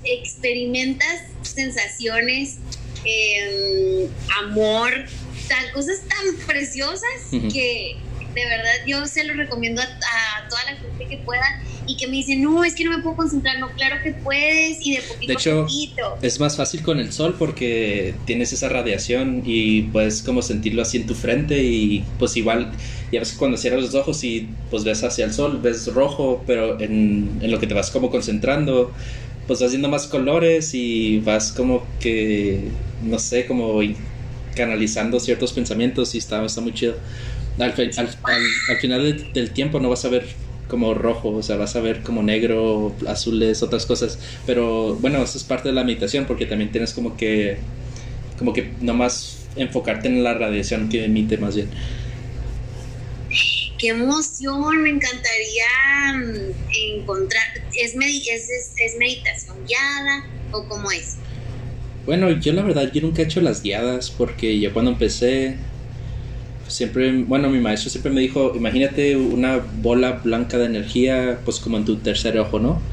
[0.04, 2.60] experimentas sensaciones,
[3.04, 4.08] em,
[4.44, 5.08] amor,
[5.74, 7.10] cosas tan preciosas
[7.52, 7.98] que
[8.34, 11.44] de verdad yo se lo recomiendo a, toda la gente que pueda
[11.86, 14.78] y que me dicen, no, es que no me puedo concentrar, no, claro que puedes
[14.86, 16.18] y de poquito de hecho, a poquito.
[16.22, 20.98] Es más fácil con el sol porque tienes esa radiación y puedes como sentirlo así
[20.98, 22.72] en tu frente y pues igual,
[23.12, 26.80] ya ves cuando cierras los ojos y pues ves hacia el sol, ves rojo, pero
[26.80, 28.94] en, en lo que te vas como concentrando,
[29.48, 32.70] pues vas viendo más colores y vas como que,
[33.04, 33.82] no sé, como
[34.56, 36.96] canalizando ciertos pensamientos y está, está muy chido.
[37.58, 37.74] Al,
[38.68, 40.26] al, final del, tiempo no vas a ver
[40.68, 44.20] como rojo, o sea, vas a ver como negro, azules, otras cosas.
[44.46, 47.58] Pero bueno, eso es parte de la meditación porque también tienes como que,
[48.38, 51.70] como que nomás enfocarte en la radiación que emite más bien.
[53.78, 61.18] Qué emoción, me encantaría mm, encontrar, ¿es, es, es meditación guiada o cómo es?
[62.06, 65.58] Bueno, yo la verdad, yo nunca he hecho las guiadas porque yo cuando empecé
[66.72, 71.78] siempre, bueno, mi maestro siempre me dijo, imagínate una bola blanca de energía, pues como
[71.78, 72.90] en tu tercer ojo, ¿no?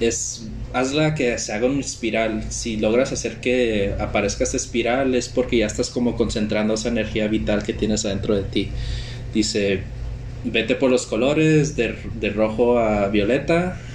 [0.00, 2.50] Es, hazla que se haga una espiral.
[2.52, 7.28] Si logras hacer que aparezca esta espiral es porque ya estás como concentrando esa energía
[7.28, 8.76] vital que tienes adentro de ti.
[9.32, 9.94] Dice,
[10.42, 13.86] vete por los colores de, de rojo a violeta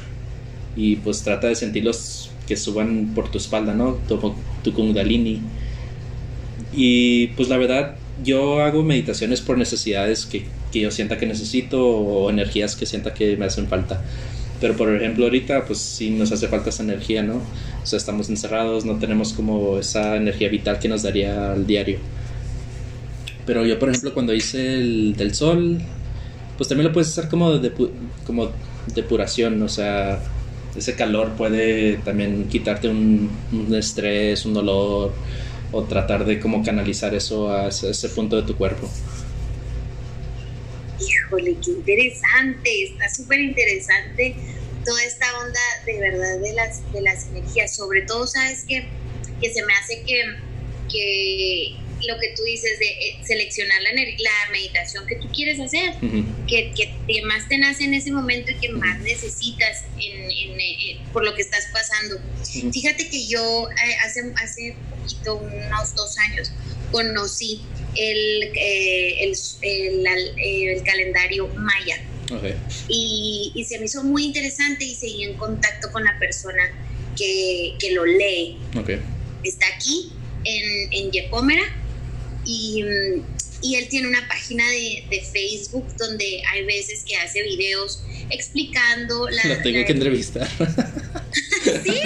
[0.74, 4.06] y pues trata de sentirlos que suban por tu espalda, ¿no?
[4.08, 5.54] Tu, tu kundalini.
[6.72, 11.86] Y pues la verdad, yo hago meditaciones por necesidades que, que, yo sienta que necesito
[11.86, 14.02] o energías que sienta que me hacen falta.
[14.60, 17.36] Pero por ejemplo ahorita pues sí nos hace falta esa energía, ¿no?
[17.36, 22.00] O sea, estamos encerrados, no tenemos como esa energía vital que nos daría al diario.
[23.46, 25.80] Pero yo por ejemplo cuando hice el del sol,
[26.58, 27.72] pues también lo puedes hacer como, de,
[28.26, 28.50] como
[28.96, 30.20] depuración, o sea,
[30.76, 35.14] ese calor puede también quitarte un, un estrés, un dolor
[35.72, 38.90] o tratar de cómo canalizar eso a ese, punto de tu cuerpo.
[41.00, 44.36] Híjole, qué interesante, está súper interesante
[44.86, 48.88] toda esta onda de verdad de las, de las energías, sobre todo, ¿sabes que
[49.42, 50.24] Que se me hace que,
[50.90, 51.76] que
[52.06, 55.94] lo que tú dices de eh, seleccionar la, la, meditación que tú quieres hacer,
[56.48, 60.30] que, que, más te nace en ese momento y que más necesitas en,
[60.60, 62.20] eh, por lo que estás pasando.
[62.72, 66.52] Fíjate que yo eh, hace, hace poquito, unos dos años,
[66.92, 67.62] conocí
[67.96, 69.34] el, el,
[70.38, 72.04] el, calendario maya.
[72.90, 76.62] Y, y, se me hizo muy interesante y seguí en contacto con la persona
[77.18, 78.58] que, que lo lee.
[79.44, 80.12] Está aquí
[80.44, 81.64] en, en Yepómera
[82.48, 82.84] y,
[83.62, 89.30] y él tiene una página de, de, Facebook donde hay veces que hace videos explicando
[89.30, 89.44] la...
[89.44, 90.48] La tengo que entrevistar.
[91.84, 92.00] sí,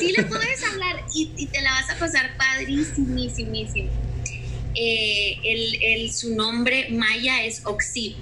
[0.00, 3.90] sí le puedes hablar y, y, te la vas a pasar padrísimísimísimo.
[4.74, 8.14] Eh, el, el, su nombre maya es Oxib,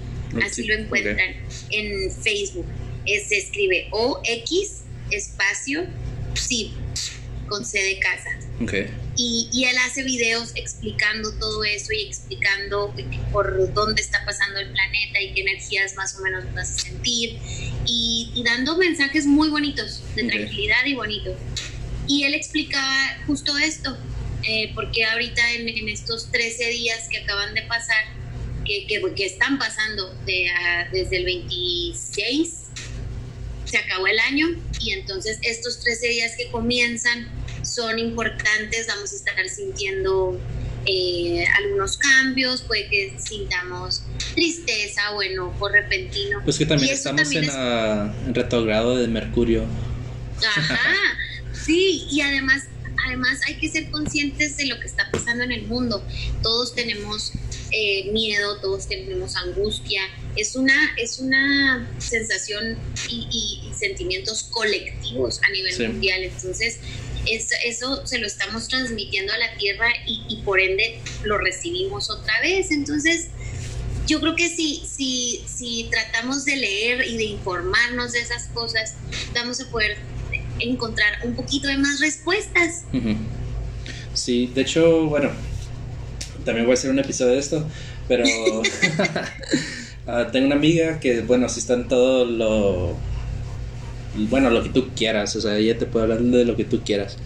[0.44, 1.36] así lo encuentran
[1.70, 2.66] en Facebook.
[3.06, 4.80] se escribe O-X
[5.12, 5.86] espacio
[6.34, 6.72] Xib
[7.48, 8.30] con C de casa.
[8.62, 8.88] Okay.
[9.22, 12.94] Y, él hace videos explicando todo eso y explicando
[13.30, 17.38] por dónde está pasando el planeta y qué energías más o menos vas a sentir
[17.84, 21.36] y, dando mensajes muy bonitos de tranquilidad y bonitos.
[22.08, 23.94] Y él explicaba justo esto,
[24.42, 28.02] eh, porque ahorita en, estos 13 días que acaban de pasar,
[28.64, 30.50] que, que, están pasando de,
[30.92, 32.54] desde el 26,
[33.66, 34.48] se acabó el año
[34.80, 40.38] y entonces estos 13 días que comienzan son importantes, vamos a estar sintiendo
[40.86, 44.02] eh, algunos cambios, puede que sintamos
[44.34, 46.40] tristeza o enojo repentino.
[46.44, 49.66] Pues que también estamos en, en retrogrado de Mercurio.
[50.56, 50.78] Ajá,
[51.52, 52.64] sí, y además,
[53.06, 56.02] además hay que ser conscientes de lo que está pasando en el mundo.
[56.42, 57.32] Todos tenemos
[57.72, 60.02] eh, miedo, todos tenemos angustia.
[60.36, 62.76] Es una, es una sensación
[63.08, 66.22] y, sentimientos colectivos a nivel mundial.
[66.24, 66.78] Entonces,
[67.26, 72.70] eso se lo estamos transmitiendo a la tierra y, por ende lo recibimos otra vez.
[72.70, 73.28] Entonces,
[74.06, 78.94] yo creo que si, si, si tratamos de leer y de informarnos de esas cosas,
[79.34, 79.98] vamos a poder
[80.58, 82.84] encontrar un poquito de más respuestas.
[84.14, 85.30] Sí, de hecho, bueno,
[86.44, 87.66] también voy a hacer un episodio de esto,
[88.08, 88.24] pero
[90.06, 92.96] ah, tengo una amiga que, bueno, si está en todo lo
[94.28, 96.80] bueno, lo que tú quieras, o sea, ella te puede hablar de lo que tú
[96.84, 97.16] quieras.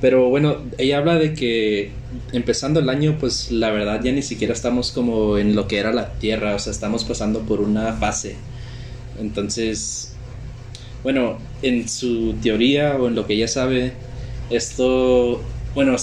[0.00, 1.90] Pero bueno, ella habla de que
[2.32, 5.92] empezando el año, pues la verdad ya ni siquiera estamos como en lo que era
[5.92, 8.36] la Tierra, o sea, estamos pasando por una fase.
[9.18, 10.14] Entonces,
[11.02, 13.92] bueno, en su teoría o en lo que ella sabe,
[14.48, 15.42] esto,
[15.74, 15.96] bueno,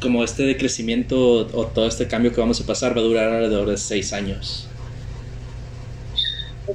[0.00, 3.70] como este decrecimiento o todo este cambio que vamos a pasar va a durar alrededor
[3.70, 4.68] de seis años.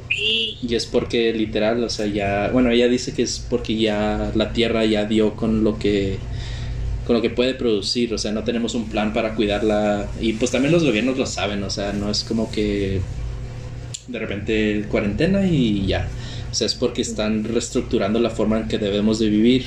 [0.09, 4.53] Y es porque literal, o sea, ya, bueno, ella dice que es porque ya la
[4.53, 6.17] tierra ya dio con lo que
[7.07, 10.07] con lo que puede producir, o sea, no tenemos un plan para cuidarla.
[10.21, 13.01] Y pues también los gobiernos lo saben, o sea, no es como que
[14.07, 16.07] de repente cuarentena y ya,
[16.51, 19.65] o sea, es porque están reestructurando la forma en que debemos de vivir.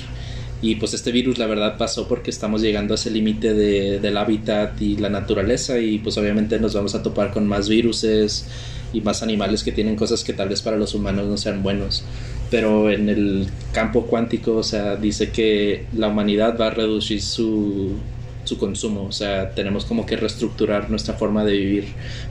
[0.61, 4.16] Y pues este virus la verdad pasó porque estamos llegando a ese límite de, del
[4.16, 8.47] hábitat y la naturaleza y pues obviamente nos vamos a topar con más viruses
[8.93, 12.05] y más animales que tienen cosas que tal vez para los humanos no sean buenos.
[12.51, 17.97] Pero en el campo cuántico, o sea, dice que la humanidad va a reducir su,
[18.44, 21.85] su consumo, o sea, tenemos como que reestructurar nuestra forma de vivir,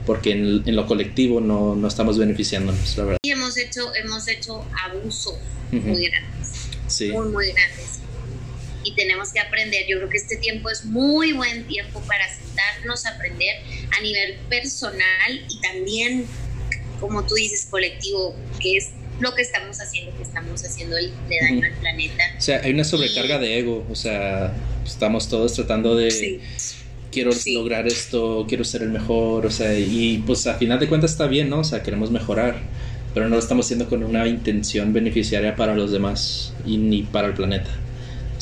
[0.06, 3.18] porque en, en lo colectivo no, no, estamos beneficiándonos, la verdad.
[3.22, 5.34] Y hemos hecho, hemos hecho abusos
[5.72, 5.80] uh -huh.
[5.82, 7.10] muy grandes, sí.
[7.10, 8.00] muy, muy grandes.
[8.84, 13.06] Y tenemos que aprender, yo creo que este tiempo es muy buen tiempo para sentarnos
[13.06, 13.56] a aprender
[13.96, 16.26] a nivel personal y también,
[17.02, 21.10] como tú dices, colectivo, que es lo que estamos haciendo, que estamos haciendo de
[21.42, 21.66] daño uh -huh.
[21.66, 22.22] al planeta.
[22.38, 23.40] O sea, hay una sobrecarga y...
[23.40, 24.54] de ego, o sea,
[24.86, 26.10] estamos todos tratando de...
[26.10, 26.40] Sí.
[27.10, 27.52] Quiero sí.
[27.52, 31.26] lograr esto, quiero ser el mejor, o sea, y pues a final de cuentas está
[31.26, 31.58] bien, ¿no?
[31.58, 32.56] O sea, queremos mejorar,
[33.12, 37.28] pero no lo estamos haciendo con una intención beneficiaria para los demás y ni para
[37.28, 37.68] el planeta.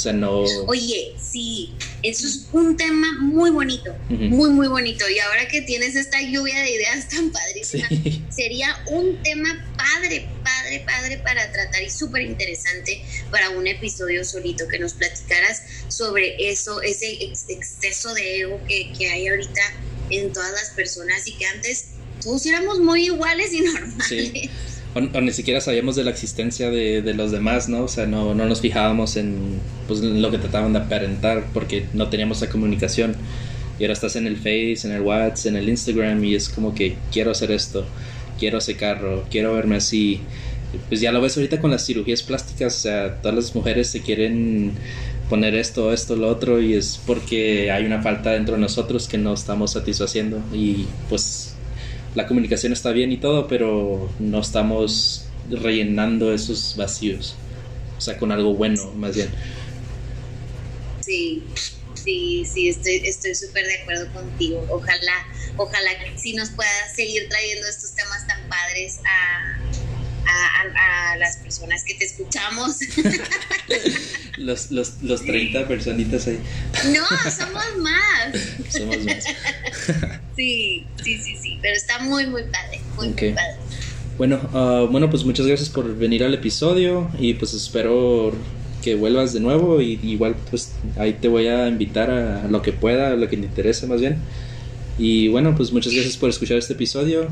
[0.01, 0.45] O sea, no...
[0.67, 4.31] Oye, sí, eso es un tema muy bonito, uh -huh.
[4.31, 5.07] muy, muy bonito.
[5.11, 8.25] Y ahora que tienes esta lluvia de ideas tan padrísima, sí.
[8.31, 14.67] sería un tema padre, padre, padre para tratar y súper interesante para un episodio solito,
[14.69, 19.61] que nos platicaras sobre eso, ese exceso de ego que, que hay ahorita
[20.09, 21.89] en todas las personas y que antes
[22.23, 24.07] todos éramos muy iguales y normales.
[24.09, 24.49] Sí.
[24.95, 27.85] O, ni siquiera sabíamos de la existencia de, de, los demás, ¿no?
[27.85, 31.87] O sea, no, no nos fijábamos en, pues, en lo que trataban de aparentar porque
[31.95, 33.15] no teníamos la comunicación.
[33.79, 36.75] Y ahora estás en el Face, en el WhatsApp, en el Instagram y es como
[36.75, 37.87] que quiero hacer esto,
[38.39, 40.21] quiero ese carro, quiero verme así.
[40.89, 44.03] Pues ya lo ves ahorita con las cirugías plásticas, o sea, todas las mujeres se
[44.03, 44.73] quieren
[45.31, 49.17] poner esto, esto, lo otro y es porque hay una falta dentro de nosotros que
[49.17, 51.50] no estamos satisfaciendo y pues
[52.15, 57.37] la comunicación está bien y todo, pero no estamos rellenando esos vacíos.
[57.97, 59.31] O sea, con algo bueno, más bien.
[61.01, 61.45] Sí,
[61.95, 64.67] sí, sí, estoy súper de acuerdo contigo.
[64.71, 65.27] Ojalá,
[65.57, 69.01] ojalá sí nos puedas seguir trayendo estos temas tan padres
[70.31, 72.79] a, a, a, las personas que te escuchamos.
[74.39, 76.39] los, los, los 30 personitas ahí.
[76.93, 78.41] No, somos más.
[78.71, 79.25] somos más.
[80.37, 83.31] sí, sí, sí, sí, pero está muy, muy padre, muy, okay.
[83.31, 83.57] muy padre.
[84.19, 88.35] Bueno, uh, bueno, pues muchas gracias por venir al episodio y pues espero
[88.83, 92.73] que vuelvas de nuevo y igual pues ahí te voy a invitar a lo que
[92.73, 94.19] pueda, a lo que te interese más bien.
[94.99, 97.29] Y bueno, pues muchas gracias por escuchar este episodio.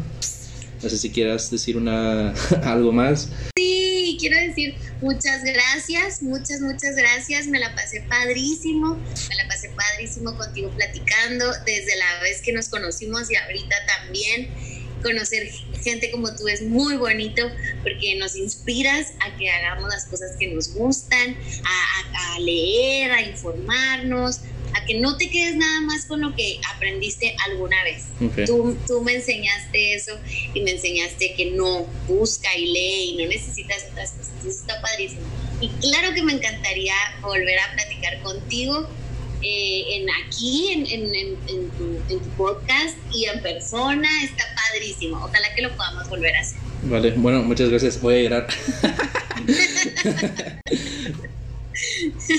[0.83, 2.33] No sé si quieras decir una
[2.65, 3.29] algo más.
[3.57, 7.47] Sí, quiero decir muchas gracias, muchas, muchas gracias.
[7.47, 12.69] Me la pasé padrísimo, me la pasé padrísimo contigo platicando desde la vez que nos
[12.69, 14.79] conocimos y ahorita también.
[15.03, 15.49] Conocer
[15.85, 17.49] gente como tú es muy bonito
[17.85, 23.13] porque nos inspiras a que hagamos las cosas que nos gustan, a, a, a leer,
[23.13, 24.41] a informarnos,
[24.75, 28.07] a que no te quedes nada más con lo que aprendiste alguna vez.
[28.21, 28.47] Okay.
[28.47, 30.19] Tú, tú, me enseñaste eso
[30.55, 34.33] y me enseñaste que no, busca y lee y no necesitas otras cosas.
[34.41, 35.23] Eso está padrísimo.
[35.61, 38.89] Y claro que me encantaría volver a platicar contigo
[39.43, 41.37] eh, en aquí, en, en, en,
[41.71, 44.09] tu, en, tu, podcast y en persona.
[44.25, 45.17] Está padrísimo.
[45.17, 46.59] Ojalá que lo podamos volver a hacer.
[46.83, 48.01] Vale, bueno, muchas gracias.
[48.01, 48.47] Voy a llorar.